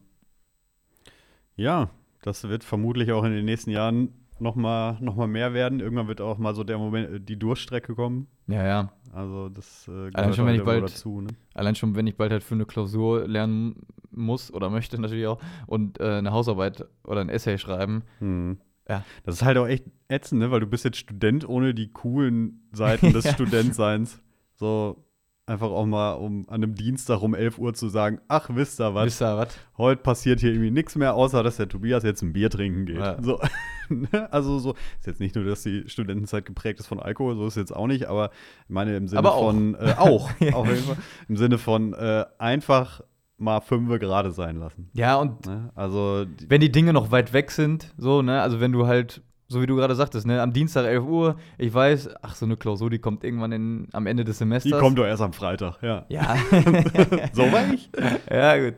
Ja, 1.55 1.89
das 2.23 2.47
wird 2.47 2.63
vermutlich 2.63 3.11
auch 3.11 3.23
in 3.25 3.31
den 3.31 3.45
nächsten 3.45 3.69
Jahren 3.69 4.09
noch 4.43 4.55
mal, 4.55 4.97
noch 5.01 5.15
mal 5.15 5.27
mehr 5.27 5.53
werden. 5.53 5.79
Irgendwann 5.79 6.07
wird 6.07 6.21
auch 6.21 6.37
mal 6.37 6.53
so 6.53 6.63
der 6.63 6.77
Moment, 6.77 7.09
äh, 7.09 7.19
die 7.19 7.37
Durchstrecke 7.39 7.95
kommen. 7.95 8.27
Ja, 8.47 8.63
ja. 8.65 8.93
Also 9.11 9.49
das 9.49 9.87
äh, 9.87 10.11
Allein 10.13 10.33
schon, 10.33 10.45
wenn 10.45 10.55
ich 10.55 10.63
bald- 10.63 10.83
dazu. 10.83 11.21
Ne? 11.21 11.29
Allein 11.55 11.75
schon, 11.75 11.95
wenn 11.95 12.05
ich 12.07 12.15
bald 12.17 12.31
halt 12.31 12.43
für 12.43 12.55
eine 12.55 12.65
Klausur 12.65 13.27
lernen 13.27 13.87
muss 14.11 14.53
oder 14.53 14.69
möchte 14.69 14.99
natürlich 15.01 15.25
auch 15.27 15.39
und 15.65 15.99
äh, 15.99 16.17
eine 16.17 16.31
Hausarbeit 16.31 16.85
oder 17.03 17.21
ein 17.21 17.29
Essay 17.29 17.57
schreiben. 17.57 18.03
Hm. 18.19 18.57
Ja. 18.87 19.03
Das 19.23 19.35
ist 19.35 19.43
halt 19.43 19.57
auch 19.57 19.67
echt 19.67 19.85
ätzend, 20.09 20.41
ne? 20.41 20.51
weil 20.51 20.59
du 20.59 20.67
bist 20.67 20.83
jetzt 20.83 20.97
Student 20.97 21.47
ohne 21.47 21.73
die 21.73 21.91
coolen 21.91 22.67
Seiten 22.73 23.13
des. 23.13 23.31
Studentseins. 23.31 24.21
So 24.55 25.03
einfach 25.45 25.69
auch 25.69 25.85
mal 25.85 26.13
um 26.13 26.47
an 26.47 26.63
einem 26.63 26.75
Dienstag 26.75 27.21
um 27.21 27.35
11 27.35 27.57
Uhr 27.57 27.73
zu 27.73 27.89
sagen, 27.89 28.19
ach, 28.27 28.49
wisst 28.53 28.79
ihr 28.79 28.93
was, 28.95 29.05
Wisst 29.07 29.21
ihr 29.21 29.37
was? 29.37 29.57
heute 29.77 30.01
passiert 30.01 30.39
hier 30.39 30.51
irgendwie 30.51 30.71
nichts 30.71 30.95
mehr, 30.95 31.15
außer 31.15 31.43
dass 31.43 31.57
der 31.57 31.67
Tobias 31.67 32.03
jetzt 32.03 32.21
ein 32.21 32.31
Bier 32.33 32.49
trinken 32.49 32.85
geht. 32.85 32.97
Ja. 32.97 33.21
So. 33.21 33.39
Ne? 33.89 34.31
also 34.31 34.59
so, 34.59 34.71
ist 34.97 35.05
jetzt 35.07 35.19
nicht 35.19 35.35
nur, 35.35 35.43
dass 35.43 35.61
die 35.63 35.83
Studentenzeit 35.87 36.45
geprägt 36.45 36.79
ist 36.79 36.87
von 36.87 37.01
Alkohol, 37.01 37.35
so 37.35 37.45
ist 37.45 37.57
jetzt 37.57 37.75
auch 37.75 37.85
nicht, 37.85 38.05
aber 38.05 38.31
ich 38.63 38.69
meine 38.69 38.95
im 38.95 39.09
Sinne 39.09 39.19
Aber 39.19 39.33
auch. 39.35 39.51
von, 39.51 39.75
äh, 39.75 39.93
auch, 39.97 40.29
auf 40.31 40.39
jeden 40.39 40.83
Fall, 40.83 40.97
im 41.27 41.35
Sinne 41.35 41.57
von 41.57 41.93
äh, 41.93 42.25
einfach 42.39 43.01
mal 43.37 43.59
fünfe 43.59 43.99
gerade 43.99 44.31
sein 44.31 44.55
lassen. 44.55 44.89
Ja, 44.93 45.17
und 45.17 45.45
Ne? 45.45 45.69
Also, 45.75 46.25
wenn 46.47 46.61
die 46.61 46.71
Dinge 46.71 46.93
noch 46.93 47.11
weit 47.11 47.33
weg 47.33 47.51
sind, 47.51 47.93
so, 47.97 48.21
ne, 48.21 48.41
also 48.41 48.61
wenn 48.61 48.71
du 48.71 48.87
halt, 48.87 49.21
so 49.53 49.61
wie 49.61 49.67
du 49.67 49.75
gerade 49.75 49.95
sagtest, 49.95 50.27
ne, 50.27 50.41
am 50.41 50.51
Dienstag 50.51 50.85
11 50.85 51.05
Uhr, 51.05 51.35
ich 51.57 51.73
weiß, 51.73 52.09
ach, 52.21 52.35
so 52.35 52.45
eine 52.45 52.57
Klausur, 52.57 52.89
die 52.89 52.99
kommt 52.99 53.23
irgendwann 53.23 53.51
in, 53.51 53.87
am 53.93 54.07
Ende 54.07 54.23
des 54.23 54.37
die 54.37 54.39
Semesters. 54.39 54.79
kommt 54.79 54.97
doch 54.97 55.05
erst 55.05 55.21
am 55.21 55.31
Freitag, 55.31 55.81
ja. 55.81 56.05
Ja. 56.09 56.35
So 57.33 57.43
war 57.43 57.73
ich. 57.73 57.89
ja, 58.29 58.57
gut. 58.57 58.75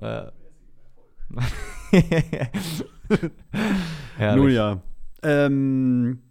Ja. 0.00 0.32
Nun 4.36 4.50
ja. 4.50 4.80
Ähm, 5.22 6.22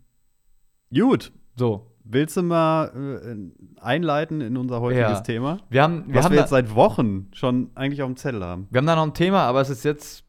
gut. 0.91 1.31
So, 1.55 1.95
Willst 2.07 2.37
du 2.37 2.43
mal 2.43 2.91
äh, 2.95 3.81
einleiten 3.81 4.39
in 4.41 4.57
unser 4.57 4.79
heutiges 4.79 5.01
Ja. 5.09 5.19
Thema? 5.21 5.57
wir 5.69 5.81
haben, 5.81 6.05
wir 6.07 6.15
Was 6.15 6.25
haben 6.25 6.33
wir 6.33 6.41
jetzt 6.41 6.51
seit 6.51 6.75
Wochen 6.75 7.29
schon 7.33 7.71
eigentlich 7.73 8.03
auf 8.03 8.09
dem 8.09 8.15
Zettel 8.15 8.43
haben. 8.43 8.67
Wir 8.69 8.77
haben 8.77 8.85
da 8.85 8.95
noch 8.95 9.07
ein 9.07 9.15
Thema, 9.15 9.41
aber 9.41 9.61
es 9.61 9.71
ist 9.71 9.83
jetzt 9.83 10.24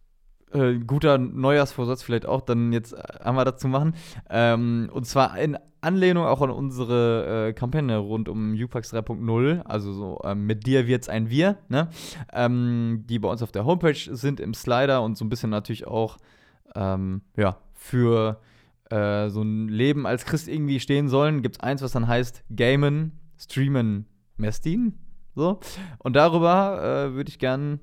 äh, 0.52 0.74
guter 0.78 1.18
Neujahrsvorsatz 1.18 2.02
vielleicht 2.02 2.26
auch, 2.26 2.40
dann 2.40 2.72
jetzt 2.72 2.92
äh, 2.92 3.32
wir 3.32 3.44
dazu 3.44 3.68
machen. 3.68 3.94
Ähm, 4.30 4.88
und 4.92 5.04
zwar 5.04 5.38
in 5.38 5.58
Anlehnung 5.80 6.24
auch 6.24 6.42
an 6.42 6.50
unsere 6.50 7.48
äh, 7.48 7.52
Kampagne 7.52 7.96
rund 7.96 8.28
um 8.28 8.54
UPAX 8.54 8.92
3.0, 8.92 9.62
also 9.62 9.92
so 9.92 10.20
ähm, 10.24 10.46
mit 10.46 10.66
dir 10.66 10.86
wird's 10.86 11.08
ein 11.08 11.30
Wir, 11.30 11.58
ne? 11.68 11.88
ähm, 12.32 13.04
die 13.06 13.18
bei 13.18 13.28
uns 13.28 13.42
auf 13.42 13.52
der 13.52 13.64
Homepage 13.64 13.94
sind 13.94 14.40
im 14.40 14.54
Slider 14.54 15.02
und 15.02 15.16
so 15.16 15.24
ein 15.24 15.28
bisschen 15.28 15.50
natürlich 15.50 15.86
auch 15.86 16.18
ähm, 16.74 17.22
ja, 17.36 17.58
für 17.72 18.40
äh, 18.90 19.28
so 19.28 19.42
ein 19.42 19.68
Leben 19.68 20.06
als 20.06 20.24
Christ 20.24 20.48
irgendwie 20.48 20.80
stehen 20.80 21.08
sollen, 21.08 21.42
gibt 21.42 21.56
es 21.56 21.60
eins, 21.60 21.82
was 21.82 21.92
dann 21.92 22.08
heißt 22.08 22.44
Gamen, 22.54 23.20
Streamen, 23.38 24.06
Mestin. 24.36 24.98
So. 25.34 25.60
Und 25.98 26.16
darüber 26.16 27.08
äh, 27.10 27.14
würde 27.14 27.28
ich 27.28 27.38
gern 27.38 27.80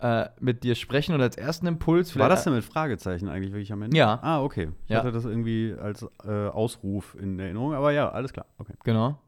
äh, 0.00 0.28
mit 0.40 0.62
dir 0.64 0.74
sprechen 0.74 1.14
und 1.14 1.20
als 1.20 1.36
ersten 1.36 1.66
Impuls 1.66 2.18
War 2.18 2.28
das 2.28 2.44
denn 2.44 2.54
mit 2.54 2.64
Fragezeichen 2.64 3.28
eigentlich 3.28 3.52
wirklich 3.52 3.72
am 3.72 3.82
Ende? 3.82 3.96
Ja. 3.96 4.18
Ah, 4.22 4.42
okay. 4.42 4.70
Ich 4.84 4.90
Ja. 4.90 4.98
hatte 4.98 5.12
das 5.12 5.24
irgendwie 5.24 5.74
als 5.80 6.06
äh, 6.24 6.48
Ausruf 6.48 7.16
in 7.20 7.38
Erinnerung, 7.38 7.74
aber 7.74 7.92
ja, 7.92 8.08
alles 8.10 8.32
klar. 8.32 8.46
Okay. 8.58 8.74
Genau. 8.84 9.18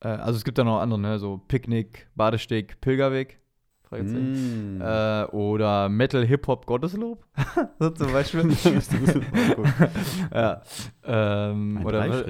Äh, 0.00 0.08
also 0.08 0.36
es 0.36 0.44
gibt 0.44 0.58
da 0.58 0.64
noch 0.64 0.80
andere, 0.80 1.00
ne? 1.00 1.18
So 1.18 1.40
Picknick, 1.48 2.08
Badesteg, 2.14 2.80
Pilgerweg. 2.80 3.40
Mm. 3.88 4.80
Äh, 4.80 5.24
oder 5.26 5.88
Metal 5.88 6.26
Hip 6.26 6.48
Hop 6.48 6.66
Gotteslob. 6.66 7.24
so 7.78 7.90
zum 7.90 8.12
Beispiel. 8.12 8.50
Ja. 10.34 10.60
Ähm, 11.04 11.84
oder. 11.84 12.24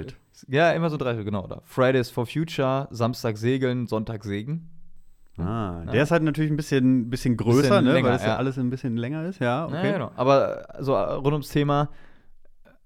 Ja, 0.48 0.72
immer 0.72 0.90
so 0.90 0.98
drei 0.98 1.14
genau. 1.14 1.44
Oder 1.44 1.62
Fridays 1.64 2.10
for 2.10 2.26
Future, 2.26 2.88
Samstag 2.90 3.38
segeln, 3.38 3.86
Sonntag 3.86 4.22
sägen. 4.24 4.70
Ah, 5.38 5.82
Ja. 5.86 5.92
der 5.92 6.02
ist 6.02 6.10
halt 6.10 6.22
natürlich 6.22 6.50
ein 6.50 6.56
bisschen, 6.56 7.10
bisschen 7.10 7.36
größer, 7.36 7.62
Bisschen 7.68 7.84
ne? 7.84 7.92
länger, 7.92 8.08
weil 8.08 8.16
es 8.16 8.22
ja. 8.22 8.28
ja. 8.28 8.36
alles 8.36 8.58
ein 8.58 8.70
bisschen 8.70 8.96
länger 8.96 9.24
ist. 9.26 9.38
Ja, 9.40 9.66
okay. 9.66 9.86
Ja, 9.86 9.92
genau. 9.92 10.10
Aber 10.16 10.66
so 10.80 10.94
rund 10.96 11.32
ums 11.32 11.48
Thema, 11.50 11.90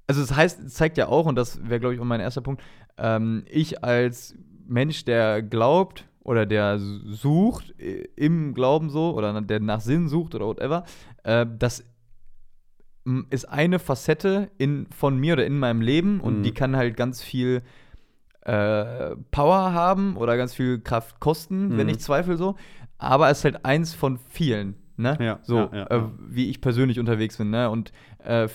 also 0.07 0.21
es 0.23 0.35
heißt, 0.35 0.71
zeigt 0.71 0.99
ja 0.99 1.09
auch, 1.09 1.27
und 1.27 1.37
das 1.37 1.61
wäre, 1.69 1.79
glaube 1.81 1.95
ich, 1.95 2.01
auch 2.01 2.05
mein 2.05 2.21
erster 2.21 2.41
Punkt, 2.41 2.63
ähm, 2.99 3.45
ich 3.49 3.85
als 3.85 4.35
Mensch, 4.67 5.05
der 5.05 5.43
glaubt 5.43 6.07
oder 6.23 6.47
der 6.47 6.79
sucht 6.79 7.79
äh, 7.81 8.09
im 8.17 8.53
Glauben 8.55 8.91
so 8.91 9.15
oder 9.15 9.41
der 9.41 9.61
nach 9.61 9.81
Sinn 9.81 10.09
sucht 10.09 10.35
oder 10.35 10.47
whatever, 10.47 10.85
äh, 11.25 11.47
das 11.59 11.85
ist 13.31 13.49
eine 13.49 13.79
Facette 13.79 14.51
in, 14.59 14.87
von 14.95 15.17
mir 15.19 15.33
oder 15.33 15.47
in 15.47 15.59
meinem 15.59 15.81
Leben 15.81 16.21
und 16.21 16.39
Mhm. 16.39 16.43
die 16.43 16.53
kann 16.53 16.77
halt 16.77 16.97
ganz 16.97 17.23
viel 17.23 17.63
äh, 18.43 19.17
Power 19.31 19.73
haben 19.73 20.17
oder 20.17 20.37
ganz 20.37 20.55
viel 20.55 20.81
Kraft 20.81 21.21
kosten, 21.21 21.77
wenn 21.77 21.87
Mhm. 21.87 21.93
ich 21.93 21.99
zweifle 22.01 22.37
so. 22.37 22.57
Aber 22.99 23.31
es 23.31 23.39
ist 23.39 23.45
halt 23.45 23.65
eins 23.65 23.95
von 23.95 24.19
vielen. 24.29 24.75
Ne? 24.97 25.17
Ja, 25.19 25.39
so, 25.43 25.57
ja, 25.57 25.71
ja, 25.73 25.87
äh, 25.91 26.03
wie 26.29 26.51
ich 26.51 26.61
persönlich 26.61 26.99
unterwegs 26.99 27.39
bin. 27.39 27.49
Ne? 27.51 27.71
Und 27.71 27.91
äh, 28.23 28.49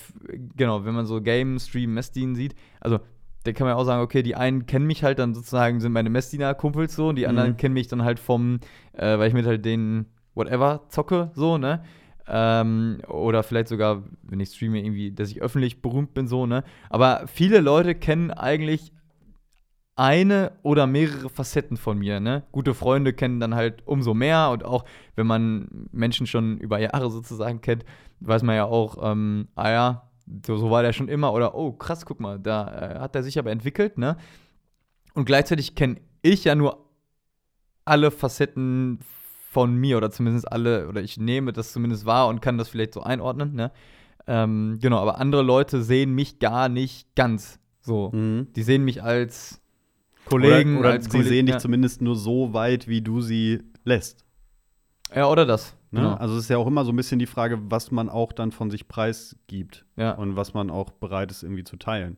genau, 0.55 0.85
wenn 0.85 0.93
man 0.93 1.07
so 1.07 1.19
Game, 1.21 1.57
Stream, 1.59 1.95
Messdien 1.95 2.35
sieht, 2.35 2.53
also 2.79 2.99
da 3.43 3.51
kann 3.51 3.65
man 3.65 3.75
ja 3.75 3.81
auch 3.81 3.85
sagen, 3.85 4.01
okay, 4.03 4.21
die 4.21 4.35
einen 4.35 4.65
kennen 4.67 4.85
mich 4.85 5.03
halt 5.03 5.17
dann 5.19 5.33
sozusagen, 5.33 5.79
sind 5.79 5.91
meine 5.91 6.09
Messdiener-Kumpels 6.11 6.95
so, 6.95 7.09
und 7.09 7.15
die 7.15 7.25
anderen 7.27 7.51
Mhm. 7.51 7.57
kennen 7.57 7.73
mich 7.73 7.87
dann 7.87 8.03
halt 8.03 8.19
vom, 8.19 8.59
äh, 8.93 9.17
weil 9.17 9.27
ich 9.27 9.33
mit 9.33 9.45
halt 9.47 9.65
denen 9.65 10.05
whatever 10.35 10.81
zocke, 10.89 11.31
so, 11.33 11.57
ne? 11.57 11.83
Ähm, 12.27 13.01
oder 13.07 13.43
vielleicht 13.43 13.67
sogar, 13.67 14.01
wenn 14.23 14.39
ich 14.39 14.49
streame, 14.49 14.79
irgendwie, 14.83 15.11
dass 15.11 15.29
ich 15.29 15.41
öffentlich 15.43 15.81
berühmt 15.83 16.13
bin, 16.15 16.27
so, 16.27 16.47
ne? 16.47 16.63
Aber 16.89 17.23
viele 17.27 17.59
Leute 17.59 17.93
kennen 17.93 18.31
eigentlich 18.31 18.91
eine 19.95 20.51
oder 20.61 20.87
mehrere 20.87 21.29
Facetten 21.29 21.77
von 21.77 21.97
mir, 21.97 22.19
ne? 22.19 22.43
Gute 22.51 22.73
Freunde 22.73 23.13
kennen 23.13 23.39
dann 23.39 23.55
halt 23.55 23.87
umso 23.87 24.13
mehr 24.13 24.49
und 24.51 24.65
auch, 24.65 24.83
wenn 25.15 25.25
man 25.25 25.87
Menschen 25.91 26.27
schon 26.27 26.57
über 26.57 26.79
Jahre 26.79 27.09
sozusagen 27.09 27.61
kennt, 27.61 27.85
weiß 28.19 28.43
man 28.43 28.55
ja 28.55 28.65
auch, 28.65 28.97
ähm, 29.01 29.47
ah 29.55 29.69
ja, 29.71 30.11
so, 30.45 30.57
so 30.57 30.69
war 30.69 30.81
der 30.81 30.91
schon 30.91 31.07
immer 31.07 31.31
oder 31.31 31.55
oh, 31.55 31.71
krass, 31.71 32.05
guck 32.05 32.19
mal, 32.19 32.39
da 32.39 32.95
äh, 32.95 32.99
hat 32.99 33.15
er 33.15 33.23
sich 33.23 33.39
aber 33.39 33.51
entwickelt, 33.51 33.97
ne? 33.97 34.17
Und 35.13 35.25
gleichzeitig 35.25 35.75
kenne 35.75 36.01
ich 36.21 36.43
ja 36.43 36.55
nur 36.55 36.89
alle 37.85 38.11
Facetten 38.11 38.99
von 39.51 39.75
mir 39.75 39.95
oder 39.95 40.11
zumindest 40.11 40.51
alle, 40.51 40.89
oder 40.89 41.01
ich 41.01 41.17
nehme 41.17 41.53
das 41.53 41.71
zumindest 41.71 42.05
wahr 42.05 42.27
und 42.27 42.41
kann 42.41 42.57
das 42.57 42.67
vielleicht 42.67 42.93
so 42.93 43.01
einordnen, 43.01 43.53
ne? 43.53 43.71
Ähm, 44.27 44.79
genau, 44.81 44.97
aber 44.97 45.19
andere 45.19 45.43
Leute 45.43 45.83
sehen 45.83 46.13
mich 46.13 46.39
gar 46.39 46.67
nicht 46.67 47.15
ganz 47.15 47.59
so. 47.79 48.11
Mhm. 48.11 48.47
Die 48.55 48.63
sehen 48.63 48.83
mich 48.83 49.01
als 49.03 49.61
Kollegen, 50.25 50.77
oder 50.77 50.89
oder 50.89 51.01
sie 51.01 51.09
Kollegen, 51.09 51.29
sehen 51.29 51.45
dich 51.45 51.55
ja. 51.55 51.59
zumindest 51.59 52.01
nur 52.01 52.15
so 52.15 52.53
weit, 52.53 52.87
wie 52.87 53.01
du 53.01 53.21
sie 53.21 53.61
lässt. 53.83 54.25
Ja, 55.15 55.29
oder 55.29 55.45
das. 55.45 55.75
Ne? 55.91 56.01
Genau. 56.01 56.13
Also 56.15 56.35
es 56.35 56.43
ist 56.43 56.49
ja 56.49 56.57
auch 56.57 56.67
immer 56.67 56.83
so 56.83 56.91
ein 56.91 56.95
bisschen 56.95 57.19
die 57.19 57.25
Frage, 57.27 57.59
was 57.69 57.91
man 57.91 58.09
auch 58.09 58.33
dann 58.33 58.51
von 58.51 58.69
sich 58.71 58.87
preisgibt 58.87 59.85
Ja. 59.95 60.11
und 60.11 60.35
was 60.35 60.53
man 60.53 60.69
auch 60.69 60.89
bereit 60.91 61.31
ist, 61.31 61.43
irgendwie 61.43 61.63
zu 61.63 61.77
teilen. 61.77 62.17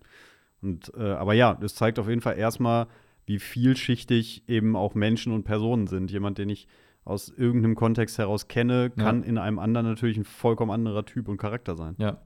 Und 0.62 0.92
äh, 0.98 1.04
aber 1.12 1.34
ja, 1.34 1.54
das 1.54 1.76
zeigt 1.76 2.00
auf 2.00 2.08
jeden 2.10 2.22
Fall 2.22 2.38
erstmal, 2.38 2.88
wie 3.26 3.40
vielschichtig 3.40 4.44
eben 4.48 4.76
auch 4.76 4.96
Menschen 4.96 5.34
und 5.34 5.44
Personen 5.44 5.88
sind. 5.88 6.10
Jemand, 6.12 6.38
den 6.38 6.50
ich 6.50 6.68
aus 7.04 7.30
irgendeinem 7.30 7.76
Kontext 7.76 8.18
heraus 8.18 8.48
kenne, 8.48 8.92
Ja. 8.98 9.04
kann 9.04 9.24
in 9.24 9.38
einem 9.38 9.60
anderen 9.60 9.86
natürlich 9.86 10.18
ein 10.18 10.24
vollkommen 10.26 10.72
anderer 10.72 11.06
Typ 11.06 11.28
und 11.28 11.38
Charakter 11.38 11.76
sein. 11.76 11.96
Ja. 12.00 12.22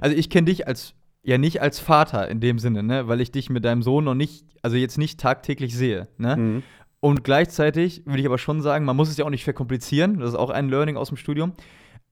Also 0.00 0.16
ich 0.16 0.30
kenne 0.30 0.46
dich 0.46 0.66
als 0.66 0.94
ja 1.22 1.38
nicht 1.38 1.60
als 1.60 1.78
Vater 1.78 2.28
in 2.28 2.40
dem 2.40 2.58
Sinne, 2.58 2.82
ne, 2.82 3.08
weil 3.08 3.20
ich 3.20 3.30
dich 3.30 3.50
mit 3.50 3.64
deinem 3.64 3.82
Sohn 3.82 4.04
noch 4.04 4.14
nicht, 4.14 4.46
also 4.62 4.76
jetzt 4.76 4.98
nicht 4.98 5.20
tagtäglich 5.20 5.76
sehe, 5.76 6.08
ne? 6.18 6.36
Mhm. 6.36 6.62
Und 7.00 7.24
gleichzeitig 7.24 8.02
würde 8.04 8.20
ich 8.20 8.26
aber 8.26 8.36
schon 8.36 8.60
sagen, 8.60 8.84
man 8.84 8.94
muss 8.94 9.08
es 9.08 9.16
ja 9.16 9.24
auch 9.24 9.30
nicht 9.30 9.44
verkomplizieren. 9.44 10.20
Das 10.20 10.30
ist 10.30 10.34
auch 10.34 10.50
ein 10.50 10.68
Learning 10.68 10.98
aus 10.98 11.08
dem 11.08 11.16
Studium. 11.16 11.54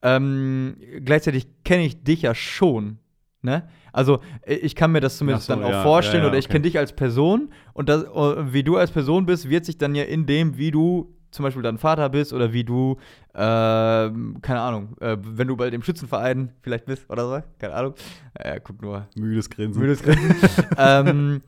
Ähm, 0.01 0.77
gleichzeitig 1.05 1.47
kenne 1.63 1.85
ich 1.85 2.05
dich 2.05 2.23
ja 2.23 2.35
schon. 2.35 2.99
Ne? 3.43 3.69
Also 3.93 4.21
äh, 4.43 4.55
ich 4.55 4.75
kann 4.75 4.91
mir 4.93 5.01
das 5.01 5.19
zumindest 5.19 5.47
so, 5.47 5.55
dann 5.55 5.63
auch 5.63 5.71
ja, 5.71 5.83
vorstellen 5.83 6.23
ja, 6.23 6.25
ja, 6.25 6.31
oder 6.31 6.39
ich 6.39 6.49
kenne 6.49 6.63
dich 6.63 6.79
als 6.79 6.95
Person 6.95 7.53
und 7.75 7.89
das, 7.89 8.05
äh, 8.05 8.53
wie 8.53 8.63
du 8.63 8.77
als 8.77 8.91
Person 8.91 9.27
bist, 9.27 9.51
wird 9.51 9.65
sich 9.65 9.77
dann 9.77 9.95
ja 9.95 10.05
in 10.05 10.25
dem, 10.25 10.57
wie 10.57 10.71
du 10.71 11.15
zum 11.31 11.43
Beispiel 11.45 11.63
dein 11.63 11.79
Vater 11.79 12.09
bist 12.09 12.33
oder 12.33 12.53
wie 12.53 12.65
du, 12.65 12.97
ähm, 13.35 14.39
keine 14.43 14.61
Ahnung, 14.61 14.97
äh, 15.01 15.17
wenn 15.21 15.49
du 15.49 15.57
bald 15.57 15.75
im 15.75 15.83
Schützenverein 15.83 16.53
vielleicht 16.63 16.87
bist 16.87 17.09
oder 17.11 17.29
so, 17.29 17.43
keine 17.59 17.75
Ahnung. 17.75 17.95
Äh, 18.35 18.61
guck 18.63 18.81
nur, 18.83 19.07
Müdes 19.17 19.51
Grinsen. 19.51 19.81
Müdes 19.81 20.03
Grinsen. 20.03 20.35
ähm, 20.79 21.43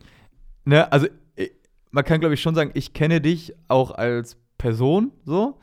ne, 0.65 0.91
also 0.93 1.07
ich, 1.37 1.53
man 1.91 2.05
kann, 2.05 2.21
glaube 2.21 2.35
ich, 2.35 2.43
schon 2.43 2.55
sagen, 2.55 2.71
ich 2.75 2.93
kenne 2.93 3.21
dich 3.21 3.55
auch 3.69 3.91
als 3.93 4.37
Person 4.59 5.13
so. 5.25 5.59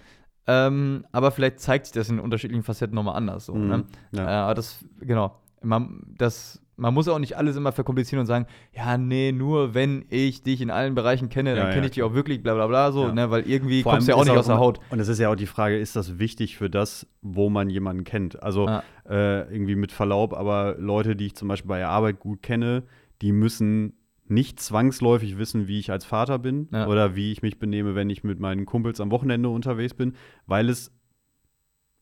Ähm, 0.50 1.06
aber 1.12 1.32
vielleicht 1.32 1.60
zeigt 1.60 1.88
sich 1.88 1.94
das 1.94 2.10
in 2.10 2.20
unterschiedlichen 2.20 2.64
Facetten 2.64 2.96
nochmal 2.96 3.16
anders. 3.18 3.46
So, 3.48 3.54
Mhm, 3.56 3.68
ne? 3.68 3.86
ja. 4.14 4.24
äh, 4.24 4.32
aber 4.44 4.54
das, 4.56 4.84
genau. 5.02 5.42
Man, 5.62 6.04
das, 6.18 6.62
man 6.78 6.94
muss 6.94 7.08
auch 7.08 7.18
nicht 7.20 7.36
alles 7.36 7.56
immer 7.56 7.72
verkomplizieren 7.72 8.20
und 8.22 8.28
sagen, 8.28 8.46
ja, 8.72 8.98
nee, 8.98 9.32
nur 9.32 9.74
wenn 9.74 10.06
ich 10.10 10.44
dich 10.44 10.62
in 10.62 10.70
allen 10.70 10.94
Bereichen 10.96 11.28
kenne, 11.30 11.56
dann 11.56 11.66
Ja, 11.66 11.70
kenne 11.70 11.82
ja, 11.82 11.86
ich 11.86 11.92
dich 11.92 12.04
auch 12.04 12.14
wirklich, 12.14 12.42
bla 12.44 12.54
bla 12.54 12.68
bla, 12.68 12.92
so, 12.92 13.08
Ja. 13.08 13.12
ne? 13.14 13.32
Weil 13.32 13.50
irgendwie 13.50 13.82
Vor 13.82 13.94
kommst 13.94 14.08
du 14.08 14.12
ja 14.12 14.16
auch 14.18 14.26
nicht 14.26 14.38
aus 14.38 14.46
der 14.46 14.60
Haut. 14.60 14.80
Und 14.92 15.00
es 15.00 15.08
ist 15.08 15.20
ja 15.20 15.30
auch 15.30 15.36
die 15.36 15.48
Frage, 15.48 15.78
ist 15.78 15.96
das 15.96 16.20
wichtig 16.20 16.56
für 16.56 16.70
das, 16.70 17.08
wo 17.22 17.50
man 17.50 17.70
jemanden 17.70 18.04
kennt? 18.04 18.42
Also 18.44 18.68
Ja. 18.68 18.84
äh, 19.10 19.52
irgendwie 19.52 19.76
mit 19.76 19.92
Verlaub, 19.92 20.34
aber 20.34 20.76
Leute, 20.78 21.16
die 21.16 21.26
ich 21.26 21.36
zum 21.36 21.48
Beispiel 21.48 21.68
bei 21.70 21.80
der 21.80 21.90
Arbeit 21.90 22.20
gut 22.20 22.44
kenne, 22.44 22.84
die 23.24 23.32
müssen 23.32 23.94
nicht 24.30 24.60
zwangsläufig 24.60 25.38
wissen, 25.38 25.68
wie 25.68 25.80
ich 25.80 25.90
als 25.90 26.04
Vater 26.06 26.38
bin 26.38 26.68
oder 26.68 27.16
wie 27.16 27.32
ich 27.32 27.42
mich 27.42 27.60
benehme, 27.60 27.96
wenn 27.96 28.10
ich 28.10 28.24
mit 28.26 28.40
meinen 28.42 28.66
Kumpels 28.66 29.00
am 29.00 29.10
Wochenende 29.10 29.48
unterwegs 29.50 29.94
bin, 29.94 30.16
weil 30.46 30.68
es 30.70 30.92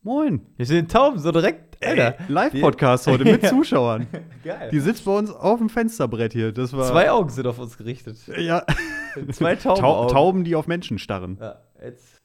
Moin! 0.06 0.42
Wir 0.56 0.68
sind 0.68 0.92
Tauben, 0.92 1.18
so 1.18 1.32
direkt, 1.32 1.84
Alter. 1.84 2.16
Live-Podcast 2.28 3.08
heute 3.08 3.24
mit. 3.24 3.44
Zuschauern. 3.48 4.06
Geil. 4.44 4.70
Die 4.72 4.80
sitzt 4.80 5.04
bei 5.04 5.18
uns 5.18 5.32
auf 5.32 5.58
dem 5.58 5.68
Fensterbrett 5.68 6.32
hier. 6.32 6.52
Das 6.52 6.74
war 6.74 6.84
Zwei 6.88 7.10
Augen 7.10 7.30
sind 7.30 7.48
auf 7.48 7.58
uns 7.58 7.76
gerichtet. 7.76 8.20
ja, 8.38 8.64
Zwei 9.32 9.56
Tau 9.56 9.74
Taubenaugen. 9.74 10.10
Tauben, 10.14 10.44
die 10.44 10.56
auf 10.56 10.68
Menschen 10.68 11.00
starren. 11.00 11.40
Ja, 11.42 11.56
jetzt. 11.84 12.22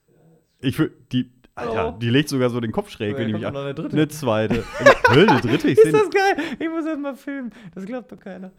Ich 0.59 0.77
wür- 0.77 0.91
die 1.11 1.33
Alter, 1.55 1.93
die 1.99 2.11
legt 2.11 2.29
sogar 2.29 2.51
so 2.51 2.61
den 2.61 2.71
Kopf 2.71 2.91
schräg, 2.91 3.17
wenn 3.17 3.29
ich 3.29 3.33
mich 3.33 3.41
noch 3.43 3.49
an. 3.49 3.57
eine 3.57 3.73
dritte. 3.75 3.97
Eine 3.97 4.09
zweite. 4.09 4.63
Eine 5.09 5.41
dritte? 5.41 5.69
Ich 5.71 5.79
Ist 5.83 5.95
das 5.95 6.11
geil? 6.11 6.37
Ich 6.59 6.69
muss 6.69 6.85
das 6.85 6.99
mal 6.99 7.15
filmen. 7.17 7.51
Das 7.75 7.87
glaubt 7.87 8.13
doch 8.13 8.21
keiner. 8.21 8.51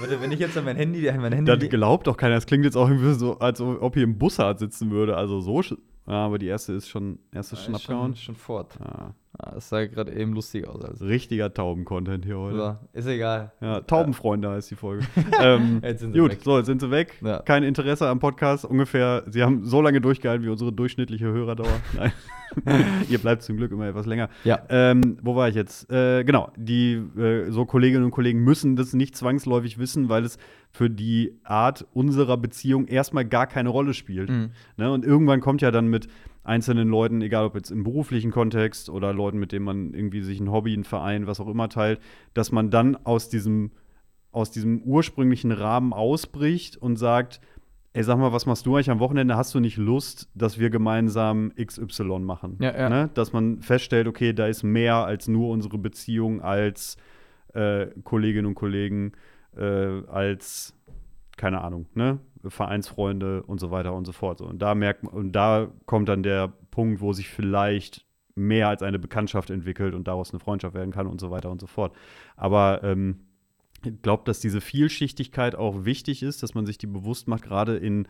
Warte, 0.00 0.20
wenn 0.20 0.32
ich 0.32 0.38
jetzt 0.38 0.54
an 0.58 0.66
mein 0.66 0.76
Handy, 0.76 1.00
mein 1.18 1.32
Handy. 1.32 1.50
Das 1.58 1.68
glaubt 1.70 2.06
doch 2.06 2.18
keiner. 2.18 2.34
Das 2.34 2.44
klingt 2.44 2.66
jetzt 2.66 2.76
auch 2.76 2.90
irgendwie 2.90 3.14
so, 3.14 3.38
als 3.38 3.58
ob 3.62 3.94
hier 3.94 4.04
im 4.04 4.18
Bussard 4.18 4.58
sitzen 4.58 4.90
würde. 4.90 5.16
Also 5.16 5.40
so. 5.40 5.62
Ja, 6.06 6.24
aber 6.26 6.38
die 6.38 6.46
erste 6.46 6.72
ist 6.72 6.88
schon, 6.88 7.18
erste 7.32 7.56
ist 7.56 7.64
schon 7.64 7.74
ist 7.74 7.82
abgehauen. 7.82 8.14
schon, 8.14 8.22
schon 8.22 8.36
fort. 8.36 8.78
Ja, 8.80 9.14
das 9.38 9.68
sah 9.68 9.84
gerade 9.86 10.12
eben 10.12 10.32
lustig 10.32 10.66
aus. 10.66 10.82
Also. 10.84 11.04
richtiger 11.04 11.52
Tauben-Content 11.52 12.24
hier 12.24 12.38
heute. 12.38 12.56
So, 12.56 12.76
ist 12.98 13.06
egal. 13.06 13.52
Ja, 13.60 13.80
Taubenfreunde 13.80 14.50
heißt 14.50 14.70
die 14.70 14.76
Folge. 14.76 15.06
ähm, 15.40 15.80
Jetzt 15.84 16.00
sind 16.00 16.12
sie 16.12 16.18
gut, 16.18 16.32
weg. 16.32 16.40
so, 16.42 16.56
jetzt 16.56 16.66
sind 16.66 16.80
sie 16.80 16.90
weg. 16.90 17.18
Ja. 17.22 17.40
Kein 17.40 17.62
Interesse 17.62 18.08
am 18.08 18.18
Podcast. 18.18 18.64
Ungefähr, 18.64 19.24
sie 19.28 19.42
haben 19.42 19.64
so 19.64 19.80
lange 19.82 20.00
durchgehalten 20.00 20.44
wie 20.44 20.50
unsere 20.50 20.72
durchschnittliche 20.72 21.26
Hörerdauer. 21.26 21.80
Nein. 21.96 22.12
Ihr 23.08 23.18
bleibt 23.18 23.42
zum 23.42 23.56
Glück 23.56 23.72
immer 23.72 23.86
etwas 23.86 24.06
länger. 24.06 24.28
Ja. 24.44 24.60
Ähm, 24.68 25.18
wo 25.22 25.36
war 25.36 25.48
ich 25.48 25.54
jetzt? 25.54 25.90
Äh, 25.90 26.24
genau, 26.24 26.50
die 26.56 26.94
äh, 26.94 27.50
so 27.50 27.66
Kolleginnen 27.66 28.04
und 28.04 28.10
Kollegen 28.10 28.42
müssen 28.42 28.76
das 28.76 28.94
nicht 28.94 29.16
zwangsläufig 29.16 29.78
wissen, 29.78 30.08
weil 30.08 30.24
es 30.24 30.38
für 30.70 30.88
die 30.88 31.38
Art 31.44 31.86
unserer 31.92 32.36
Beziehung 32.36 32.86
erstmal 32.86 33.24
gar 33.24 33.46
keine 33.46 33.68
Rolle 33.68 33.94
spielt. 33.94 34.30
Mhm. 34.30 34.50
Ne? 34.76 34.90
Und 34.90 35.04
irgendwann 35.04 35.40
kommt 35.40 35.62
ja 35.62 35.70
dann 35.70 35.88
mit 35.88 36.08
einzelnen 36.46 36.88
Leuten, 36.88 37.20
egal 37.22 37.46
ob 37.46 37.54
jetzt 37.54 37.70
im 37.70 37.84
beruflichen 37.84 38.30
Kontext 38.30 38.88
oder 38.88 39.12
Leuten, 39.12 39.38
mit 39.38 39.52
denen 39.52 39.64
man 39.64 39.94
irgendwie 39.94 40.22
sich 40.22 40.40
ein 40.40 40.50
Hobby, 40.50 40.74
ein 40.74 40.84
Verein, 40.84 41.26
was 41.26 41.40
auch 41.40 41.48
immer 41.48 41.68
teilt, 41.68 42.00
dass 42.34 42.52
man 42.52 42.70
dann 42.70 42.96
aus 43.04 43.28
diesem, 43.28 43.72
aus 44.30 44.50
diesem 44.50 44.82
ursprünglichen 44.82 45.52
Rahmen 45.52 45.92
ausbricht 45.92 46.76
und 46.76 46.96
sagt, 46.96 47.40
ey, 47.96 48.02
sag 48.02 48.18
mal, 48.18 48.32
was 48.32 48.44
machst 48.44 48.66
du 48.66 48.76
eigentlich 48.76 48.90
am 48.90 49.00
Wochenende? 49.00 49.36
Hast 49.36 49.54
du 49.54 49.60
nicht 49.60 49.78
Lust, 49.78 50.28
dass 50.34 50.58
wir 50.58 50.68
gemeinsam 50.70 51.52
XY 51.56 52.20
machen? 52.20 52.58
Ja, 52.60 52.76
ja. 52.76 52.88
Ne? 52.90 53.10
Dass 53.14 53.32
man 53.32 53.62
feststellt, 53.62 54.06
okay, 54.06 54.32
da 54.32 54.46
ist 54.46 54.62
mehr 54.62 54.96
als 54.96 55.28
nur 55.28 55.48
unsere 55.48 55.78
Beziehung 55.78 56.42
als 56.42 56.98
äh, 57.54 57.86
Kolleginnen 58.04 58.46
und 58.46 58.54
Kollegen, 58.54 59.12
äh, 59.56 60.02
als, 60.08 60.74
keine 61.36 61.62
Ahnung, 61.62 61.86
ne? 61.94 62.18
Vereinsfreunde 62.46 63.42
und 63.42 63.58
so 63.58 63.70
weiter 63.70 63.92
und 63.94 64.04
so 64.06 64.12
fort. 64.12 64.40
Und 64.40 64.60
da 64.60 64.74
merkt 64.74 65.04
und 65.04 65.32
da 65.32 65.68
kommt 65.84 66.08
dann 66.08 66.22
der 66.22 66.52
Punkt, 66.70 67.00
wo 67.00 67.12
sich 67.12 67.28
vielleicht 67.28 68.06
mehr 68.36 68.68
als 68.68 68.82
eine 68.82 68.98
Bekanntschaft 68.98 69.50
entwickelt 69.50 69.94
und 69.94 70.06
daraus 70.06 70.30
eine 70.30 70.40
Freundschaft 70.40 70.74
werden 70.74 70.92
kann 70.92 71.06
und 71.06 71.20
so 71.20 71.30
weiter 71.30 71.50
und 71.50 71.60
so 71.60 71.66
fort. 71.66 71.94
Aber 72.36 72.80
ähm, 72.84 73.20
ich 73.84 74.00
glaube, 74.02 74.24
dass 74.24 74.40
diese 74.40 74.60
Vielschichtigkeit 74.60 75.54
auch 75.54 75.84
wichtig 75.84 76.22
ist, 76.22 76.42
dass 76.42 76.54
man 76.54 76.66
sich 76.66 76.78
die 76.78 76.86
bewusst 76.86 77.28
macht, 77.28 77.44
gerade 77.44 77.76
in, 77.76 78.06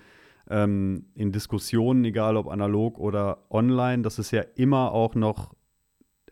ähm, 0.51 1.07
in 1.15 1.33
Diskussionen, 1.33 2.05
egal 2.05 2.37
ob 2.37 2.49
analog 2.49 2.99
oder 2.99 3.45
online, 3.51 4.03
dass 4.03 4.19
es 4.19 4.31
ja 4.31 4.43
immer 4.57 4.93
auch 4.93 5.15
noch 5.15 5.55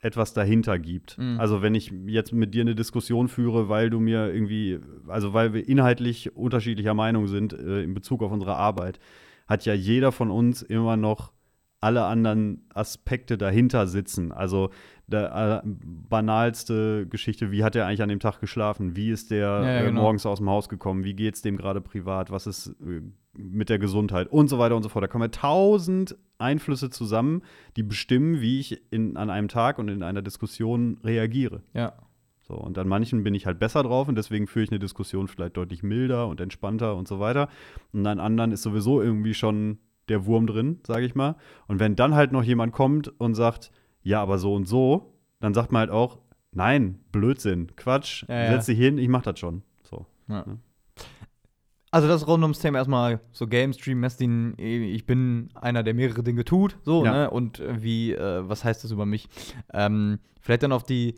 etwas 0.05 0.35
dahinter 0.35 0.79
gibt. 0.79 1.17
Mhm. 1.17 1.41
Also 1.41 1.63
wenn 1.63 1.75
ich 1.75 1.91
jetzt 2.07 2.33
mit 2.33 2.53
dir 2.53 2.61
eine 2.61 2.75
Diskussion 2.75 3.27
führe, 3.27 3.71
weil 3.71 3.89
du 3.89 4.01
mir 4.01 4.33
irgendwie, 4.33 4.79
also 5.09 5.33
weil 5.33 5.55
wir 5.55 5.67
inhaltlich 5.67 6.37
unterschiedlicher 6.37 6.93
Meinung 6.93 7.27
sind 7.27 7.55
äh, 7.55 7.83
in 7.83 7.95
Bezug 7.95 8.23
auf 8.23 8.31
unsere 8.31 8.55
Arbeit, 8.55 9.01
hat 9.49 9.65
ja 9.65 9.73
jeder 9.73 10.13
von 10.13 10.31
uns 10.31 10.61
immer 10.61 10.99
noch 10.99 11.33
alle 11.81 12.05
anderen 12.05 12.67
Aspekte 12.75 13.39
dahinter 13.39 13.87
sitzen. 13.87 14.31
Also 14.31 14.71
der 15.07 15.63
äh, 15.65 15.69
banalste 16.09 17.07
Geschichte, 17.07 17.51
wie 17.51 17.65
hat 17.65 17.75
er 17.75 17.87
eigentlich 17.87 18.03
an 18.03 18.09
dem 18.11 18.21
Tag 18.21 18.41
geschlafen? 18.41 18.97
Wie 18.97 19.11
ist 19.11 19.31
der 19.31 19.39
Ja, 19.39 19.63
ja, 19.63 19.81
äh, 19.81 19.87
genau. 19.87 20.03
morgens 20.03 20.27
aus 20.27 20.39
dem 20.39 20.51
Haus 20.51 20.69
gekommen? 20.69 21.05
Wie 21.05 21.15
geht 21.15 21.35
es 21.35 21.43
dem 21.43 21.57
gerade 21.57 21.81
privat? 21.81 22.31
Was 22.31 22.47
ist 22.47 22.69
äh, 22.69 23.01
mit 23.37 23.69
der 23.69 23.79
Gesundheit? 23.79 24.29
Und 24.29 24.49
so 24.49 24.59
weiter 24.59 24.77
und 24.77 24.83
so 24.83 24.89
fort. 24.89 25.03
Da 25.03 25.09
kommen 25.09 25.23
ja 25.25 25.29
tausend 25.29 26.17
Einflüsse 26.39 26.91
zusammen, 26.91 27.43
die 27.77 27.83
bestimmen, 27.83 28.41
wie 28.41 28.61
ich 28.61 28.83
in, 28.93 29.17
an 29.17 29.31
einem 29.31 29.49
Tag 29.49 29.79
und 29.79 29.89
in 29.89 30.03
einer 30.03 30.23
Diskussion 30.23 30.99
reagiere. 31.05 31.63
Ja. 31.73 31.93
So, 32.47 32.55
und 32.55 32.77
an 32.77 32.89
manchen 32.89 33.25
bin 33.25 33.35
ich 33.35 33.47
halt 33.47 33.59
besser 33.59 33.83
drauf 33.83 34.07
und 34.07 34.17
deswegen 34.17 34.47
führe 34.47 34.65
ich 34.65 34.71
eine 34.71 34.79
Diskussion 34.79 35.29
vielleicht 35.29 35.57
deutlich 35.57 35.83
milder 35.83 36.29
und 36.29 36.41
entspannter 36.41 36.95
und 36.95 37.09
so 37.09 37.19
weiter. 37.19 37.49
Und 37.93 38.07
an 38.07 38.21
anderen 38.21 38.53
ist 38.53 38.63
sowieso 38.63 39.01
irgendwie 39.01 39.33
schon 39.33 39.79
der 40.11 40.27
Wurm 40.27 40.47
drin, 40.47 40.81
sage 40.87 41.07
ich 41.07 41.15
mal. 41.15 41.37
Und 41.69 41.81
wenn 41.81 41.97
dann 41.97 42.15
halt 42.15 42.33
noch 42.33 42.43
jemand 42.43 42.75
kommt 42.75 43.09
und 43.19 43.35
sagt, 43.35 43.71
ja, 44.03 44.21
aber 44.21 44.37
so 44.39 44.55
und 44.55 44.67
so, 44.69 45.15
dann 45.41 45.55
sagt 45.55 45.73
man 45.73 45.81
halt 45.81 45.91
auch, 45.91 46.19
nein, 46.53 47.01
Blödsinn, 47.13 47.75
Quatsch, 47.77 48.25
Ja, 48.29 48.45
ja. 48.45 48.51
setz 48.53 48.67
dich 48.67 48.79
hin, 48.79 48.99
ich 48.99 49.09
mach 49.09 49.23
das 49.23 49.39
schon. 49.39 49.63
So. 49.83 50.05
Ja. 50.29 50.45
Ja. 50.47 50.59
Also 51.95 52.09
das 52.09 52.27
rund 52.27 52.43
ums 52.43 52.59
Thema 52.59 52.79
erstmal 52.79 53.21
so 53.31 53.47
Game 53.47 53.73
Stream, 53.73 54.01
Messdien, 54.01 54.55
ich 54.59 55.07
bin 55.07 55.51
einer, 55.55 55.85
der 55.85 55.95
mehrere 55.95 56.25
Dinge 56.25 56.45
tut, 56.45 56.77
so, 56.83 57.05
Ja. 57.05 57.13
ne? 57.13 57.31
Und 57.31 57.61
äh, 57.61 57.81
wie, 57.85 58.13
äh, 58.13 58.49
was 58.49 58.65
heißt 58.65 58.83
das 58.83 58.91
über 58.91 59.07
mich? 59.07 59.29
Ähm, 59.73 60.19
vielleicht 60.41 60.65
dann 60.65 60.73
auf 60.73 60.83
die, 60.83 61.15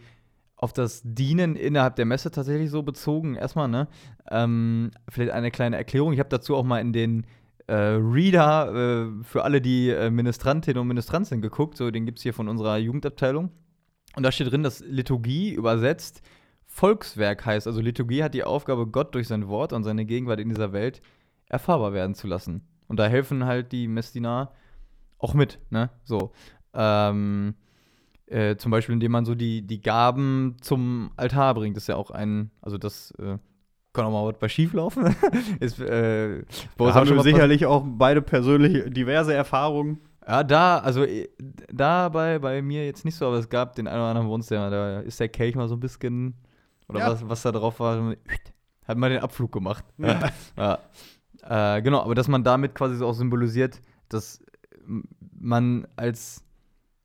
auf 0.55 0.75
das 0.75 1.01
Dienen 1.03 1.57
innerhalb 1.57 1.97
der 1.97 2.05
Messe 2.05 2.31
tatsächlich 2.31 2.71
so 2.71 2.83
bezogen, 2.83 3.37
erstmal, 3.37 3.69
ne? 3.69 3.89
Ähm, 4.31 4.91
vielleicht 5.09 5.31
eine 5.31 5.51
kleine 5.51 5.77
Erklärung. 5.79 6.13
Ich 6.13 6.19
habe 6.19 6.29
dazu 6.29 6.55
auch 6.55 6.65
mal 6.65 6.81
in 6.81 6.93
den 6.93 7.25
äh, 7.69 7.75
Reader 7.75 8.75
äh, 8.75 9.25
für 9.25 9.45
alle, 9.45 9.63
die 9.63 9.89
äh, 9.89 10.11
Ministrantinnen 10.11 10.79
und 10.79 10.89
Ministrant 10.89 11.27
sind, 11.27 11.41
geguckt. 11.41 11.79
So, 11.79 11.91
den 11.91 12.05
gibt 12.05 12.19
es 12.19 12.23
hier 12.23 12.35
von 12.35 12.49
unserer 12.51 12.77
Jugendabteilung. 12.77 13.51
Und 14.15 14.23
da 14.23 14.31
steht 14.31 14.51
drin, 14.53 14.63
dass 14.63 14.81
Liturgie 14.81 15.55
übersetzt 15.55 16.21
Volkswerk 16.77 17.47
heißt. 17.47 17.67
Also 17.67 17.81
Liturgie 17.81 18.23
hat 18.23 18.35
die 18.35 18.45
Aufgabe, 18.45 18.87
Gott 18.87 19.15
durch 19.15 19.29
sein 19.29 19.49
Wort 19.49 19.73
und 19.73 19.83
seine 19.83 20.05
Gegenwart 20.05 20.41
in 20.41 20.51
dieser 20.51 20.73
Welt 20.73 21.01
erfahrbar 21.49 21.95
werden 21.95 22.15
zu 22.15 22.27
lassen. 22.27 22.69
Und 22.87 22.99
da 22.99 23.07
helfen 23.07 23.47
halt 23.47 23.73
die 23.73 23.89
Messdiener 23.89 24.53
auch 25.19 25.33
mit, 25.33 25.59
ne? 25.71 25.89
So. 26.05 26.33
Ähm, 26.75 27.55
äh, 28.27 28.57
zum 28.57 28.71
Beispiel, 28.73 28.93
indem 28.93 29.13
man 29.13 29.25
so 29.25 29.35
die, 29.35 29.67
die 29.67 29.81
Gaben 29.81 30.57
zum 30.61 31.13
Altar 31.17 31.55
bringt. 31.55 31.77
Das 31.77 31.85
ist 31.85 31.89
ja 31.89 31.97
auch 31.97 32.11
ein, 32.11 32.51
also 32.61 32.77
das 32.77 33.13
äh, 33.13 33.39
kann 33.95 34.05
auch 34.05 34.11
mal 34.11 34.31
was 34.31 34.39
bei 34.39 34.51
schief 34.51 34.75
laufen. 34.75 35.17
ist, 35.61 35.81
äh, 35.81 36.43
Da 36.77 36.95
haben 36.95 37.09
wir 37.09 37.23
sicherlich 37.23 37.65
auch 37.65 37.85
beide 37.87 38.21
persönlich 38.21 38.93
diverse 38.93 39.33
Erfahrungen. 39.33 40.01
Ja, 40.29 40.45
da, 40.45 40.79
also 40.79 41.05
äh, 41.05 41.29
da 41.73 42.11
bei, 42.11 42.39
bei 42.39 42.61
mir 42.61 42.85
jetzt 42.85 43.07
nicht 43.07 43.15
so, 43.15 43.27
aber 43.27 43.39
es 43.39 43.49
gab 43.49 43.77
den 43.77 43.89
einen 43.89 44.01
oder 44.01 44.11
anderen 44.11 44.29
bei 44.29 44.35
uns, 44.35 44.49
der, 44.49 44.69
da 44.69 45.01
ist 45.01 45.19
der 45.19 45.31
Kelch 45.31 45.55
mal 45.55 45.69
so 45.69 45.77
ein 45.77 45.81
bisschen, 45.81 46.35
oder 46.89 47.01
Ja. 47.01 47.11
was, 47.11 47.29
was 47.29 47.43
da 47.43 47.53
drauf 47.53 47.81
war, 47.81 48.15
hat 48.87 48.99
mal 48.99 49.11
den 49.11 49.21
Abflug 49.21 49.53
gemacht. 49.53 49.85
Ja. 49.99 50.31
ja. 50.57 50.79
Äh, 51.77 51.83
genau, 51.83 52.03
aber 52.03 52.15
dass 52.15 52.29
man 52.29 52.45
damit 52.45 52.75
quasi 52.75 52.97
so 52.97 53.07
auch 53.07 53.13
symbolisiert, 53.15 53.81
dass 54.09 54.43
man 55.39 55.87
als, 55.97 56.45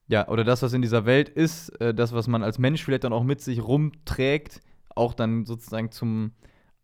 ja, 0.07 0.27
oder 0.27 0.43
das, 0.43 0.61
was 0.61 0.73
in 0.73 0.81
dieser 0.81 1.05
Welt 1.05 1.29
ist, 1.29 1.69
äh, 1.81 1.93
das, 1.93 2.13
was 2.13 2.27
man 2.27 2.43
als 2.43 2.59
Mensch 2.59 2.83
vielleicht 2.83 3.03
dann 3.03 3.13
auch 3.13 3.23
mit 3.23 3.41
sich 3.41 3.61
rumträgt, 3.63 4.61
auch 4.95 5.13
dann 5.13 5.45
sozusagen 5.45 5.91
zum 5.91 6.31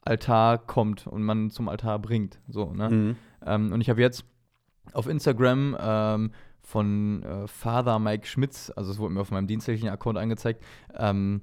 Altar 0.01 0.57
kommt 0.57 1.05
und 1.07 1.23
man 1.23 1.49
zum 1.49 1.67
Altar 1.69 1.99
bringt. 1.99 2.39
So, 2.47 2.73
ne? 2.73 2.89
Mhm. 2.89 3.15
Ähm, 3.45 3.71
und 3.73 3.81
ich 3.81 3.89
habe 3.89 4.01
jetzt 4.01 4.23
auf 4.93 5.07
Instagram 5.07 5.75
ähm, 5.79 6.31
von 6.61 7.23
äh, 7.23 7.47
Father 7.47 7.99
Mike 7.99 8.25
Schmitz, 8.27 8.71
also 8.75 8.91
es 8.91 8.99
wurde 8.99 9.13
mir 9.13 9.21
auf 9.21 9.31
meinem 9.31 9.47
dienstlichen 9.47 9.89
Account 9.89 10.17
angezeigt, 10.17 10.63
ähm, 10.95 11.41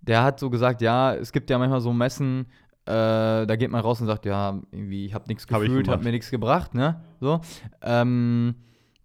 der 0.00 0.22
hat 0.22 0.40
so 0.40 0.50
gesagt, 0.50 0.80
ja, 0.80 1.14
es 1.14 1.32
gibt 1.32 1.50
ja 1.50 1.58
manchmal 1.58 1.80
so 1.80 1.92
Messen, 1.92 2.46
äh, 2.86 3.46
da 3.46 3.56
geht 3.56 3.70
man 3.70 3.80
raus 3.80 4.00
und 4.00 4.06
sagt, 4.06 4.24
ja, 4.24 4.60
irgendwie, 4.70 5.06
ich 5.06 5.14
habe 5.14 5.26
nichts 5.28 5.44
Hab 5.50 5.60
ich 5.62 5.68
gefühlt, 5.68 5.88
hat 5.88 5.94
gemacht. 5.94 6.04
mir 6.04 6.12
nichts 6.12 6.30
gebracht, 6.30 6.74
ne? 6.74 7.02
So. 7.20 7.40
Ähm, 7.82 8.54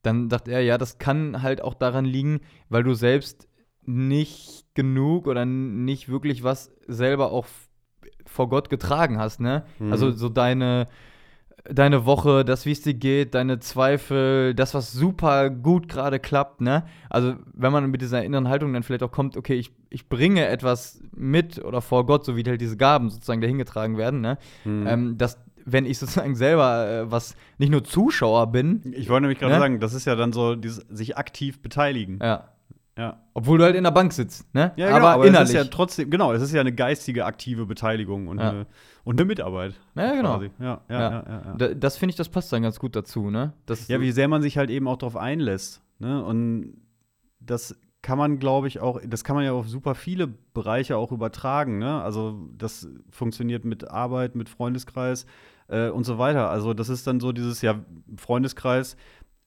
dann 0.04 0.30
dachte 0.30 0.52
er, 0.52 0.62
ja, 0.62 0.78
das 0.78 0.98
kann 0.98 1.42
halt 1.42 1.62
auch 1.62 1.74
daran 1.74 2.06
liegen, 2.06 2.42
weil 2.70 2.84
du 2.84 2.94
selbst 2.94 3.48
nicht 3.86 4.66
genug 4.74 5.28
oder 5.28 5.46
nicht 5.46 6.10
wirklich 6.10 6.44
was 6.44 6.72
selber 6.88 7.32
auch 7.32 7.46
vor 8.26 8.50
Gott 8.50 8.70
getragen 8.70 9.20
hast, 9.20 9.40
ne? 9.42 9.66
Mhm. 9.80 9.92
Also 9.92 10.12
so 10.12 10.30
deine, 10.30 10.88
deine 11.66 12.06
Woche, 12.06 12.44
das, 12.46 12.66
wie 12.66 12.72
es 12.72 12.82
dir 12.82 12.94
geht, 12.94 13.36
deine 13.36 13.60
Zweifel, 13.60 14.54
das, 14.54 14.74
was 14.74 14.92
super 14.92 15.50
gut 15.50 15.88
gerade 15.88 16.20
klappt, 16.20 16.62
ne? 16.62 16.86
Also, 17.10 17.36
wenn 17.54 17.72
man 17.72 17.90
mit 17.90 18.02
dieser 18.02 18.24
inneren 18.24 18.50
Haltung 18.50 18.74
dann 18.74 18.84
vielleicht 18.84 19.04
auch 19.04 19.12
kommt, 19.12 19.38
okay, 19.38 19.56
ich, 19.56 19.72
ich 19.94 20.10
bringe 20.10 20.46
etwas 20.48 21.02
mit 21.16 21.64
oder 21.64 21.82
vor 21.82 22.06
Gott, 22.06 22.26
so 22.26 22.36
wie 22.36 22.44
halt 22.44 22.60
diese 22.62 22.78
Gaben 22.78 23.10
sozusagen 23.10 23.42
dahin 23.42 23.58
getragen 23.58 23.98
werden, 23.98 24.22
ne? 24.22 24.38
Mhm. 24.66 24.88
Ähm, 24.88 25.18
dass, 25.18 25.38
wenn 25.66 25.86
ich 25.86 25.98
sozusagen 26.00 26.36
selber 26.36 26.90
äh, 26.90 27.12
was 27.12 27.36
nicht 27.58 27.70
nur 27.70 27.84
Zuschauer 27.84 28.52
bin, 28.52 28.82
ich 28.96 29.08
wollte 29.10 29.22
nämlich 29.22 29.40
gerade 29.40 29.54
Ne? 29.54 29.60
sagen, 29.60 29.80
das 29.80 29.94
ist 29.94 30.06
ja 30.06 30.16
dann 30.16 30.34
so 30.34 30.56
dieses 30.56 30.80
sich 30.90 31.18
aktiv 31.18 31.62
beteiligen. 31.62 32.20
ja, 32.22 32.50
Ja. 32.98 33.22
obwohl 33.34 33.58
du 33.60 33.64
halt 33.64 33.76
in 33.76 33.84
der 33.84 33.92
Bank 33.92 34.14
sitzt, 34.14 34.54
ne? 34.54 34.72
Ja, 34.76 34.88
genau, 34.94 35.08
aber, 35.08 35.26
innerlich. 35.26 35.50
es 35.50 35.56
ist 35.56 35.56
ja 35.56 35.72
trotzdem, 35.72 36.10
genau, 36.10 36.34
es 36.34 36.42
ist 36.42 36.52
ja 36.54 36.62
eine 36.62 36.74
geistige, 36.74 37.26
aktive 37.26 37.66
Beteiligung 37.66 38.28
und, 38.28 38.40
Ja. 38.40 38.50
eine, 38.50 38.66
und 39.04 39.20
eine 39.20 39.26
Mitarbeit. 39.28 39.74
ja, 39.96 40.14
genau. 40.16 40.34
quasi. 40.38 40.50
Ja, 40.60 40.66
ja, 40.66 40.82
Ja. 40.90 41.00
ja. 41.00 41.24
ja, 41.28 41.42
ja. 41.46 41.56
Da, 41.58 41.68
das 41.76 41.98
finde 41.98 42.12
ich, 42.12 42.16
das 42.18 42.30
passt 42.30 42.52
dann 42.52 42.62
ganz 42.64 42.80
gut 42.80 42.96
dazu, 42.96 43.30
ne? 43.30 43.54
Das, 43.68 43.88
Ja, 43.88 44.02
wie 44.02 44.12
sehr 44.12 44.28
man 44.28 44.42
sich 44.42 44.58
halt 44.58 44.70
eben 44.70 44.88
auch 44.88 44.98
darauf 44.98 45.16
einlässt. 45.18 45.82
Ne? 46.00 46.24
Und 46.24 46.78
das 47.40 47.76
kann 48.04 48.18
man, 48.18 48.38
glaube 48.38 48.68
ich, 48.68 48.82
auch, 48.82 49.00
das 49.08 49.24
kann 49.24 49.36
man 49.36 49.46
ja 49.46 49.54
auf 49.54 49.68
super 49.68 49.96
viele 49.96 50.28
Bereiche 50.28 50.98
auch 50.98 51.12
übertragen. 51.12 51.80
Ne? 51.80 52.02
Also 52.02 52.38
das 52.56 52.88
funktioniert 53.10 53.64
mit 53.66 53.90
Arbeit, 53.90 54.36
mit 54.36 54.50
Freundeskreis 54.50 55.26
äh, 55.70 55.90
und 55.90 56.04
so 56.04 56.18
weiter. 56.20 56.50
Also 56.50 56.74
das 56.74 56.90
ist 56.90 57.08
dann 57.08 57.22
so 57.22 57.32
dieses, 57.32 57.62
ja, 57.62 57.80
Freundeskreis, 58.18 58.98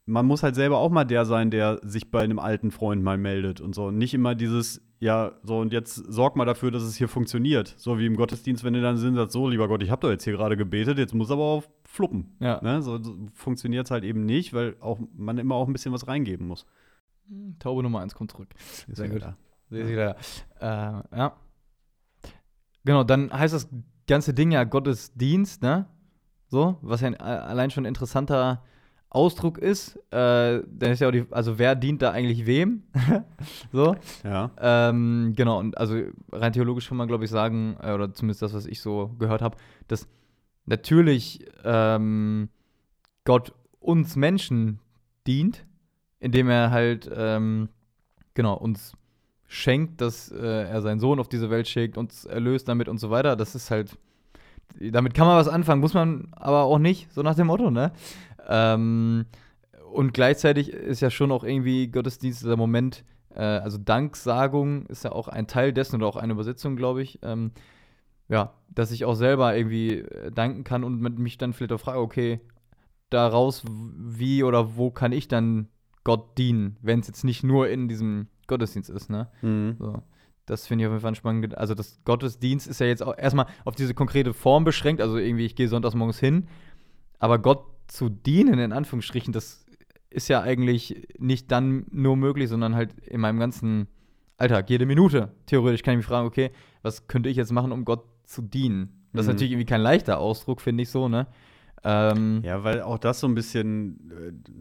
man 0.07 0.25
muss 0.25 0.43
halt 0.43 0.55
selber 0.55 0.79
auch 0.79 0.91
mal 0.91 1.05
der 1.05 1.27
sein, 1.27 1.51
der 1.51 1.81
sich 1.83 2.11
bei 2.11 2.21
einem 2.21 2.39
alten 2.39 2.71
Freund 2.71 3.03
mal 3.03 3.19
meldet 3.19 3.61
und 3.61 3.75
so. 3.75 3.87
Und 3.87 3.99
nicht 3.99 4.15
immer 4.15 4.35
dieses, 4.35 4.81
ja, 5.01 5.33
so 5.43 5.59
und 5.59 5.75
jetzt 5.75 5.95
sorg 5.95 6.35
mal 6.37 6.47
dafür, 6.47 6.71
dass 6.71 6.83
es 6.83 6.97
hier 6.97 7.09
funktioniert. 7.09 7.75
So 7.77 7.99
wie 7.99 8.07
im 8.07 8.17
Gottesdienst, 8.17 8.65
wenn 8.65 8.73
du 8.73 8.81
dann 8.81 8.97
sind, 8.97 9.17
sagst, 9.17 9.33
so, 9.33 9.51
lieber 9.51 9.69
Gott, 9.69 9.83
ich 9.83 9.91
habe 9.91 10.01
doch 10.01 10.11
jetzt 10.11 10.25
hier 10.25 10.33
gerade 10.33 10.57
gebetet, 10.57 10.97
jetzt 10.97 11.15
muss 11.15 11.31
aber 11.31 11.43
auch 11.43 11.65
fluppen. 11.85 12.37
Ja. 12.41 12.63
Ne? 12.63 12.81
So, 12.81 13.03
so 13.03 13.17
funktioniert 13.35 13.85
es 13.85 13.91
halt 13.91 14.05
eben 14.05 14.25
nicht, 14.25 14.55
weil 14.55 14.77
auch 14.81 14.99
man 15.15 15.37
immer 15.37 15.57
auch 15.57 15.67
ein 15.67 15.75
bisschen 15.75 15.93
was 15.93 16.09
reingeben 16.09 16.47
muss. 16.47 16.65
Taube 17.59 17.83
Nummer 17.83 18.01
1 18.01 18.15
kommt 18.15 18.31
zurück. 18.31 18.49
Ist 18.87 18.97
Sehr 18.97 19.07
ja 19.07 19.13
gut. 19.13 19.23
da. 19.23 19.37
Sehe 19.71 19.83
ich 19.85 19.91
wieder. 19.91 20.17
Äh, 20.61 21.17
ja. 21.17 21.37
Genau, 22.85 23.05
dann 23.05 23.33
heißt 23.33 23.53
das 23.53 23.69
ganze 24.07 24.33
Ding 24.33 24.53
ja 24.53 24.65
Gottesdienst, 24.65 25.63
ne? 25.63 25.87
So, 26.49 26.79
was 26.83 27.01
ja 27.01 27.09
ein, 27.09 27.17
allein 27.17 27.71
schon 27.71 27.83
ein 27.85 27.89
interessanter 27.89 28.63
Ausdruck 29.11 29.59
ist. 29.59 29.97
Äh, 30.11 30.63
dann 30.67 30.93
ist 30.93 31.01
ja 31.01 31.09
auch 31.09 31.13
die, 31.13 31.27
also 31.31 31.59
wer 31.59 31.75
dient 31.75 32.03
da 32.03 32.13
eigentlich 32.13 32.47
wem? 32.47 32.85
so. 33.73 33.97
Ja. 34.23 34.51
Ähm, 34.59 35.33
genau, 35.35 35.59
und 35.59 35.77
also 35.79 36.01
rein 36.31 36.53
theologisch 36.53 36.89
kann 36.89 36.97
man, 36.97 37.09
glaube 37.09 37.25
ich, 37.25 37.31
sagen, 37.31 37.77
äh, 37.83 37.93
oder 37.93 38.13
zumindest 38.13 38.43
das, 38.43 38.55
was 38.55 38.67
ich 38.67 38.81
so 38.81 39.09
gehört 39.19 39.43
habe, 39.43 39.57
dass 39.89 40.07
natürlich 40.67 41.45
ähm, 41.65 42.51
Gott 43.25 43.53
uns 43.81 44.17
Menschen 44.17 44.81
dient, 45.27 45.67
indem 46.21 46.49
er 46.49 46.71
halt, 46.71 47.11
ähm, 47.15 47.69
genau, 48.35 48.55
uns 48.55 48.95
schenkt, 49.47 50.01
dass 50.01 50.31
äh, 50.31 50.65
er 50.69 50.83
seinen 50.83 51.01
Sohn 51.01 51.21
auf 51.21 51.29
diese 51.29 51.51
Welt 51.51 51.69
schickt, 51.69 51.97
uns 51.97 52.25
erlöst 52.25 52.69
damit 52.69 52.89
und 52.89 52.99
so 52.99 53.11
weiter. 53.11 53.37
Das 53.37 53.55
ist 53.55 53.71
halt, 53.71 53.97
damit 54.81 55.15
kann 55.15 55.27
man 55.27 55.37
was 55.37 55.49
anfangen, 55.49 55.81
muss 55.81 55.95
man 55.95 56.29
aber 56.33 56.65
auch 56.65 56.79
nicht, 56.79 57.13
so 57.13 57.23
nach 57.23 57.37
dem 57.37 57.47
Motto, 57.47 57.71
ne? 57.71 57.93
Ähm, 58.49 59.27
und 59.93 60.13
gleichzeitig 60.13 60.71
ist 60.71 61.01
ja 61.01 61.11
schon 61.11 61.33
auch 61.33 61.45
irgendwie 61.45 61.89
Gottesdienst 61.89 62.43
dieser 62.43 62.57
Moment, 62.57 63.05
äh, 63.35 63.41
also 63.41 63.79
Danksagung 63.79 64.87
ist 64.87 65.05
ja 65.05 65.13
auch 65.13 65.29
ein 65.29 65.47
Teil 65.47 65.73
dessen 65.73 65.97
oder 65.97 66.07
auch 66.07 66.17
eine 66.17 66.33
Übersetzung, 66.33 66.77
glaube 66.77 67.03
ich. 67.03 67.21
Ähm, 67.23 67.53
ja, 68.29 68.55
dass 68.69 68.91
ich 68.91 69.05
auch 69.05 69.15
selber 69.15 69.57
irgendwie 69.57 70.01
äh, 70.01 70.33
danken 70.33 70.65
kann 70.65 70.83
und 70.83 71.01
mich 71.19 71.39
dann 71.39 71.53
vielleicht 71.53 71.73
auch 71.73 71.81
frage, 71.81 72.01
okay, 72.01 72.41
daraus, 73.11 73.63
wie 73.69 74.43
oder 74.43 74.77
wo 74.77 74.91
kann 74.91 75.13
ich 75.13 75.29
dann 75.29 75.69
Gott 76.07 76.39
dienen, 76.39 76.77
wenn 76.83 77.01
es 77.01 77.09
jetzt 77.09 77.25
nicht 77.25 77.43
nur 77.43 77.69
in 77.69 77.89
diesem 77.89 78.29
Gottesdienst 78.47 78.91
ist, 78.91 79.11
ne? 79.11 79.27
Mhm. 79.43 79.75
So. 79.81 80.03
Das 80.47 80.69
finde 80.69 80.85
ich 80.85 80.87
auf 80.87 80.93
jeden 80.93 81.03
Fall 81.03 81.17
spannend. 81.17 81.59
Also 81.59 81.75
das 81.75 81.99
Gottesdienst 82.05 82.69
ist 82.69 82.79
ja 82.79 82.87
jetzt 82.87 83.03
auch 83.03 83.19
erstmal 83.19 83.47
auf 83.65 83.75
diese 83.75 83.93
konkrete 83.93 84.33
Form 84.33 84.63
beschränkt. 84.63 85.03
Also 85.03 85.17
irgendwie, 85.19 85.45
ich 85.45 85.57
gehe 85.57 85.67
sonntags 85.67 85.97
morgens 85.97 86.21
hin. 86.21 86.47
Aber 87.19 87.41
Gott 87.41 87.65
zu 87.89 88.09
dienen, 88.09 88.61
in 88.61 88.73
Anführungsstrichen, 88.73 89.33
das 89.33 89.67
ist 90.09 90.29
ja 90.29 90.43
eigentlich 90.43 91.09
nicht 91.19 91.51
dann 91.51 91.87
nur 91.91 92.17
möglich, 92.17 92.49
sondern 92.49 92.77
halt 92.77 92.95
in 93.01 93.21
meinem 93.21 93.41
ganzen 93.41 93.89
Alltag, 94.37 94.71
jede 94.71 94.87
Minute. 94.87 95.33
Theoretisch 95.47 95.83
kann 95.83 95.95
ich 95.95 95.99
mich 95.99 96.07
fragen, 96.07 96.29
okay, 96.29 96.53
was 96.83 97.09
könnte 97.09 97.29
ich 97.29 97.37
jetzt 97.37 97.51
machen, 97.51 97.73
um 97.73 97.85
Gott 97.85 98.05
zu 98.25 98.43
dienen? 98.43 99.09
Das 99.13 99.23
ist 99.23 99.27
Mhm. 99.27 99.33
natürlich 99.33 99.53
irgendwie 99.53 99.67
kein 99.67 99.81
leichter 99.81 100.19
Ausdruck, 100.21 100.61
finde 100.61 100.85
ich 100.85 100.91
so, 100.91 101.09
ne? 101.09 101.27
Ähm, 101.89 102.41
Ja, 102.43 102.65
weil 102.65 102.83
auch 102.83 102.99
das 102.99 103.21
so 103.21 103.29
ein 103.29 103.35
bisschen, 103.35 104.11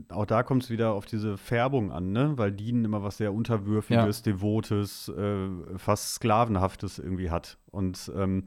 äh, 0.09 0.13
auch 0.13 0.25
da 0.25 0.43
kommt 0.43 0.63
es 0.63 0.69
wieder 0.69 0.91
auf 0.93 1.05
diese 1.05 1.37
Färbung 1.37 1.91
an, 1.91 2.11
ne? 2.11 2.33
Weil 2.35 2.51
Dienen 2.51 2.85
immer 2.85 3.01
was 3.03 3.17
sehr 3.17 3.33
Unterwürfiges, 3.33 4.21
Devotes, 4.21 5.09
äh, 5.09 5.47
fast 5.77 6.13
Sklavenhaftes 6.15 6.99
irgendwie 6.99 7.31
hat. 7.31 7.57
Und 7.71 8.11
ähm, 8.15 8.43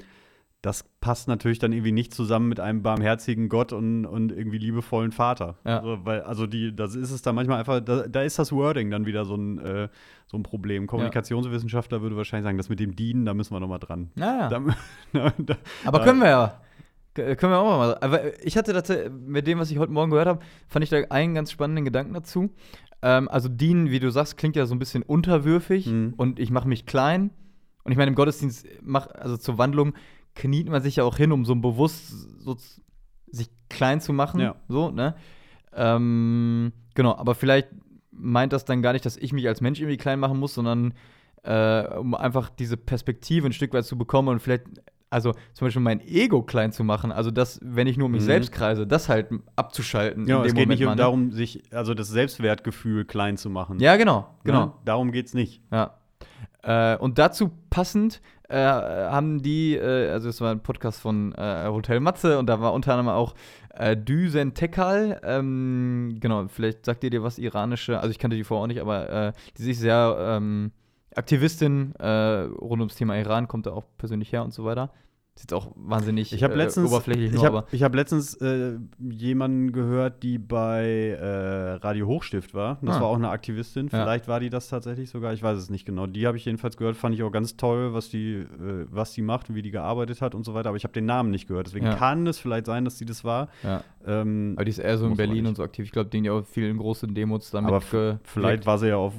das 0.63 0.83
passt 1.01 1.29
natürlich 1.29 1.61
dann 1.61 1.73
irgendwie 1.73 1.93
nicht 1.93 2.13
zusammen 2.13 2.49
mit 2.49 2.59
einem 2.59 2.83
barmherzigen 2.83 3.49
Gott 3.49 3.73
und, 3.73 4.05
und 4.07 4.33
irgendwie 4.33 4.59
liebevollen 4.59 5.13
Vater. 5.13 5.57
Ja. 5.65 5.79
Also, 5.79 5.99
weil, 6.05 6.23
also 6.23 6.47
die, 6.49 6.75
das 6.75 6.97
ist 6.97 7.11
es 7.13 7.23
dann 7.23 7.37
manchmal 7.37 7.61
einfach, 7.61 7.81
da, 7.81 8.09
da 8.09 8.23
ist 8.23 8.39
das 8.41 8.51
Wording 8.53 8.91
dann 8.91 9.07
wieder 9.07 9.25
so 9.25 9.37
ein, 9.37 9.59
äh, 9.59 9.89
so 10.27 10.37
ein 10.37 10.43
Problem. 10.43 10.87
Kommunikationswissenschaftler 10.89 12.03
würde 12.03 12.17
wahrscheinlich 12.17 12.45
sagen, 12.45 12.59
das 12.59 12.69
mit 12.69 12.81
dem 12.81 12.97
Dienen, 12.97 13.25
da 13.25 13.35
müssen 13.35 13.55
wir 13.55 13.61
noch 13.61 13.69
mal 13.69 13.79
dran. 13.79 14.11
naja. 14.17 14.49
Da, 14.49 14.61
da, 15.13 15.33
da, 15.39 15.55
Aber 15.85 15.99
da- 15.99 16.05
können 16.05 16.21
wir 16.21 16.29
ja. 16.29 16.61
K- 17.15 17.37
Können 17.37 17.53
wir 17.53 17.59
auch 17.59 17.79
mal. 17.79 17.99
Aber 18.01 18.43
ich 18.45 18.57
hatte 18.57 18.73
äh, 18.73 19.11
mit 19.11 19.47
dem, 19.47 19.59
was 19.59 19.71
ich 19.71 19.79
heute 19.79 19.93
Morgen 19.93 20.11
gehört 20.11 20.29
habe, 20.29 20.41
fand 20.69 20.83
ich 20.85 20.91
da 20.91 20.99
einen 21.11 21.35
ganz 21.35 21.51
spannenden 21.51 21.85
Gedanken 21.85 22.15
dazu. 22.15 22.51
Ähm, 23.03 23.29
also 23.29 23.49
dienen, 23.49 23.91
wie 23.91 24.01
du 24.01 24.11
sagst, 24.11 24.37
klingt 24.37 24.57
ja 24.57 24.67
so 24.67 24.75
ein 24.75 24.79
bisschen 24.79 25.03
unterwürfig 25.03 25.87
Mhm. 25.87 26.15
und 26.17 26.39
ich 26.39 26.51
mache 26.51 26.69
mich 26.69 26.87
klein. 26.87 27.31
Und 27.85 27.93
ich 27.93 27.99
meine, 27.99 28.11
im 28.11 28.15
Gottesdienst, 28.15 28.67
mach, 28.83 29.07
also 29.09 29.37
zur 29.37 29.57
Wandlung, 29.59 29.95
kniet 30.35 30.69
man 30.69 30.83
sich 30.83 30.97
ja 30.97 31.05
auch 31.05 31.17
hin, 31.17 31.33
um 31.33 31.45
so 31.45 31.53
ein 31.55 31.61
bewusst 31.63 32.11
so 32.41 32.57
sich 33.31 33.49
klein 33.69 34.01
zu 34.01 34.13
machen. 34.13 34.41
Ja. 34.41 34.57
So, 34.69 34.91
ne? 34.91 35.15
Ähm, 35.75 36.73
genau, 36.95 37.15
aber 37.17 37.35
vielleicht 37.35 37.69
meint 38.11 38.53
das 38.53 38.65
dann 38.65 38.83
gar 38.83 38.93
nicht, 38.93 39.07
dass 39.07 39.17
ich 39.17 39.33
mich 39.33 39.47
als 39.47 39.61
Mensch 39.61 39.81
irgendwie 39.81 39.97
klein 39.97 40.19
machen 40.19 40.39
muss, 40.39 40.55
sondern 40.55 40.95
äh, 41.45 41.85
um 41.97 42.15
einfach 42.15 42.51
diese 42.51 42.77
Perspektive 42.77 43.47
ein 43.47 43.53
Stück 43.53 43.73
weit 43.73 43.85
zu 43.85 43.97
bekommen 43.97 44.29
und 44.29 44.41
vielleicht, 44.41 44.65
also 45.11 45.33
zum 45.55 45.67
Beispiel 45.67 45.83
mein 45.83 46.01
Ego 46.01 46.43
klein 46.43 46.73
zu 46.73 46.85
machen, 46.85 47.13
also 47.13 47.31
das, 47.31 47.59
wenn 47.63 47.87
ich 47.87 47.97
nur 47.97 48.07
um 48.07 48.13
mich 48.13 48.23
Mhm. 48.23 48.27
selbst 48.27 48.53
kreise, 48.53 48.87
das 48.87 49.09
halt 49.09 49.29
abzuschalten. 49.57 50.27
Ja, 50.27 50.41
es 50.41 50.49
geht 50.49 50.55
Moment 50.55 50.69
nicht 50.71 50.81
mal, 50.81 50.87
um 50.87 50.97
ne? 50.97 51.03
darum, 51.03 51.33
sich, 51.33 51.63
also 51.73 51.95
das 51.95 52.09
Selbstwertgefühl 52.09 53.05
klein 53.05 53.37
zu 53.37 53.51
machen. 53.51 53.79
Ja, 53.81 53.97
genau, 53.97 54.29
genau. 54.45 54.67
Ne? 54.67 54.73
Darum 54.85 55.13
geht's 55.13 55.35
nicht. 55.35 55.63
Ja. 55.73 55.95
Äh, 56.63 56.97
und 56.99 57.19
dazu 57.19 57.51
passend 57.71 58.21
äh, 58.49 58.57
haben 58.57 59.43
die, 59.43 59.77
äh, 59.77 60.11
also 60.11 60.29
es 60.29 60.41
war 60.41 60.51
ein 60.51 60.61
Podcast 60.61 61.01
von 61.01 61.33
äh, 61.35 61.67
Hotel 61.69 62.01
Matze 62.01 62.39
und 62.39 62.47
da 62.47 62.61
war 62.61 62.73
unter 62.73 62.93
anderem 62.95 63.15
auch 63.15 63.35
äh, 63.75 63.97
Düsen 63.97 64.55
Tekal. 64.55 65.21
Ähm, 65.23 66.17
genau, 66.21 66.49
vielleicht 66.49 66.85
sagt 66.85 67.05
ihr 67.05 67.11
dir 67.11 67.23
was 67.23 67.39
iranische, 67.39 67.99
also 68.01 68.11
ich 68.11 68.19
kannte 68.19 68.37
die 68.37 68.45
vorher 68.45 68.65
auch 68.65 68.67
nicht, 68.67 68.81
aber 68.81 69.09
äh, 69.29 69.33
die 69.57 69.63
sich 69.63 69.79
sehr 69.79 70.17
ähm, 70.19 70.73
Aktivistin 71.19 71.95
äh, 71.99 72.09
rund 72.09 72.81
ums 72.81 72.95
Thema 72.95 73.17
Iran, 73.19 73.49
kommt 73.49 73.67
da 73.67 73.73
auch 73.73 73.85
persönlich 73.99 74.33
her 74.33 74.45
und 74.45 74.53
so 74.53 74.65
weiter. 74.65 74.91
Ist 75.35 75.43
jetzt 75.45 75.55
auch 75.55 75.71
wahnsinnig 75.77 76.33
Ich 76.33 76.43
habe 76.43 76.55
äh, 76.55 76.57
letztens, 76.57 76.91
oberflächlich 76.91 77.27
ich 77.31 77.35
nur, 77.37 77.45
habe 77.45 77.65
ich 77.71 77.85
hab 77.85 77.95
letztens 77.95 78.35
äh, 78.41 78.77
jemanden 78.99 79.71
gehört, 79.71 80.25
die 80.25 80.37
bei 80.37 81.17
äh, 81.17 81.75
Radio 81.75 82.09
Hochstift 82.09 82.55
war. 82.55 82.79
Das 82.83 82.97
Ah. 82.97 83.01
war 83.03 83.07
auch 83.09 83.15
eine 83.17 83.29
Aktivistin. 83.29 83.85
Ja. 83.85 84.01
Vielleicht 84.03 84.27
war 84.27 84.41
die 84.41 84.51
das 84.51 84.69
tatsächlich 84.69 85.09
sogar. 85.11 85.33
Ich 85.35 85.41
weiß 85.43 85.57
es 85.57 85.71
nicht 85.71 85.85
genau. 85.87 86.09
Die 86.09 86.27
habe 86.27 86.37
ich 86.37 86.45
jedenfalls 86.45 86.77
gehört. 86.77 86.97
Fand 86.97 87.15
ich 87.15 87.23
auch 87.23 87.31
ganz 87.31 87.57
toll, 87.57 87.95
was 87.95 88.09
die, 88.11 88.33
äh, 88.39 88.47
was 88.91 89.13
die 89.13 89.23
macht 89.23 89.49
und 89.49 89.55
wie 89.55 89.63
die 89.63 89.71
gearbeitet 89.71 90.21
hat 90.23 90.35
und 90.35 90.45
so 90.45 90.55
weiter. 90.55 90.71
Aber 90.71 90.77
ich 90.77 90.83
habe 90.83 90.93
den 90.95 91.07
Namen 91.07 91.31
nicht 91.31 91.47
gehört. 91.47 91.69
Deswegen 91.69 91.87
Ja. 91.87 91.95
kann 91.95 92.27
es 92.27 92.39
vielleicht 92.41 92.67
sein, 92.67 92.85
dass 92.85 92.97
die 92.99 93.05
das 93.05 93.23
war. 93.23 93.47
ja. 93.63 93.85
Ähm, 94.05 94.55
aber 94.57 94.65
die 94.65 94.71
ist 94.71 94.79
eher 94.79 94.99
so 94.99 95.07
in 95.07 95.17
Berlin 95.17 95.47
und 95.47 95.57
so 95.57 95.63
aktiv. 95.63 95.85
Ich 95.85 95.93
glaube, 95.93 96.11
die 96.11 96.17
haben 96.19 96.25
ja 96.25 96.33
auch 96.33 96.45
viel 96.47 96.65
in 96.69 96.79
großen 96.79 97.15
Demos 97.15 97.53
damit 97.53 97.69
Aber 97.69 97.81
vielleicht 98.25 98.67
war 98.67 98.79
sie 98.79 98.89
ja 98.89 98.97
auf 98.97 99.15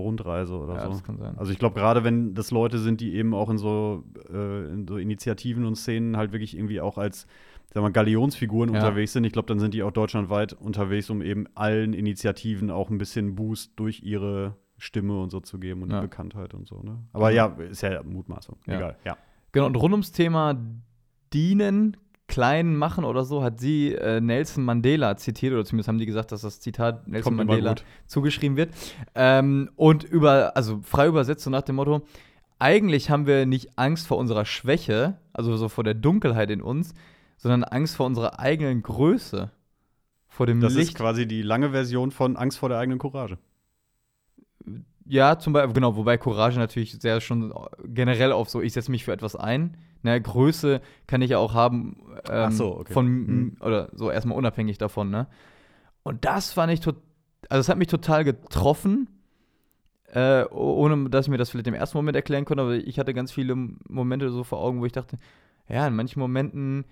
Rundreise 0.00 0.54
oder 0.54 0.74
Ja, 0.74 0.84
so. 0.84 0.90
das 0.90 1.04
kann 1.04 1.18
sein. 1.18 1.36
Also 1.38 1.52
ich 1.52 1.58
glaube, 1.58 1.74
gerade 1.78 2.02
wenn 2.04 2.34
das 2.34 2.50
Leute 2.50 2.78
sind, 2.78 3.00
die 3.00 3.14
eben 3.14 3.34
auch 3.34 3.50
in 3.50 3.58
so, 3.58 4.04
äh, 4.32 4.72
in 4.72 4.86
so 4.88 4.96
Initiativen 4.96 5.64
und 5.66 5.76
Szenen 5.76 6.16
halt 6.16 6.32
wirklich 6.32 6.56
irgendwie 6.56 6.80
auch 6.80 6.98
als 6.98 7.26
sagen 7.74 7.86
wir, 7.86 7.90
Galionsfiguren 7.90 8.72
Ja. 8.74 8.80
unterwegs 8.80 9.12
sind, 9.14 9.24
ich 9.24 9.32
glaube, 9.32 9.46
dann 9.48 9.58
sind 9.58 9.72
die 9.74 9.82
auch 9.82 9.90
deutschlandweit 9.92 10.52
unterwegs, 10.52 11.08
um 11.10 11.22
eben 11.22 11.46
allen 11.54 11.92
Initiativen 11.94 12.70
auch 12.70 12.90
ein 12.90 12.98
bisschen 12.98 13.34
Boost 13.34 13.72
durch 13.76 14.02
ihre 14.02 14.56
Stimme 14.78 15.20
und 15.20 15.30
so 15.30 15.40
zu 15.40 15.58
geben 15.58 15.82
und 15.82 15.90
Ja. 15.90 16.00
die 16.00 16.06
Bekanntheit 16.06 16.54
und 16.54 16.66
so. 16.66 16.82
Ne? 16.82 16.98
Aber 17.12 17.30
ja, 17.30 17.46
ist 17.46 17.82
ja 17.82 18.02
Mutmaßung. 18.02 18.56
Egal, 18.66 18.96
ja. 19.04 19.16
Genau, 19.52 19.66
und 19.66 19.76
rund 19.76 19.92
ums 19.92 20.12
Thema 20.12 20.58
Dienen, 21.32 21.96
klein 22.28 22.76
machen 22.76 23.04
oder 23.04 23.24
so, 23.24 23.42
hat 23.42 23.60
sie 23.60 23.94
äh, 23.94 24.20
Nelson 24.20 24.64
Mandela 24.64 25.16
zitiert, 25.16 25.52
oder 25.52 25.64
zumindest 25.64 25.88
haben 25.88 25.98
die 25.98 26.06
gesagt, 26.06 26.32
dass 26.32 26.42
das 26.42 26.60
Zitat 26.60 27.06
Nelson 27.06 27.36
Kommt 27.36 27.48
Mandela 27.48 27.74
zugeschrieben 28.06 28.56
wird. 28.56 28.72
Ähm, 29.14 29.70
und 29.76 30.04
über, 30.04 30.56
also 30.56 30.80
frei 30.82 31.08
übersetzt 31.08 31.44
so 31.44 31.50
nach 31.50 31.62
dem 31.62 31.76
Motto, 31.76 32.02
eigentlich 32.58 33.10
haben 33.10 33.26
wir 33.26 33.44
nicht 33.44 33.76
Angst 33.76 34.06
vor 34.06 34.18
unserer 34.18 34.44
Schwäche, 34.44 35.18
also 35.32 35.56
so 35.56 35.68
vor 35.68 35.84
der 35.84 35.94
Dunkelheit 35.94 36.50
in 36.50 36.62
uns, 36.62 36.94
sondern 37.36 37.64
Angst 37.64 37.96
vor 37.96 38.06
unserer 38.06 38.38
eigenen 38.38 38.82
Größe. 38.82 39.50
Vor 40.28 40.46
dem 40.46 40.60
Das 40.60 40.72
ist 40.72 40.78
Licht. 40.78 40.96
quasi 40.96 41.26
die 41.26 41.42
lange 41.42 41.70
Version 41.70 42.10
von 42.10 42.36
Angst 42.36 42.58
vor 42.58 42.68
der 42.68 42.78
eigenen 42.78 42.98
Courage. 42.98 43.36
Ja, 45.04 45.38
zum 45.38 45.52
Beispiel, 45.52 45.74
genau, 45.74 45.96
wobei 45.96 46.16
Courage 46.16 46.58
natürlich 46.58 46.92
sehr 46.92 47.20
schon 47.20 47.52
generell 47.84 48.32
auf 48.32 48.48
so, 48.48 48.62
ich 48.62 48.72
setze 48.72 48.90
mich 48.90 49.04
für 49.04 49.12
etwas 49.12 49.36
ein. 49.36 49.76
Ne, 50.02 50.20
Größe 50.20 50.80
kann 51.06 51.22
ich 51.22 51.30
ja 51.30 51.38
auch 51.38 51.54
haben 51.54 51.96
ähm, 52.28 52.50
so, 52.50 52.78
okay. 52.78 52.92
von, 52.92 53.06
Mhm. 53.06 53.56
oder 53.60 53.88
so 53.94 54.10
erstmal 54.10 54.36
unabhängig 54.36 54.78
davon, 54.78 55.10
ne? 55.10 55.28
Und 56.02 56.24
das 56.24 56.52
fand 56.52 56.72
ich 56.72 56.80
total, 56.80 57.00
also 57.48 57.60
es 57.60 57.68
hat 57.68 57.78
mich 57.78 57.86
total 57.88 58.24
getroffen, 58.24 59.08
äh, 60.06 60.44
ohne 60.50 61.08
dass 61.08 61.26
ich 61.26 61.30
mir 61.30 61.38
das 61.38 61.50
vielleicht 61.50 61.68
im 61.68 61.74
ersten 61.74 61.96
Moment 61.96 62.16
erklären 62.16 62.44
konnte, 62.44 62.62
aber 62.62 62.74
ich 62.74 62.98
hatte 62.98 63.14
ganz 63.14 63.32
viele 63.32 63.54
Momente 63.88 64.30
so 64.30 64.42
vor 64.44 64.58
Augen, 64.58 64.80
wo 64.80 64.86
ich 64.86 64.92
dachte, 64.92 65.16
ja, 65.68 65.86
in 65.86 65.94
manchen 65.94 66.20
Momenten 66.20 66.84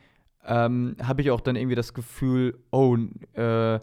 ähm, 0.46 0.96
habe 1.02 1.20
ich 1.22 1.30
auch 1.30 1.40
dann 1.40 1.56
irgendwie 1.56 1.74
das 1.74 1.92
Gefühl, 1.92 2.58
oh, 2.70 2.96
äh, 3.34 3.80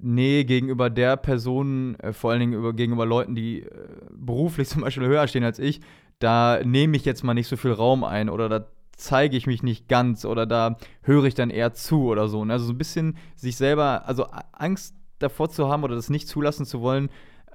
nee, 0.00 0.44
gegenüber 0.44 0.88
der 0.88 1.16
Person, 1.16 1.96
äh, 1.96 2.12
vor 2.12 2.30
allen 2.30 2.40
Dingen 2.40 2.52
über, 2.54 2.72
gegenüber 2.72 3.04
Leuten, 3.04 3.34
die 3.34 3.62
äh, 3.62 3.68
beruflich 4.10 4.68
zum 4.70 4.82
Beispiel 4.82 5.06
höher 5.06 5.26
stehen 5.28 5.44
als 5.44 5.58
ich, 5.58 5.80
da 6.22 6.60
nehme 6.64 6.96
ich 6.96 7.04
jetzt 7.04 7.24
mal 7.24 7.34
nicht 7.34 7.48
so 7.48 7.56
viel 7.56 7.72
Raum 7.72 8.04
ein 8.04 8.28
oder 8.28 8.48
da 8.48 8.66
zeige 8.96 9.36
ich 9.36 9.46
mich 9.46 9.62
nicht 9.62 9.88
ganz 9.88 10.24
oder 10.24 10.46
da 10.46 10.76
höre 11.02 11.24
ich 11.24 11.34
dann 11.34 11.50
eher 11.50 11.72
zu 11.72 12.04
oder 12.04 12.28
so. 12.28 12.44
ne? 12.44 12.52
Also 12.52 12.66
so 12.66 12.72
ein 12.72 12.78
bisschen 12.78 13.16
sich 13.34 13.56
selber, 13.56 14.06
also 14.06 14.26
Angst 14.52 14.94
davor 15.18 15.50
zu 15.50 15.68
haben 15.68 15.82
oder 15.82 15.96
das 15.96 16.10
nicht 16.10 16.28
zulassen 16.28 16.66
zu 16.66 16.80
wollen, 16.80 17.08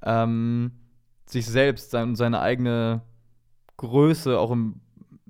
ähm, 0.03 0.71
sich 1.25 1.45
selbst 1.45 1.91
sein, 1.91 2.15
seine 2.15 2.41
eigene 2.41 3.01
Größe 3.77 4.39
auch 4.39 4.51
im 4.51 4.81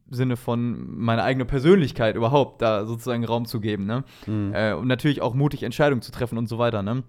Sinne 0.10 0.38
von 0.38 0.98
meine 0.98 1.24
eigene 1.24 1.46
Persönlichkeit 1.46 2.16
überhaupt 2.16 2.62
da 2.62 2.86
sozusagen 2.86 3.26
Raum 3.26 3.46
zu 3.46 3.60
geben, 3.60 3.86
ne? 3.86 4.06
Mhm. 4.26 4.54
Äh, 4.54 4.74
und 4.74 4.88
natürlich 4.88 5.22
auch 5.22 5.34
mutig 5.34 5.64
Entscheidungen 5.64 6.02
zu 6.02 6.12
treffen 6.12 6.38
und 6.38 6.48
so 6.48 6.58
weiter, 6.58 6.82
ne? 6.82 7.04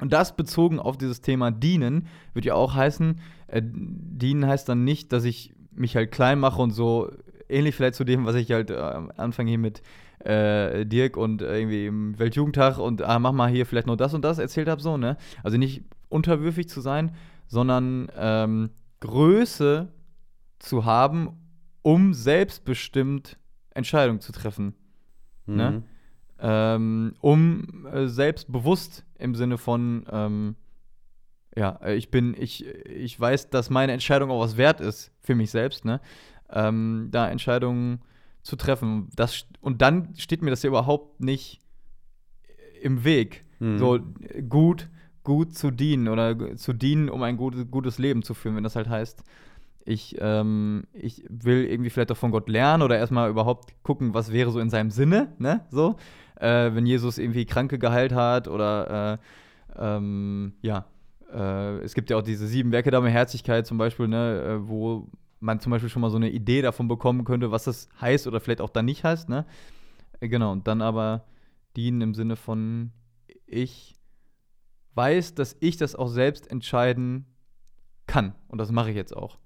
Und 0.00 0.12
das 0.12 0.36
bezogen 0.36 0.78
auf 0.78 0.96
dieses 0.96 1.22
Thema 1.22 1.50
Dienen, 1.50 2.06
würde 2.34 2.48
ja 2.48 2.54
auch 2.54 2.74
heißen, 2.74 3.18
äh, 3.48 3.62
Dienen 3.64 4.46
heißt 4.46 4.68
dann 4.68 4.84
nicht, 4.84 5.12
dass 5.12 5.24
ich 5.24 5.55
mich 5.76 5.96
halt 5.96 6.12
klein 6.12 6.38
mache 6.38 6.60
und 6.60 6.70
so 6.70 7.10
ähnlich 7.48 7.74
vielleicht 7.74 7.94
zu 7.94 8.04
dem, 8.04 8.26
was 8.26 8.34
ich 8.34 8.50
halt 8.50 8.70
äh, 8.70 8.76
am 8.76 9.12
Anfang 9.16 9.46
hier 9.46 9.58
mit 9.58 9.82
äh, 10.20 10.84
Dirk 10.84 11.16
und 11.16 11.42
äh, 11.42 11.58
irgendwie 11.58 11.86
im 11.86 12.18
Weltjugendtag 12.18 12.78
und 12.78 13.02
ah, 13.02 13.18
mach 13.18 13.32
mal 13.32 13.50
hier 13.50 13.66
vielleicht 13.66 13.86
noch 13.86 13.96
das 13.96 14.14
und 14.14 14.24
das 14.24 14.38
erzählt 14.38 14.68
habe, 14.68 14.82
so, 14.82 14.96
ne? 14.96 15.16
Also 15.42 15.56
nicht 15.56 15.84
unterwürfig 16.08 16.68
zu 16.68 16.80
sein, 16.80 17.12
sondern 17.46 18.08
ähm, 18.16 18.70
Größe 19.00 19.92
zu 20.58 20.84
haben, 20.84 21.30
um 21.82 22.14
selbstbestimmt 22.14 23.38
Entscheidungen 23.74 24.20
zu 24.20 24.32
treffen 24.32 24.74
ne? 25.46 25.70
Mhm. 25.70 25.84
ähm, 26.40 27.14
um 27.20 27.86
äh, 27.86 28.08
selbstbewusst 28.08 29.04
im 29.18 29.34
Sinne 29.34 29.58
von, 29.58 30.06
ähm, 30.10 30.56
ja, 31.56 31.78
äh, 31.82 31.94
ich 31.96 32.10
bin, 32.10 32.34
ich, 32.38 32.64
ich 32.86 33.18
weiß, 33.18 33.50
dass 33.50 33.70
meine 33.70 33.92
Entscheidung 33.92 34.30
auch 34.30 34.40
was 34.40 34.56
wert 34.56 34.80
ist 34.80 35.10
für 35.20 35.34
mich 35.34 35.50
selbst, 35.50 35.84
ne? 35.84 36.00
Ähm, 36.50 37.08
da 37.10 37.28
Entscheidungen 37.28 38.00
zu 38.42 38.54
treffen. 38.54 39.08
Das, 39.16 39.46
und 39.60 39.82
dann 39.82 40.14
steht 40.16 40.42
mir 40.42 40.50
das 40.50 40.62
ja 40.62 40.68
überhaupt 40.68 41.20
nicht 41.20 41.60
im 42.82 43.04
Weg, 43.04 43.44
Mhm. 43.58 43.78
so 43.78 43.98
gut, 44.50 44.88
gut 45.24 45.54
zu 45.56 45.70
dienen 45.70 46.08
oder 46.08 46.56
zu 46.56 46.74
dienen, 46.74 47.08
um 47.08 47.22
ein 47.22 47.38
gutes, 47.38 47.70
gutes 47.70 47.98
Leben 47.98 48.22
zu 48.22 48.34
führen, 48.34 48.54
wenn 48.54 48.64
das 48.64 48.76
halt 48.76 48.88
heißt, 48.88 49.24
ich, 49.86 50.16
ähm, 50.20 50.84
ich 50.92 51.24
will 51.28 51.64
irgendwie 51.64 51.90
vielleicht 51.90 52.12
auch 52.12 52.16
von 52.16 52.32
Gott 52.32 52.48
lernen 52.48 52.82
oder 52.82 52.98
erstmal 52.98 53.30
überhaupt 53.30 53.72
gucken, 53.82 54.14
was 54.14 54.30
wäre 54.30 54.50
so 54.50 54.60
in 54.60 54.68
seinem 54.68 54.90
Sinne, 54.90 55.32
ne? 55.38 55.64
So. 55.70 55.96
Äh, 56.38 56.74
wenn 56.74 56.84
Jesus 56.84 57.16
irgendwie 57.16 57.46
Kranke 57.46 57.78
geheilt 57.78 58.12
hat 58.12 58.46
oder 58.46 59.18
äh, 59.78 59.86
ähm, 59.96 60.52
ja, 60.60 60.84
äh, 61.32 61.78
es 61.78 61.94
gibt 61.94 62.10
ja 62.10 62.16
auch 62.16 62.22
diese 62.22 62.46
sieben 62.46 62.72
Werke 62.72 62.90
der 62.90 63.00
Barmherzigkeit 63.00 63.66
zum 63.66 63.78
Beispiel, 63.78 64.08
ne, 64.08 64.42
äh, 64.42 64.68
wo 64.68 65.08
man 65.40 65.60
zum 65.60 65.70
Beispiel 65.70 65.90
schon 65.90 66.02
mal 66.02 66.10
so 66.10 66.16
eine 66.16 66.30
Idee 66.30 66.62
davon 66.62 66.88
bekommen 66.88 67.24
könnte, 67.24 67.50
was 67.50 67.64
das 67.64 67.88
heißt 68.00 68.26
oder 68.26 68.40
vielleicht 68.40 68.60
auch 68.60 68.70
dann 68.70 68.86
nicht 68.86 69.04
heißt, 69.04 69.28
ne? 69.28 69.46
Äh, 70.20 70.28
genau, 70.28 70.52
und 70.52 70.66
dann 70.66 70.82
aber 70.82 71.24
dienen 71.76 72.00
im 72.00 72.14
Sinne 72.14 72.36
von, 72.36 72.92
ich 73.46 73.94
weiß, 74.94 75.34
dass 75.34 75.56
ich 75.60 75.76
das 75.76 75.94
auch 75.94 76.08
selbst 76.08 76.50
entscheiden 76.50 77.26
kann. 78.06 78.34
Und 78.48 78.58
das 78.58 78.72
mache 78.72 78.90
ich 78.90 78.96
jetzt 78.96 79.14
auch. 79.14 79.38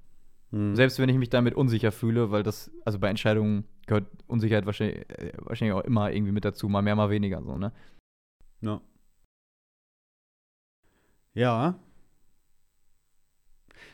Hm. 0.50 0.76
Selbst 0.76 0.98
wenn 0.98 1.08
ich 1.08 1.16
mich 1.16 1.30
damit 1.30 1.54
unsicher 1.54 1.92
fühle, 1.92 2.30
weil 2.30 2.42
das, 2.42 2.70
also 2.84 2.98
bei 2.98 3.08
Entscheidungen 3.08 3.64
gehört 3.86 4.06
Unsicherheit 4.26 4.66
wahrscheinlich, 4.66 5.06
wahrscheinlich 5.38 5.74
auch 5.74 5.84
immer 5.84 6.12
irgendwie 6.12 6.32
mit 6.32 6.44
dazu, 6.44 6.68
mal 6.68 6.82
mehr, 6.82 6.94
mal 6.94 7.10
weniger, 7.10 7.42
so, 7.42 7.56
ne? 7.56 7.72
Ja. 8.60 8.80
Ja. 11.34 11.78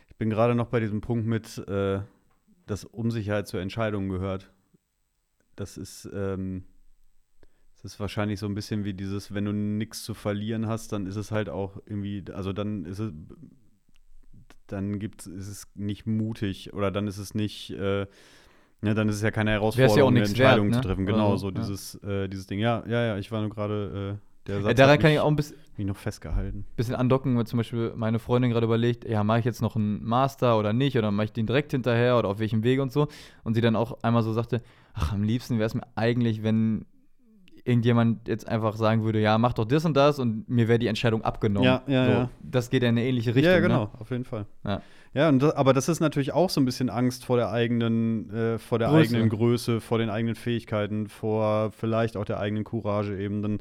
Ich 0.09 0.17
bin 0.17 0.31
gerade 0.31 0.55
noch 0.55 0.69
bei 0.69 0.81
diesem 0.81 1.01
Punkt 1.01 1.27
mit, 1.27 1.59
äh, 1.69 2.01
dass 2.67 2.85
Unsicherheit 2.85 3.47
zur 3.47 3.61
Entscheidung 3.61 4.09
gehört. 4.09 4.51
Das 5.55 5.77
ist, 5.77 6.09
ähm, 6.13 6.65
das 7.75 7.85
ist 7.85 8.01
wahrscheinlich 8.01 8.41
so 8.41 8.47
ein 8.47 8.55
bisschen 8.55 8.85
wie 8.85 8.95
dieses, 8.95 9.35
wenn 9.35 9.45
du 9.45 9.53
nichts 9.53 10.03
zu 10.03 10.15
verlieren 10.15 10.67
hast, 10.67 10.93
dann 10.93 11.07
ist 11.07 11.17
es 11.17 11.31
halt 11.31 11.49
auch 11.49 11.77
irgendwie, 11.87 12.25
also 12.33 12.53
dann 12.53 12.85
ist 12.85 12.99
es, 12.99 13.13
dann 14.67 14.99
gibt 14.99 15.27
ist 15.27 15.49
es 15.49 15.69
nicht 15.75 16.07
mutig 16.07 16.73
oder 16.73 16.91
dann 16.91 17.07
ist 17.07 17.19
es 17.19 17.35
nicht, 17.35 17.71
äh, 17.71 18.07
ne, 18.81 18.95
dann 18.95 19.09
ist 19.09 19.17
es 19.17 19.23
ja 19.23 19.31
keine 19.31 19.51
Herausforderung, 19.53 19.99
ja 19.99 20.05
auch 20.05 20.09
eine 20.09 20.23
Entscheidung 20.23 20.67
wert, 20.69 20.75
zu 20.75 20.81
ne? 20.81 20.87
treffen. 20.87 21.07
Genau, 21.07 21.31
Oder 21.31 21.39
so 21.39 21.51
ja. 21.51 21.55
dieses, 21.55 21.95
äh, 22.03 22.29
dieses 22.29 22.47
Ding. 22.47 22.59
Ja, 22.59 22.85
ja, 22.87 23.07
ja, 23.07 23.19
ich 23.19 23.31
war 23.31 23.41
nur 23.41 23.51
gerade, 23.51 24.19
äh, 24.19 24.36
der 24.47 24.63
Satz 24.63 24.75
daran 24.77 24.93
hat 24.95 25.01
kann 25.01 25.11
mich, 25.11 25.17
ich 25.17 25.21
auch 25.21 25.29
ein 25.29 25.37
bisschen, 25.37 25.57
mich 25.77 25.87
noch 25.87 25.97
festgehalten. 25.97 26.65
bisschen 26.77 26.95
andocken, 26.95 27.37
weil 27.37 27.47
zum 27.47 27.57
Beispiel 27.59 27.93
meine 27.97 28.19
Freundin 28.19 28.51
gerade 28.51 28.67
überlegt, 28.67 29.09
ja, 29.09 29.23
mache 29.25 29.41
ich 29.41 29.45
jetzt 29.45 29.63
noch 29.63 29.77
einen 29.77 30.05
Master 30.05 30.59
oder 30.59 30.73
nicht, 30.73 30.97
oder 30.97 31.11
mache 31.11 31.27
ich 31.27 31.33
den 31.33 31.47
direkt 31.47 31.73
hinterher 31.73 32.19
oder 32.19 32.29
auf 32.29 32.39
welchem 32.39 32.63
Weg 32.65 32.81
und 32.81 32.93
so. 32.93 33.09
Und 33.45 33.55
sie 33.55 33.61
dann 33.61 33.77
auch 33.77 33.99
einmal 34.03 34.23
so 34.23 34.33
sagte, 34.33 34.63
ach, 34.95 35.13
am 35.13 35.23
liebsten 35.23 35.59
wäre 35.59 35.67
es 35.67 35.75
mir 35.75 35.87
eigentlich, 35.95 36.43
wenn 36.43 36.87
irgendjemand 37.65 38.29
jetzt 38.29 38.47
einfach 38.47 38.77
sagen 38.77 39.03
würde, 39.05 39.21
ja, 39.21 39.39
mach 39.39 39.53
doch 39.53 39.65
das 39.65 39.85
und 39.85 39.95
das 39.97 40.21
und 40.21 40.49
mir 40.49 40.69
wäre 40.69 40.79
die 40.79 40.87
Entscheidung 40.87 41.23
abgenommen. 41.23 41.65
Ja, 41.67 41.83
ja, 41.89 42.05
so, 42.05 42.11
ja. 42.13 42.31
Das 42.41 42.71
geht 42.71 42.83
ja 42.85 42.89
in 42.89 42.97
eine 42.97 43.05
ähnliche 43.07 43.35
Richtung. 43.35 43.53
ja, 43.53 43.59
genau, 43.59 43.85
Ne? 43.87 43.91
auf 43.99 44.11
jeden 44.11 44.25
Fall. 44.25 44.47
Ja. 44.65 44.81
Ja, 45.15 45.29
und 45.31 45.41
das, 45.43 45.53
aber 45.55 45.73
das 45.73 45.89
ist 45.89 45.99
natürlich 46.01 46.33
auch 46.33 46.51
so 46.51 46.61
ein 46.61 46.65
bisschen 46.67 46.91
Angst 46.91 47.25
vor 47.25 47.39
der 47.39 47.51
eigenen, 47.51 48.31
äh, 48.31 48.59
vor 48.59 48.79
der 48.79 48.89
Größe. 48.89 49.15
eigenen 49.17 49.31
Größe, 49.31 49.81
vor 49.81 49.99
den 49.99 50.11
eigenen 50.11 50.35
Fähigkeiten, 50.35 51.09
vor 51.09 51.71
vielleicht 51.73 52.17
auch 52.19 52.25
der 52.27 52.39
eigenen 52.39 52.65
Courage 52.65 53.19
eben 53.19 53.41
dann 53.43 53.59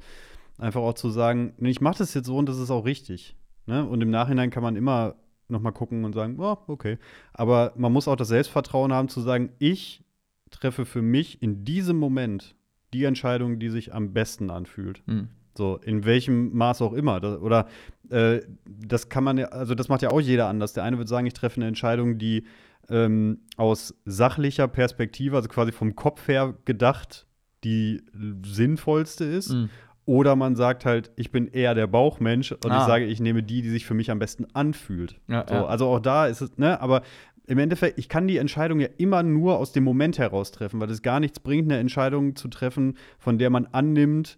einfach 0.58 0.82
auch 0.82 0.93
zu 0.93 1.10
sagen, 1.10 1.53
ich 1.60 1.82
mache 1.82 1.99
das 1.99 2.14
jetzt 2.14 2.28
so 2.28 2.38
und 2.38 2.47
das 2.47 2.58
ist 2.58 2.72
auch 2.72 2.86
richtig. 2.86 3.36
Ne? 3.66 3.86
Und 3.86 4.01
im 4.01 4.10
Nachhinein 4.10 4.49
kann 4.49 4.64
man 4.64 4.76
immer 4.76 5.16
noch 5.47 5.62
mal 5.62 5.72
gucken 5.72 6.06
und 6.06 6.14
sagen, 6.14 6.38
oh, 6.39 6.58
okay. 6.68 6.97
Aber 7.34 7.74
man 7.76 7.91
muss 7.91 8.08
auch 8.08 8.16
das 8.16 8.30
Selbstvertrauen 8.30 8.93
haben 8.93 9.10
zu 9.10 9.22
sagen, 9.22 9.51
ich 9.60 10.03
treffe 10.49 10.86
für 10.86 11.01
mich 11.01 11.41
in 11.41 11.66
diesem 11.66 11.97
Moment 11.97 12.56
die 12.93 13.03
Entscheidung, 13.03 13.60
die 13.60 13.70
sich 13.70 13.93
am 13.93 14.14
besten 14.14 14.49
anfühlt. 14.49 15.03
Hm. 15.06 15.30
So, 15.58 15.78
in 15.78 16.06
welchem 16.06 16.56
Maß 16.56 16.82
auch 16.82 16.93
immer. 16.93 17.20
Das, 17.20 17.39
oder 17.39 17.68
äh, 18.10 18.41
das 18.66 19.10
kann 19.10 19.24
man 19.24 19.38
ja, 19.38 19.47
also 19.47 19.74
das 19.76 19.88
macht 19.88 20.01
ja 20.01 20.12
auch 20.12 20.22
jeder 20.22 20.47
anders. 20.47 20.74
Der 20.74 20.84
eine 20.84 20.97
wird 20.97 21.08
sagen, 21.08 21.28
ich 21.28 21.34
treffe 21.34 21.58
eine 21.58 21.68
Entscheidung, 21.68 22.18
die 22.18 22.45
ähm, 22.89 23.39
aus 23.58 23.95
sachlicher 24.06 24.68
Perspektive, 24.68 25.36
also 25.36 25.49
quasi 25.49 25.72
vom 25.72 25.95
Kopf 25.95 26.28
her 26.28 26.56
gedacht, 26.66 27.26
die 27.64 28.01
sinnvollste 28.43 29.26
ist. 29.26 29.51
Hm. 29.51 29.70
Oder 30.06 30.36
man 30.36 30.56
sagt 30.56 30.86
halt, 30.86 31.12
ich 31.16 31.32
bin 31.32 31.47
eher 31.47 31.74
der 31.74 31.88
Bauchmensch 31.88 32.51
und 32.51 32.66
ich 32.66 32.72
Ah. 32.72 32.86
sage, 32.86 33.06
ich 33.06 33.20
nehme 33.20 33.41
die, 33.41 33.62
die 33.64 33.70
sich 33.70 33.86
für 33.86 33.95
mich 33.95 34.12
am 34.12 34.20
besten 34.20 34.45
anfühlt. 34.53 35.16
Ja, 35.28 35.45
So, 35.47 35.56
ja. 35.56 35.66
Also 35.66 35.88
auch 35.88 35.99
da 35.99 36.28
ist 36.28 36.41
es, 36.41 36.58
ne, 36.58 36.80
aber 36.80 37.01
im 37.47 37.58
Endeffekt, 37.60 37.97
ich 37.99 38.08
kann 38.10 38.28
die 38.28 38.38
Entscheidung 38.38 38.80
ja 38.80 38.88
immer 38.97 39.24
nur 39.24 39.58
aus 39.58 39.72
dem 39.72 39.84
Moment 39.84 40.18
heraus 40.20 40.51
treffen, 40.51 40.80
weil 40.80 40.89
es 40.89 41.01
gar 41.01 41.20
nichts 41.20 41.39
bringt, 41.39 41.72
eine 41.72 41.80
Entscheidung 41.80 42.36
zu 42.36 42.47
treffen, 42.47 42.97
von 43.20 43.38
der 43.39 43.49
man 43.49 43.68
annimmt, 43.72 44.38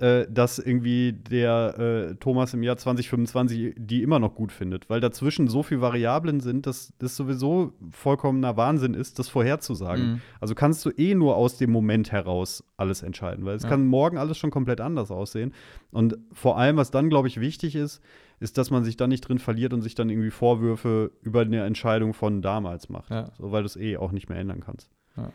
äh, 0.00 0.26
dass 0.30 0.58
irgendwie 0.58 1.12
der 1.12 1.78
äh, 2.10 2.14
Thomas 2.16 2.54
im 2.54 2.62
Jahr 2.62 2.76
2025 2.76 3.74
die 3.76 4.02
immer 4.02 4.18
noch 4.18 4.34
gut 4.34 4.50
findet, 4.52 4.88
weil 4.88 5.00
dazwischen 5.00 5.46
so 5.48 5.62
viele 5.62 5.80
Variablen 5.82 6.40
sind, 6.40 6.66
dass 6.66 6.92
das 6.98 7.16
sowieso 7.16 7.72
vollkommener 7.90 8.56
Wahnsinn 8.56 8.94
ist, 8.94 9.18
das 9.18 9.28
vorherzusagen. 9.28 10.12
Mhm. 10.12 10.20
Also 10.40 10.54
kannst 10.54 10.84
du 10.84 10.90
eh 10.90 11.14
nur 11.14 11.36
aus 11.36 11.58
dem 11.58 11.70
Moment 11.70 12.12
heraus 12.12 12.64
alles 12.76 13.02
entscheiden, 13.02 13.44
weil 13.44 13.56
es 13.56 13.62
Ja. 13.64 13.68
kann 13.68 13.86
morgen 13.86 14.16
alles 14.18 14.38
schon 14.38 14.50
komplett 14.50 14.80
anders 14.80 15.10
aussehen. 15.10 15.52
Und 15.90 16.16
vor 16.32 16.56
allem, 16.58 16.76
was 16.76 16.90
dann, 16.90 17.10
glaube 17.10 17.28
ich, 17.28 17.40
wichtig 17.40 17.76
ist, 17.76 18.02
ist, 18.40 18.56
dass 18.56 18.70
man 18.70 18.84
sich 18.84 18.96
dann 18.96 19.10
nicht 19.10 19.20
drin 19.20 19.38
verliert 19.38 19.74
und 19.74 19.82
sich 19.82 19.94
dann 19.94 20.08
irgendwie 20.08 20.30
Vorwürfe 20.30 21.10
über 21.20 21.42
eine 21.42 21.64
Entscheidung 21.64 22.14
von 22.14 22.40
damals 22.40 22.88
macht. 22.88 23.10
Ja. 23.10 23.30
So, 23.36 23.52
weil 23.52 23.62
du 23.62 23.66
es 23.66 23.76
eh 23.76 23.98
auch 23.98 24.12
nicht 24.12 24.30
mehr 24.30 24.38
ändern 24.38 24.60
kannst. 24.60 24.90
Ja. 25.16 25.30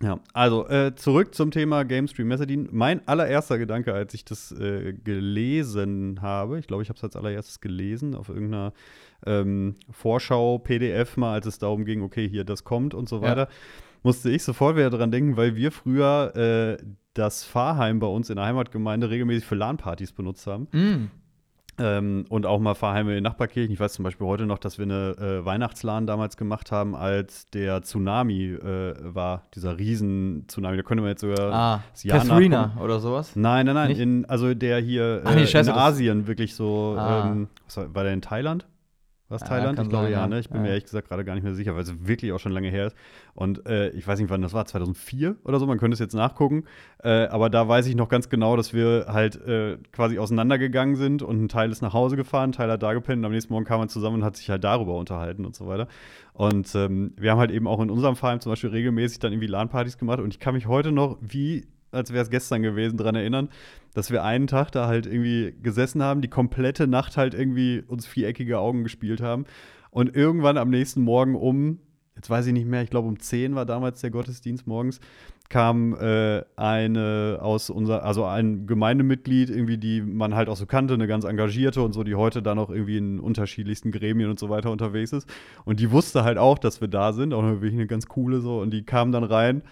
Ja, 0.00 0.18
also 0.32 0.66
äh, 0.68 0.94
zurück 0.96 1.34
zum 1.34 1.50
Thema 1.52 1.84
Game 1.84 2.08
Stream 2.08 2.28
Messaging. 2.28 2.68
Mein 2.72 3.06
allererster 3.06 3.58
Gedanke, 3.58 3.94
als 3.94 4.14
ich 4.14 4.24
das 4.24 4.50
äh, 4.52 4.94
gelesen 4.94 6.20
habe, 6.22 6.58
ich 6.58 6.66
glaube, 6.66 6.82
ich 6.82 6.88
habe 6.88 6.96
es 6.96 7.04
als 7.04 7.14
allererstes 7.14 7.60
gelesen 7.60 8.14
auf 8.14 8.28
irgendeiner 8.28 8.72
ähm, 9.26 9.76
Vorschau-PDF 9.90 11.16
mal, 11.16 11.34
als 11.34 11.46
es 11.46 11.58
darum 11.58 11.84
ging, 11.84 12.02
okay, 12.02 12.28
hier 12.28 12.44
das 12.44 12.64
kommt 12.64 12.94
und 12.94 13.08
so 13.08 13.16
Ja. 13.16 13.22
weiter, 13.22 13.48
musste 14.02 14.30
ich 14.30 14.42
sofort 14.42 14.76
wieder 14.76 14.90
dran 14.90 15.12
denken, 15.12 15.36
weil 15.36 15.54
wir 15.54 15.70
früher 15.70 16.34
äh, 16.80 16.82
das 17.14 17.44
Fahrheim 17.44 18.00
bei 18.00 18.06
uns 18.08 18.30
in 18.30 18.36
der 18.36 18.46
Heimatgemeinde 18.46 19.08
regelmäßig 19.10 19.44
für 19.46 19.54
LAN-Partys 19.54 20.12
benutzt 20.12 20.46
haben. 20.46 20.66
Hm. 20.72 21.10
Ähm, 21.78 22.26
und 22.28 22.44
auch 22.44 22.60
mal 22.60 22.74
Fahrheime 22.74 23.16
in 23.16 23.22
Nachbarkirchen. 23.24 23.72
Ich 23.72 23.80
weiß 23.80 23.94
zum 23.94 24.02
Beispiel 24.04 24.26
heute 24.26 24.44
noch, 24.44 24.58
dass 24.58 24.76
wir 24.78 24.84
eine 24.84 25.16
äh, 25.18 25.44
Weihnachtsladen 25.44 26.06
damals 26.06 26.36
gemacht 26.36 26.70
haben, 26.70 26.94
als 26.94 27.48
der 27.50 27.82
Tsunami 27.82 28.52
äh, 28.52 28.94
war, 29.02 29.42
dieser 29.54 29.78
Riesen-Tsunami. 29.78 30.76
Da 30.76 30.82
könnte 30.82 31.00
man 31.00 31.10
jetzt 31.10 31.22
sogar 31.22 31.52
Ah, 31.52 31.82
das 31.92 32.04
Jahr 32.04 32.18
Katharina 32.18 32.76
oder 32.78 33.00
sowas? 33.00 33.34
Nein, 33.36 33.66
nein, 33.66 33.74
nein. 33.74 33.90
In, 33.92 34.24
also 34.26 34.52
der 34.52 34.80
hier 34.80 35.22
Ach 35.24 35.34
nee, 35.34 35.42
äh, 35.42 35.46
scheiße, 35.46 35.70
in 35.70 35.76
Asien 35.76 36.26
wirklich 36.26 36.54
so. 36.54 36.94
Ah. 36.98 37.30
Ähm, 37.30 37.48
war, 37.74 37.94
war 37.94 38.04
der 38.04 38.12
in 38.12 38.22
Thailand? 38.22 38.66
Ja, 39.40 39.46
Thailand? 39.46 39.76
kann 39.76 39.86
Ich 39.86 39.90
glaube 39.90 40.04
sein, 40.04 40.12
ja, 40.12 40.20
ja. 40.20 40.26
ne? 40.26 40.38
Ich 40.40 40.48
bin 40.48 40.58
Ja. 40.58 40.62
mir 40.64 40.68
ehrlich 40.68 40.84
gesagt 40.84 41.08
gerade 41.08 41.24
gar 41.24 41.34
nicht 41.34 41.44
mehr 41.44 41.54
sicher, 41.54 41.74
weil 41.74 41.82
es 41.82 42.06
wirklich 42.06 42.32
auch 42.32 42.38
schon 42.38 42.52
lange 42.52 42.68
her 42.68 42.88
ist. 42.88 42.96
Und 43.34 43.66
äh, 43.66 43.88
ich 43.90 44.06
weiß 44.06 44.18
nicht, 44.20 44.28
wann 44.30 44.42
das 44.42 44.52
war, 44.52 44.66
2004 44.66 45.36
oder 45.44 45.58
so, 45.58 45.66
man 45.66 45.78
könnte 45.78 45.94
es 45.94 45.98
jetzt 46.00 46.14
nachgucken. 46.14 46.64
Äh, 47.02 47.26
aber 47.26 47.48
da 47.50 47.66
weiß 47.66 47.86
ich 47.86 47.94
noch 47.96 48.08
ganz 48.08 48.28
genau, 48.28 48.56
dass 48.56 48.74
wir 48.74 49.06
halt 49.08 49.36
äh, 49.46 49.78
quasi 49.92 50.18
auseinandergegangen 50.18 50.96
sind 50.96 51.22
und 51.22 51.42
ein 51.42 51.48
Teil 51.48 51.70
ist 51.70 51.80
nach 51.82 51.94
Hause 51.94 52.16
gefahren, 52.16 52.50
ein 52.50 52.52
Teil 52.52 52.70
hat 52.70 52.82
da 52.82 52.92
gepennt 52.92 53.20
und 53.20 53.24
am 53.24 53.32
nächsten 53.32 53.52
Morgen 53.52 53.64
kam 53.64 53.78
man 53.80 53.88
zusammen 53.88 54.16
und 54.16 54.24
hat 54.24 54.36
sich 54.36 54.50
halt 54.50 54.62
darüber 54.64 54.96
unterhalten 54.96 55.44
und 55.46 55.56
so 55.56 55.66
weiter. 55.66 55.88
Und 56.34 56.74
ähm, 56.74 57.12
wir 57.16 57.30
haben 57.32 57.38
halt 57.38 57.50
eben 57.50 57.66
auch 57.66 57.80
in 57.80 57.90
unserem 57.90 58.16
Verein 58.16 58.40
zum 58.40 58.52
Beispiel 58.52 58.70
regelmäßig 58.70 59.18
dann 59.18 59.32
irgendwie 59.32 59.48
LAN-Partys 59.48 59.98
gemacht 59.98 60.18
und 60.20 60.32
ich 60.34 60.40
kann 60.40 60.54
mich 60.54 60.66
heute 60.66 60.92
noch 60.92 61.18
wie 61.20 61.66
als 61.92 62.12
wäre 62.12 62.22
es 62.22 62.30
gestern 62.30 62.62
gewesen, 62.62 62.96
daran 62.96 63.14
erinnern, 63.14 63.48
dass 63.94 64.10
wir 64.10 64.24
einen 64.24 64.46
Tag 64.46 64.72
da 64.72 64.86
halt 64.86 65.06
irgendwie 65.06 65.54
gesessen 65.62 66.02
haben, 66.02 66.22
die 66.22 66.28
komplette 66.28 66.86
Nacht 66.86 67.16
halt 67.16 67.34
irgendwie 67.34 67.82
uns 67.86 68.06
viereckige 68.06 68.58
Augen 68.58 68.82
gespielt 68.82 69.20
haben. 69.20 69.44
Und 69.90 70.16
irgendwann 70.16 70.56
am 70.56 70.70
nächsten 70.70 71.02
Morgen 71.02 71.34
um, 71.34 71.78
jetzt 72.16 72.30
weiß 72.30 72.46
ich 72.46 72.52
nicht 72.54 72.66
mehr, 72.66 72.82
ich 72.82 72.90
glaube 72.90 73.08
um 73.08 73.18
10 73.18 73.54
war 73.54 73.66
damals 73.66 74.00
der 74.00 74.10
Gottesdienst 74.10 74.66
morgens, 74.66 75.00
kam 75.50 75.94
äh, 76.00 76.42
eine 76.56 77.38
aus 77.42 77.68
unser, 77.68 78.04
also 78.04 78.24
ein 78.24 78.66
Gemeindemitglied, 78.66 79.50
irgendwie, 79.50 79.76
die 79.76 80.00
man 80.00 80.34
halt 80.34 80.48
auch 80.48 80.56
so 80.56 80.64
kannte, 80.64 80.94
eine 80.94 81.06
ganz 81.06 81.24
engagierte 81.24 81.82
und 81.82 81.92
so, 81.92 82.04
die 82.04 82.14
heute 82.14 82.42
dann 82.42 82.58
auch 82.58 82.70
irgendwie 82.70 82.96
in 82.96 83.20
unterschiedlichsten 83.20 83.92
Gremien 83.92 84.30
und 84.30 84.38
so 84.38 84.48
weiter 84.48 84.70
unterwegs 84.70 85.12
ist. 85.12 85.28
Und 85.66 85.78
die 85.78 85.90
wusste 85.90 86.24
halt 86.24 86.38
auch, 86.38 86.58
dass 86.58 86.80
wir 86.80 86.88
da 86.88 87.12
sind, 87.12 87.34
auch 87.34 87.42
wirklich 87.42 87.74
eine 87.74 87.86
ganz 87.86 88.06
coole 88.06 88.40
so. 88.40 88.60
Und 88.60 88.70
die 88.70 88.84
kam 88.84 89.12
dann 89.12 89.24
rein 89.24 89.62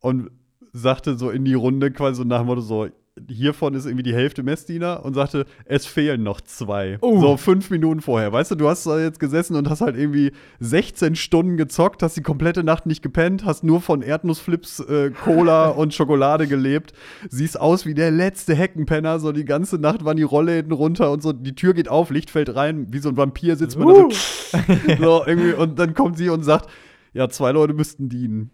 und 0.00 0.30
sagte 0.72 1.16
so 1.16 1.30
in 1.30 1.44
die 1.44 1.54
Runde 1.54 1.90
quasi 1.90 2.16
so 2.16 2.24
nach 2.24 2.38
dem 2.38 2.46
Motto 2.46 2.60
so, 2.60 2.88
hiervon 3.28 3.74
ist 3.74 3.86
irgendwie 3.86 4.02
die 4.02 4.14
Hälfte 4.14 4.42
Messdiener 4.42 5.04
und 5.04 5.14
sagte, 5.14 5.44
es 5.64 5.86
fehlen 5.86 6.22
noch 6.22 6.40
zwei. 6.40 6.98
Oh. 7.00 7.20
So 7.20 7.36
fünf 7.36 7.70
Minuten 7.70 8.00
vorher. 8.00 8.32
Weißt 8.32 8.50
du, 8.50 8.54
du 8.54 8.68
hast 8.68 8.86
da 8.86 8.98
jetzt 8.98 9.20
gesessen 9.20 9.56
und 9.56 9.68
hast 9.68 9.80
halt 9.80 9.96
irgendwie 9.96 10.32
16 10.60 11.16
Stunden 11.16 11.56
gezockt, 11.56 12.02
hast 12.02 12.16
die 12.16 12.22
komplette 12.22 12.64
Nacht 12.64 12.86
nicht 12.86 13.02
gepennt, 13.02 13.44
hast 13.44 13.64
nur 13.64 13.80
von 13.80 14.02
Erdnussflips, 14.02 14.80
äh, 14.80 15.10
Cola 15.10 15.68
und 15.70 15.94
Schokolade 15.94 16.46
gelebt, 16.46 16.92
siehst 17.28 17.60
aus 17.60 17.86
wie 17.86 17.94
der 17.94 18.10
letzte 18.10 18.54
Heckenpenner, 18.54 19.18
so 19.18 19.32
die 19.32 19.44
ganze 19.44 19.78
Nacht 19.78 20.04
waren 20.04 20.16
die 20.16 20.22
Rollläden 20.22 20.72
runter 20.72 21.10
und 21.10 21.22
so, 21.22 21.32
die 21.32 21.54
Tür 21.54 21.74
geht 21.74 21.88
auf, 21.88 22.10
Licht 22.10 22.30
fällt 22.30 22.54
rein, 22.54 22.86
wie 22.90 22.98
so 22.98 23.08
ein 23.08 23.16
Vampir 23.16 23.56
sitzt 23.56 23.78
man 23.78 23.88
da 23.88 23.94
so, 23.94 24.08
so 25.00 25.22
irgendwie 25.26 25.52
und 25.52 25.78
dann 25.78 25.94
kommt 25.94 26.16
sie 26.16 26.30
und 26.30 26.42
sagt, 26.42 26.70
ja, 27.12 27.28
zwei 27.28 27.52
Leute 27.52 27.74
müssten 27.74 28.08
dienen. 28.08 28.50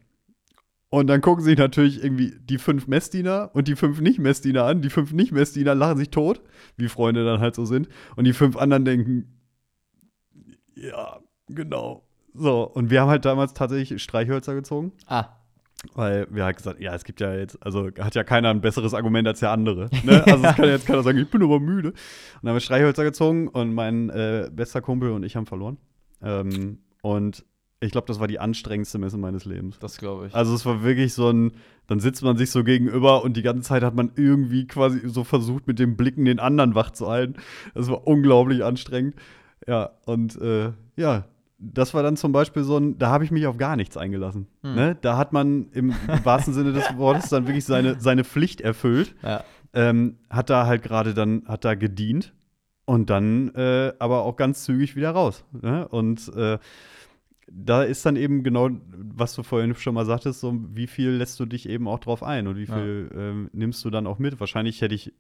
Und 0.97 1.09
dann 1.09 1.21
gucken 1.21 1.45
sich 1.45 1.59
natürlich 1.59 2.03
irgendwie 2.03 2.33
die 2.41 2.57
fünf 2.57 2.87
Messdiener 2.87 3.51
und 3.53 3.69
die 3.69 3.77
fünf 3.77 4.01
Nicht-Messdiener 4.01 4.65
an. 4.65 4.81
Die 4.81 4.89
fünf 4.89 5.13
Nicht-Messdiener 5.13 5.75
lachen 5.75 5.99
sich 5.99 6.09
tot, 6.09 6.41
wie 6.79 6.89
Freunde 6.89 7.23
dann 7.23 7.39
halt 7.39 7.55
so 7.55 7.67
sind. 7.67 7.91
Und 8.17 8.25
die 8.25 8.33
fünf 8.33 8.57
anderen 8.57 8.87
denken, 8.87 9.39
ja, 10.75 11.19
genau. 11.49 12.09
So, 12.33 12.63
und 12.63 12.89
wir 12.89 13.03
haben 13.03 13.11
halt 13.11 13.27
damals 13.27 13.53
tatsächlich 13.53 14.03
Streichhölzer 14.03 14.55
gezogen. 14.55 14.93
Ah, 15.07 15.27
Weil 15.93 16.29
wir 16.31 16.47
halt 16.47 16.57
gesagt, 16.57 16.81
ja, 16.81 16.95
es 16.95 17.05
gibt 17.05 17.21
ja 17.21 17.35
jetzt, 17.35 17.63
also 17.63 17.91
hat 18.01 18.15
ja 18.15 18.25
keiner 18.25 18.49
ein 18.49 18.63
besseres 18.63 18.95
Argument 18.95 19.29
als 19.29 19.41
der 19.41 19.51
andere. 19.51 19.91
Ne? 20.03 20.25
Also 20.27 20.47
es 20.47 20.57
kann 20.57 20.65
jetzt 20.65 20.87
keiner 20.87 21.03
sagen, 21.03 21.19
ich 21.19 21.29
bin 21.29 21.43
aber 21.43 21.61
müde. 21.61 21.91
Und 21.91 21.97
dann 22.41 22.49
haben 22.49 22.57
wir 22.57 22.61
Streichhölzer 22.61 23.05
gezogen 23.05 23.49
und 23.49 23.75
mein 23.75 24.09
äh, 24.09 24.49
bester 24.51 24.81
Kumpel 24.81 25.11
und 25.11 25.25
ich 25.25 25.37
haben 25.37 25.45
verloren. 25.45 25.77
Ähm, 26.23 26.79
und 27.03 27.45
ich 27.81 27.93
glaube, 27.93 28.07
das 28.07 28.21
war 28.21 28.27
die 28.27 28.39
anstrengendste 28.39 28.99
Messe 28.99 29.19
meines 29.19 29.45
Lebens. 29.45 29.79
Das 29.79 29.99
glaube 29.99 30.29
ich. 30.29 30.35
Also 30.35 30.55
es 30.55 30.65
war 30.65 30.83
wirklich 30.83 31.13
so 31.13 31.31
ein, 31.31 31.53
dann 31.87 32.01
sitzt 32.01 32.23
man 32.23 32.37
sich 32.37 32.51
so 32.51 32.65
gegenüber 32.65 33.23
und 33.23 33.37
die 33.37 33.43
ganze 33.43 33.63
Zeit 33.63 33.83
hat 33.83 33.95
man 33.95 34.13
irgendwie 34.17 34.67
quasi 34.67 35.07
so 35.09 35.25
versucht, 35.25 35.67
mit 35.67 35.79
den 35.79 35.97
Blicken 35.97 36.25
den 36.25 36.41
anderen 36.41 36.75
wach 36.75 36.91
zu 36.91 37.09
halten. 37.09 37.35
Das 37.75 37.91
war 37.91 38.07
unglaublich 38.07 38.65
anstrengend. 38.65 39.17
Ja, 39.67 39.91
und 40.07 40.41
äh, 40.41 40.73
ja, 40.97 41.25
das 41.59 41.95
war 41.95 42.03
dann 42.03 42.17
zum 42.17 42.33
Beispiel 42.33 42.65
so 42.65 42.79
ein, 42.79 42.99
da 42.99 43.09
habe 43.09 43.25
ich 43.25 43.31
mich 43.31 43.47
auf 43.47 43.57
gar 43.59 43.77
nichts 43.77 43.97
eingelassen. 43.97 44.47
Hm. 44.63 44.75
Ne? 44.75 44.97
Da 45.01 45.17
hat 45.17 45.33
man 45.33 45.71
im 45.73 45.95
wahrsten 46.25 46.55
Sinne 46.55 46.73
des 46.73 46.85
Wortes 46.97 47.29
dann 47.29 47.47
wirklich 47.47 47.65
seine, 47.65 48.01
seine 48.01 48.25
Pflicht 48.25 48.61
erfüllt. 48.61 49.15
ja. 49.23 49.45
Ähm, 49.75 50.17
hat 50.31 50.49
da 50.49 50.65
halt 50.65 50.83
gerade 50.83 51.13
dann, 51.13 51.43
hat 51.47 51.67
da 51.67 51.75
gedient 51.75 52.33
und 52.87 53.11
dann 53.11 53.55
äh, 53.55 53.93
aber 53.99 54.23
auch 54.23 54.37
ganz 54.37 54.65
zügig 54.65 54.97
wieder 54.97 55.11
raus. 55.11 55.45
Ne? 55.53 55.87
Und 55.89 56.35
äh, 56.35 56.59
da 57.49 57.83
ist 57.83 58.05
dann 58.05 58.17
eben 58.17 58.43
genau, 58.43 58.71
was 58.89 59.35
du 59.35 59.43
vorhin 59.43 59.75
schon 59.75 59.95
mal 59.95 60.05
sagtest, 60.05 60.41
so 60.41 60.59
wie 60.75 60.87
viel 60.87 61.11
lässt 61.11 61.39
du 61.39 61.47
dich 61.47 61.69
eben 61.69 61.87
auch 61.87 62.01
drauf 62.01 62.23
ein 62.23 62.47
und 62.49 62.57
wie 62.57 62.67
viel 62.67 63.11
ähm, 63.15 63.51
nimmst 63.53 63.85
du 63.85 63.91
dann 63.91 64.07
auch 64.07 64.19
mit. 64.19 64.41
Wahrscheinlich 64.41 64.81
hätte 64.81 64.95
ich 64.95 65.15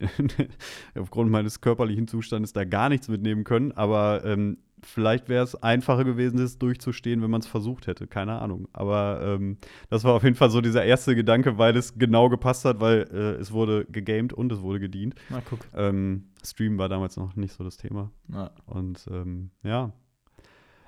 aufgrund 0.98 1.30
meines 1.30 1.60
körperlichen 1.60 2.08
Zustandes 2.08 2.52
da 2.52 2.64
gar 2.64 2.88
nichts 2.88 3.08
mitnehmen 3.08 3.44
können, 3.44 3.72
aber 3.72 4.24
ähm, 4.24 4.58
vielleicht 4.82 5.28
wäre 5.28 5.44
es 5.44 5.54
einfacher 5.62 6.04
gewesen, 6.04 6.38
das 6.38 6.58
durchzustehen, 6.58 7.22
wenn 7.22 7.30
man 7.30 7.40
es 7.40 7.46
versucht 7.46 7.86
hätte. 7.86 8.06
Keine 8.06 8.40
Ahnung. 8.40 8.68
Aber 8.72 9.20
ähm, 9.22 9.58
das 9.88 10.04
war 10.04 10.14
auf 10.14 10.24
jeden 10.24 10.36
Fall 10.36 10.50
so 10.50 10.60
dieser 10.60 10.84
erste 10.84 11.14
Gedanke, 11.14 11.58
weil 11.58 11.76
es 11.76 11.98
genau 11.98 12.28
gepasst 12.28 12.64
hat, 12.64 12.80
weil 12.80 13.08
äh, 13.12 13.40
es 13.40 13.52
wurde 13.52 13.86
gegamed 13.86 14.32
und 14.32 14.52
es 14.52 14.60
wurde 14.60 14.80
gedient. 14.80 15.14
Na, 15.30 15.42
guck. 15.48 15.60
Ähm, 15.74 16.30
Stream 16.44 16.78
war 16.78 16.88
damals 16.88 17.16
noch 17.16 17.36
nicht 17.36 17.54
so 17.54 17.64
das 17.64 17.76
Thema. 17.76 18.10
Ja. 18.32 18.50
Und 18.66 19.06
ähm, 19.10 19.50
ja. 19.62 19.92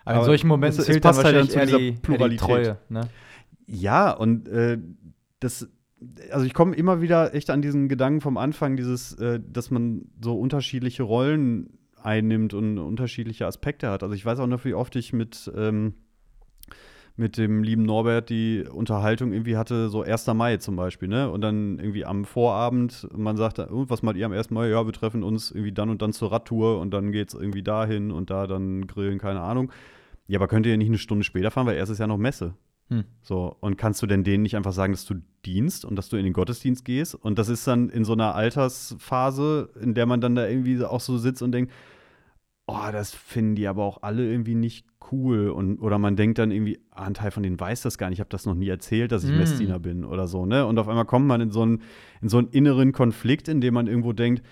Aber 0.05 0.13
in 0.13 0.17
Aber 0.19 0.25
solchen 0.27 0.49
Momenten 0.49 0.81
es- 0.81 0.87
es 0.89 0.93
zählt 0.93 1.05
dann 1.05 1.11
passt 1.13 1.25
halt 1.25 1.37
wahrscheinlich 1.37 1.55
dann 1.55 1.69
eher 1.69 1.69
zu 1.69 1.79
die, 1.79 1.85
dieser 1.85 1.87
eher 1.89 1.93
die 1.95 2.01
Pluralität. 2.01 2.41
Treue. 2.41 2.79
Ne? 2.89 3.01
Ja, 3.67 4.11
und 4.13 4.49
äh, 4.49 4.79
das, 5.41 5.69
also 6.31 6.47
ich 6.47 6.55
komme 6.55 6.75
immer 6.75 7.01
wieder 7.03 7.35
echt 7.35 7.51
an 7.51 7.61
diesen 7.63 7.89
Gedanken 7.89 8.21
vom 8.21 8.37
Anfang, 8.39 8.77
dieses, 8.77 9.13
äh, 9.15 9.41
dass 9.47 9.71
man 9.71 10.07
so 10.23 10.39
unterschiedliche 10.39 11.03
Rollen 11.03 11.71
einnimmt 12.03 12.55
und 12.55 12.79
unterschiedliche 12.79 13.47
Aspekte 13.47 13.91
hat. 13.91 14.03
Also 14.03 14.15
ich 14.15 14.25
weiß 14.25 14.39
auch 14.39 14.47
noch, 14.47 14.65
wie 14.65 14.75
oft 14.75 14.95
ich 14.97 15.13
mit, 15.13 15.51
ähm, 15.57 15.95
mit 17.19 17.37
dem 17.37 17.65
lieben 17.65 17.83
Norbert 17.83 18.31
die 18.31 18.65
Unterhaltung 18.71 19.33
irgendwie 19.33 19.57
hatte, 19.57 19.89
so 19.89 20.03
1. 20.03 20.29
Mai 20.29 20.59
zum 20.59 20.77
Beispiel, 20.77 21.09
ne? 21.09 21.29
Und 21.29 21.41
dann 21.41 21.79
irgendwie 21.81 22.05
am 22.05 22.25
Vorabend, 22.25 23.09
man 23.13 23.37
sagt, 23.37 23.59
oh, 23.59 23.87
was 23.89 24.03
macht 24.03 24.17
ihr 24.17 24.25
am 24.25 24.33
1. 24.33 24.51
Mai? 24.51 24.69
Ja, 24.69 24.87
wir 24.87 24.93
treffen 24.93 25.25
uns 25.25 25.51
irgendwie 25.51 25.73
dann 25.73 25.91
und 25.91 26.01
dann 26.01 26.13
zur 26.13 26.31
Radtour 26.31 26.81
und 26.81 26.93
dann 26.93 27.11
geht's 27.11 27.35
irgendwie 27.35 27.65
dahin 27.65 28.13
und 28.13 28.31
da 28.31 28.47
dann 28.47 28.87
grillen, 28.87 29.19
keine 29.19 29.41
Ahnung. 29.41 29.73
Ja, 30.29 30.39
aber 30.39 30.47
könnt 30.47 30.65
ihr 30.67 30.77
nicht 30.77 30.89
eine 30.89 30.99
Stunde 30.99 31.25
später 31.25 31.51
fahren, 31.51 31.67
weil 31.67 31.77
erst 31.77 31.91
ist 31.91 31.99
ja 31.99 32.07
noch 32.07 32.19
Messe. 32.19 32.55
Hm. 32.89 33.05
So, 33.21 33.57
und 33.61 33.77
kannst 33.77 34.01
du 34.01 34.07
denn 34.07 34.23
denen 34.23 34.45
nicht 34.45 34.57
einfach 34.57 34.73
sagen, 34.73 34.93
dass 34.93 35.05
du 35.05 35.17
dienst 35.45 35.85
und 35.85 35.97
dass 35.97 36.09
du 36.09 36.17
in 36.17 36.25
den 36.25 36.33
Gottesdienst 36.33 36.85
gehst? 36.85 37.17
Und 37.17 37.39
das 37.41 37.49
ist 37.49 37.67
dann 37.67 37.91
in 37.91 38.05
so 38.05 38.13
einer 38.13 38.37
Altersphase, 38.37 39.71
in 39.83 39.95
der 39.95 40.07
man 40.07 40.21
dann 40.21 40.37
da 40.37 40.47
irgendwie 40.47 40.85
auch 40.85 41.01
so 41.01 41.19
sitzt 41.19 41.43
und 41.43 41.51
denkt, 41.51 41.73
oh, 42.69 42.93
das 42.93 43.13
finden 43.13 43.57
die 43.57 43.67
aber 43.67 43.83
auch 43.83 44.03
alle 44.03 44.31
irgendwie 44.31 44.55
nicht 44.55 44.87
cool. 45.13 45.51
Und, 45.51 45.79
oder 45.81 45.99
man 45.99 46.17
denkt 46.17 46.39
dann 46.39 46.51
irgendwie, 46.51 46.79
ah, 46.91 47.05
ein 47.05 47.15
Teil 47.15 47.31
von 47.31 47.43
denen 47.43 47.59
weiß 47.59 47.83
das 47.83 47.99
gar 47.99 48.09
nicht, 48.09 48.17
ich 48.19 48.21
habe 48.21 48.31
das 48.31 48.47
noch 48.47 48.55
nie 48.55 48.69
erzählt, 48.69 49.13
dass 49.13 49.25
ich 49.25 49.33
Mm. 49.33 49.37
Messdiener 49.39 49.79
bin 49.79 50.05
oder 50.05 50.27
so, 50.27 50.47
ne? 50.47 50.67
Und 50.67 50.79
auf 50.79 50.89
einmal 50.89 51.05
kommt 51.05 51.27
man 51.27 51.41
in 51.41 51.51
so 51.51 51.63
einen, 51.63 51.83
in 52.23 52.29
so 52.29 52.39
einen 52.39 52.49
inneren 52.49 52.93
Konflikt, 52.93 53.49
in 53.49 53.61
dem 53.61 53.75
man 53.75 53.87
irgendwo 53.87 54.13
denkt, 54.13 54.43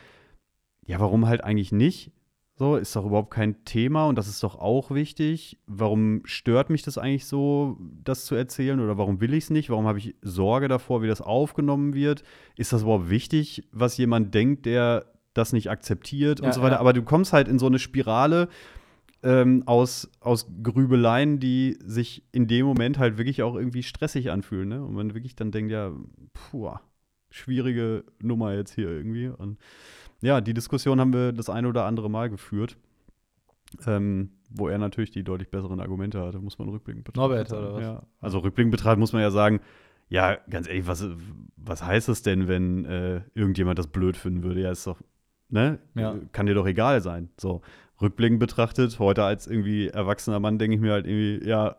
ja, 0.87 1.01
warum 1.01 1.27
halt 1.27 1.43
eigentlich 1.43 1.73
nicht? 1.73 2.13
So, 2.59 2.77
ist 2.77 2.97
doch 2.97 3.05
überhaupt 3.05 3.31
kein 3.33 3.65
Thema 3.67 4.07
und 4.07 4.17
das 4.17 4.29
ist 4.29 4.43
doch 4.43 4.59
auch 4.59 4.91
wichtig. 4.91 5.59
Warum 5.67 6.23
stört 6.25 6.71
mich 6.71 6.83
das 6.83 6.97
eigentlich 6.97 7.27
so, 7.27 7.77
das 8.03 8.25
zu 8.25 8.35
erzählen 8.35 8.81
oder 8.81 8.97
warum 8.97 9.21
will 9.21 9.35
ich 9.35 9.45
es 9.45 9.51
nicht? 9.51 9.69
Warum 9.69 9.87
habe 9.87 9.99
ich 9.99 10.15
Sorge 10.23 10.67
davor, 10.69 11.03
wie 11.03 11.07
das 11.07 11.21
aufgenommen 11.21 11.93
wird? 11.93 12.23
Ist 12.57 12.73
das 12.73 12.81
überhaupt 12.83 13.11
wichtig, 13.11 13.69
was 13.73 13.99
jemand 13.99 14.33
denkt, 14.35 14.65
der 14.65 15.05
das 15.35 15.53
nicht 15.53 15.69
akzeptiert 15.69 16.41
Ja, 16.41 16.47
und 16.47 16.55
so 16.55 16.63
weiter? 16.63 16.77
ja. 16.77 16.81
Aber 16.81 16.95
du 16.95 17.03
kommst 17.03 17.35
halt 17.35 17.47
in 17.47 17.59
so 17.59 17.67
eine 17.67 17.79
Spirale 17.79 18.49
ähm, 19.23 19.63
aus, 19.67 20.11
aus 20.21 20.47
Grübeleien, 20.63 21.41
die 21.41 21.79
sich 21.85 22.23
in 22.33 22.47
dem 22.47 22.67
Moment 22.67 22.99
halt 22.99 23.19
wirklich 23.19 23.43
auch 23.43 23.57
irgendwie 23.57 23.83
stressig 23.83 24.31
anfühlen. 24.31 24.69
Ne? 24.69 24.85
Und 24.85 24.95
man 24.95 25.15
wirklich 25.15 25.37
dann 25.37 25.51
denkt, 25.51 25.73
ja, 25.73 25.93
puh, 26.33 26.73
schwierige 27.31 28.05
Nummer 28.21 28.55
jetzt 28.55 28.75
hier 28.75 28.89
irgendwie. 28.89 29.29
Und 29.29 29.59
ja, 30.21 30.41
die 30.41 30.55
Diskussion 30.55 31.01
haben 31.01 31.13
wir 31.13 31.33
das 31.33 31.51
eine 31.51 31.69
oder 31.69 31.85
andere 31.85 32.11
Mal 32.11 32.31
geführt. 32.31 32.77
Ähm, 33.87 34.31
wo 34.49 34.69
er 34.69 34.79
natürlich 34.79 35.11
die 35.11 35.25
deutlich 35.25 35.51
besseren 35.51 35.81
Argumente 35.81 36.21
hatte, 36.21 36.39
muss 36.39 36.59
man 36.59 36.69
rückblickend 36.69 37.05
betrachten. 37.05 37.29
Norbert, 37.29 37.53
oder 37.53 37.75
was? 37.75 37.83
Ja. 37.83 38.03
Also 38.21 38.39
rückblickend 38.39 38.71
betrachtet 38.71 39.01
muss 39.01 39.13
man 39.13 39.23
ja 39.23 39.31
sagen, 39.31 39.61
ja, 40.09 40.37
ganz 40.49 40.69
ehrlich, 40.69 40.87
was, 40.87 41.05
was 41.57 41.83
heißt 41.83 42.09
es 42.09 42.23
denn, 42.23 42.47
wenn 42.47 42.85
äh, 42.85 43.23
irgendjemand 43.35 43.79
das 43.79 43.89
blöd 43.89 44.17
finden 44.17 44.45
würde? 44.45 44.61
Ja, 44.61 44.71
ist 44.71 44.87
doch, 44.87 45.01
ne? 45.49 45.79
Ja. 45.95 46.17
Kann 46.33 46.47
dir 46.47 46.55
doch 46.55 46.67
egal 46.67 47.01
sein. 47.01 47.31
So, 47.37 47.63
rückblickend 48.01 48.41
betrachtet, 48.41 48.99
heute 48.99 49.25
als 49.25 49.47
irgendwie 49.47 49.89
erwachsener 49.89 50.41
Mann 50.41 50.59
denke 50.59 50.77
ich 50.77 50.81
mir 50.81 50.93
halt 50.93 51.07
irgendwie, 51.07 51.49
ja, 51.49 51.77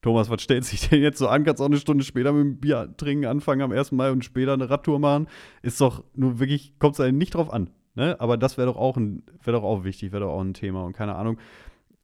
Thomas, 0.00 0.30
was 0.30 0.42
stellt 0.42 0.64
sich 0.64 0.88
denn 0.88 1.02
jetzt 1.02 1.18
so 1.18 1.28
an? 1.28 1.44
Kannst 1.44 1.60
auch 1.60 1.66
eine 1.66 1.78
Stunde 1.78 2.04
später 2.04 2.32
mit 2.32 2.42
dem 2.42 2.60
Bier 2.60 2.94
trinken 2.96 3.26
anfangen 3.26 3.62
am 3.62 3.72
1. 3.72 3.92
Mai 3.92 4.10
und 4.10 4.24
später 4.24 4.52
eine 4.52 4.70
Radtour 4.70 4.98
machen? 4.98 5.28
Ist 5.62 5.80
doch 5.80 6.04
nur 6.14 6.38
wirklich, 6.38 6.78
kommt 6.78 6.94
es 6.94 7.00
eigentlich 7.00 7.14
nicht 7.14 7.34
drauf 7.34 7.52
an. 7.52 7.70
Ne? 7.94 8.16
Aber 8.20 8.36
das 8.36 8.56
wäre 8.56 8.68
doch 8.68 8.76
auch 8.76 8.96
ein, 8.96 9.24
wäre 9.42 9.56
doch 9.56 9.64
auch 9.64 9.82
wichtig, 9.82 10.12
wäre 10.12 10.24
doch 10.24 10.32
auch 10.32 10.40
ein 10.40 10.54
Thema. 10.54 10.84
Und 10.84 10.92
keine 10.92 11.16
Ahnung, 11.16 11.38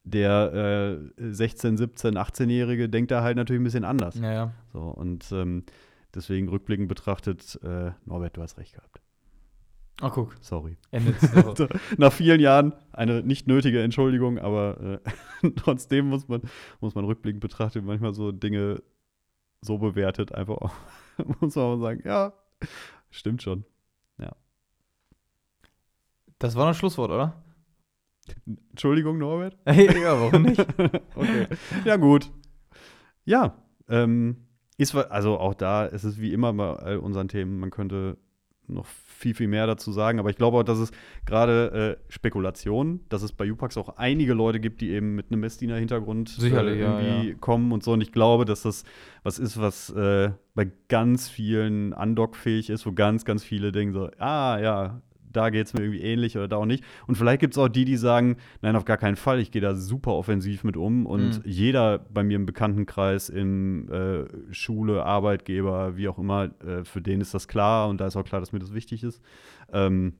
der 0.02 0.98
äh, 1.16 1.32
16, 1.32 1.76
17, 1.76 2.18
18-Jährige 2.18 2.88
denkt 2.88 3.12
da 3.12 3.22
halt 3.22 3.36
natürlich 3.36 3.60
ein 3.60 3.64
bisschen 3.64 3.84
anders. 3.84 4.18
Ja, 4.18 4.32
ja. 4.32 4.52
So, 4.72 4.80
und 4.80 5.30
ähm, 5.32 5.62
deswegen 6.14 6.48
rückblickend 6.48 6.88
betrachtet, 6.88 7.60
äh, 7.62 7.92
Norbert, 8.06 8.36
du 8.36 8.42
hast 8.42 8.58
recht 8.58 8.74
gehabt. 8.74 9.03
Oh, 10.02 10.10
guck. 10.10 10.36
Sorry. 10.40 10.76
Endet 10.90 11.20
so. 11.20 11.68
Nach 11.98 12.12
vielen 12.12 12.40
Jahren 12.40 12.74
eine 12.92 13.22
nicht 13.22 13.46
nötige 13.46 13.82
Entschuldigung, 13.82 14.38
aber 14.38 15.00
äh, 15.42 15.50
trotzdem 15.56 16.08
muss 16.08 16.28
man, 16.28 16.42
muss 16.80 16.94
man 16.94 17.04
rückblickend 17.04 17.40
betrachtet 17.40 17.84
manchmal 17.84 18.12
so 18.12 18.32
Dinge 18.32 18.82
so 19.60 19.78
bewertet, 19.78 20.34
einfach 20.34 20.56
auch, 20.56 20.74
muss 21.40 21.54
man 21.54 21.64
auch 21.64 21.76
sagen, 21.78 22.02
ja, 22.04 22.32
stimmt 23.10 23.42
schon. 23.42 23.64
Das 26.44 26.56
war 26.56 26.66
noch 26.66 26.74
Schlusswort, 26.74 27.10
oder? 27.10 27.42
Entschuldigung, 28.70 29.16
Norbert? 29.16 29.56
ja, 29.66 30.20
warum 30.20 30.42
nicht? 30.42 30.60
okay. 31.14 31.46
Ja, 31.86 31.96
gut. 31.96 32.30
Ja, 33.24 33.62
ähm, 33.88 34.46
ist, 34.76 34.94
also 34.94 35.38
auch 35.38 35.54
da 35.54 35.86
ist 35.86 36.04
es 36.04 36.20
wie 36.20 36.34
immer 36.34 36.52
bei 36.52 36.76
all 36.76 36.98
unseren 36.98 37.28
Themen, 37.28 37.60
man 37.60 37.70
könnte 37.70 38.18
noch 38.66 38.86
viel, 38.86 39.34
viel 39.34 39.48
mehr 39.48 39.66
dazu 39.66 39.92
sagen, 39.92 40.18
aber 40.18 40.30
ich 40.30 40.36
glaube 40.36 40.58
auch, 40.58 40.62
dass 40.62 40.78
es 40.78 40.90
gerade 41.24 41.98
äh, 42.08 42.12
Spekulation, 42.12 43.00
dass 43.08 43.22
es 43.22 43.32
bei 43.32 43.50
Upax 43.50 43.76
auch 43.76 43.96
einige 43.96 44.34
Leute 44.34 44.60
gibt, 44.60 44.80
die 44.80 44.90
eben 44.90 45.14
mit 45.14 45.30
einem 45.30 45.40
Messdiener-Hintergrund 45.40 46.38
äh, 46.42 46.48
ja, 46.48 46.62
irgendwie 46.62 47.30
ja. 47.30 47.34
kommen 47.40 47.72
und 47.72 47.82
so. 47.82 47.92
Und 47.92 48.00
ich 48.00 48.12
glaube, 48.12 48.44
dass 48.44 48.62
das 48.62 48.84
was 49.22 49.38
ist, 49.38 49.58
was 49.58 49.90
äh, 49.90 50.30
bei 50.54 50.70
ganz 50.88 51.28
vielen 51.28 51.92
undockfähig 51.92 52.70
ist, 52.70 52.86
wo 52.86 52.92
ganz, 52.92 53.24
ganz 53.24 53.42
viele 53.42 53.72
denken 53.72 53.94
so, 53.94 54.10
ah 54.18 54.58
ja, 54.60 55.00
da 55.36 55.50
geht 55.50 55.66
es 55.66 55.74
mir 55.74 55.80
irgendwie 55.82 56.02
ähnlich 56.02 56.36
oder 56.36 56.48
da 56.48 56.56
auch 56.56 56.66
nicht. 56.66 56.84
Und 57.06 57.16
vielleicht 57.16 57.40
gibt 57.40 57.54
es 57.54 57.58
auch 57.58 57.68
die, 57.68 57.84
die 57.84 57.96
sagen, 57.96 58.36
nein, 58.62 58.76
auf 58.76 58.84
gar 58.84 58.96
keinen 58.96 59.16
Fall, 59.16 59.38
ich 59.40 59.50
gehe 59.50 59.62
da 59.62 59.74
super 59.74 60.12
offensiv 60.12 60.64
mit 60.64 60.76
um. 60.76 61.06
Und 61.06 61.38
Mhm. 61.38 61.42
jeder 61.44 61.98
bei 61.98 62.22
mir 62.24 62.36
im 62.36 62.46
Bekanntenkreis, 62.46 63.28
in 63.28 63.88
äh, 63.90 64.24
Schule, 64.52 65.04
Arbeitgeber, 65.04 65.96
wie 65.96 66.08
auch 66.08 66.18
immer, 66.18 66.50
äh, 66.66 66.84
für 66.84 67.00
den 67.02 67.20
ist 67.20 67.34
das 67.34 67.48
klar 67.48 67.88
und 67.88 68.00
da 68.00 68.06
ist 68.06 68.16
auch 68.16 68.24
klar, 68.24 68.40
dass 68.40 68.52
mir 68.52 68.58
das 68.60 68.72
wichtig 68.74 69.02
ist. 69.02 69.20
Ähm, 69.72 70.14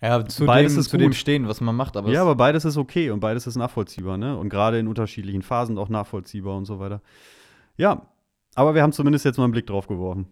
Ja, 0.00 0.24
zu, 0.24 0.46
Beides 0.46 0.74
dem, 0.74 0.80
ist 0.80 0.90
zu 0.90 0.96
dem 0.96 1.12
stehen, 1.12 1.48
was 1.48 1.60
man 1.60 1.74
macht. 1.74 1.96
Aber 1.96 2.10
ja, 2.10 2.22
aber 2.22 2.36
beides 2.36 2.64
ist 2.64 2.76
okay 2.76 3.10
und 3.10 3.18
beides 3.20 3.46
ist 3.48 3.56
nachvollziehbar, 3.56 4.16
ne? 4.16 4.36
Und 4.36 4.48
gerade 4.48 4.78
in 4.78 4.86
unterschiedlichen 4.86 5.42
Phasen 5.42 5.76
auch 5.76 5.88
nachvollziehbar 5.88 6.56
und 6.56 6.66
so 6.66 6.78
weiter. 6.78 7.02
Ja, 7.76 8.02
aber 8.54 8.74
wir 8.74 8.82
haben 8.82 8.92
zumindest 8.92 9.24
jetzt 9.24 9.38
mal 9.38 9.44
einen 9.44 9.52
Blick 9.52 9.66
drauf 9.66 9.86
geworfen. 9.88 10.26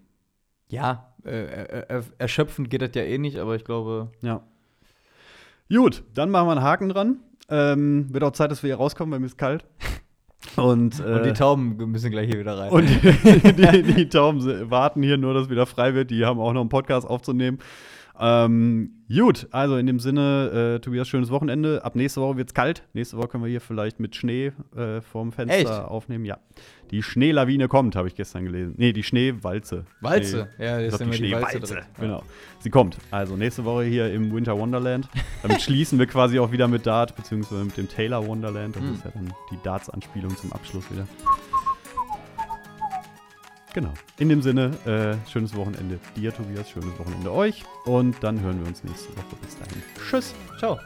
Ja 0.68 1.12
äh, 1.24 1.30
äh, 1.30 1.98
äh, 1.98 2.02
erschöpfend 2.18 2.70
geht 2.70 2.82
das 2.82 2.90
ja 2.94 3.02
eh 3.02 3.18
nicht, 3.18 3.38
aber 3.38 3.56
ich 3.56 3.64
glaube, 3.64 4.10
Ja. 4.22 4.42
Gut, 5.68 6.04
dann 6.14 6.30
machen 6.30 6.46
wir 6.46 6.52
einen 6.52 6.62
Haken 6.62 6.88
dran. 6.88 7.16
Ähm, 7.48 8.06
wird 8.12 8.22
auch 8.22 8.30
Zeit, 8.32 8.52
dass 8.52 8.62
wir 8.62 8.68
hier 8.68 8.76
rauskommen, 8.76 9.12
weil 9.12 9.18
mir 9.18 9.26
ist 9.26 9.38
kalt. 9.38 9.64
Und, 10.56 11.00
äh, 11.00 11.02
und 11.02 11.26
die 11.26 11.32
Tauben 11.32 11.76
müssen 11.90 12.10
gleich 12.10 12.30
hier 12.30 12.38
wieder 12.38 12.56
rein. 12.56 12.70
und 12.70 12.86
die, 13.02 13.82
die, 13.82 13.94
die 13.94 14.08
Tauben 14.08 14.70
warten 14.70 15.02
hier 15.02 15.16
nur, 15.16 15.34
dass 15.34 15.50
wieder 15.50 15.66
frei 15.66 15.92
wird. 15.94 16.10
Die 16.10 16.24
haben 16.24 16.38
auch 16.38 16.52
noch 16.52 16.60
einen 16.60 16.70
Podcast 16.70 17.06
aufzunehmen. 17.06 17.58
Ähm, 18.18 18.90
gut, 19.14 19.46
also 19.50 19.76
in 19.76 19.86
dem 19.86 20.00
Sinne, 20.00 20.76
äh, 20.76 20.80
Tobias, 20.80 21.06
schönes 21.08 21.30
Wochenende. 21.30 21.84
Ab 21.84 21.96
nächste 21.96 22.20
Woche 22.20 22.36
wird 22.38 22.48
es 22.48 22.54
kalt. 22.54 22.82
Nächste 22.94 23.16
Woche 23.18 23.28
können 23.28 23.44
wir 23.44 23.50
hier 23.50 23.60
vielleicht 23.60 24.00
mit 24.00 24.16
Schnee 24.16 24.52
äh, 24.76 25.00
vorm 25.02 25.32
Fenster 25.32 25.56
Echt? 25.58 25.68
aufnehmen. 25.68 26.24
Ja. 26.24 26.38
Die 26.90 27.02
Schneelawine 27.02 27.68
kommt, 27.68 27.96
habe 27.96 28.08
ich 28.08 28.14
gestern 28.14 28.44
gelesen. 28.44 28.74
Nee, 28.78 28.92
die 28.92 29.02
Schneewalze. 29.02 29.84
Walze. 30.00 30.48
Schnee, 30.56 30.64
Ja, 30.64 30.80
ich 30.80 30.86
ist 30.88 31.00
die 31.00 31.12
Schneewalze. 31.12 31.60
drin. 31.60 31.84
Genau. 32.00 32.22
Sie 32.60 32.70
kommt. 32.70 32.96
Also 33.10 33.36
nächste 33.36 33.64
Woche 33.64 33.84
hier 33.84 34.12
im 34.12 34.32
Winter 34.32 34.56
Wonderland. 34.58 35.08
Damit 35.42 35.60
schließen 35.62 35.98
wir 35.98 36.06
quasi 36.06 36.38
auch 36.38 36.52
wieder 36.52 36.68
mit 36.68 36.86
Dart, 36.86 37.14
beziehungsweise 37.16 37.64
mit 37.64 37.76
dem 37.76 37.88
Taylor 37.88 38.26
Wonderland. 38.26 38.76
Das 38.76 38.82
Mhm. 38.82 38.92
ist 38.94 39.04
ja 39.04 39.10
dann 39.12 39.32
die 39.50 39.58
Darts-Anspielung 39.62 40.36
zum 40.36 40.52
Abschluss 40.52 40.90
wieder. 40.90 41.06
Genau. 43.76 43.92
In 44.18 44.30
dem 44.30 44.40
Sinne, 44.40 44.70
äh, 44.86 45.30
schönes 45.30 45.54
Wochenende 45.54 46.00
dir, 46.16 46.34
Tobias, 46.34 46.70
schönes 46.70 46.98
Wochenende 46.98 47.30
euch. 47.30 47.62
Und 47.84 48.16
dann 48.22 48.40
hören 48.40 48.58
wir 48.60 48.68
uns 48.68 48.82
nächste 48.82 49.14
Woche. 49.14 49.36
Bis 49.42 49.58
dahin. 49.58 49.82
Tschüss. 50.08 50.34
Ciao. 50.58 50.80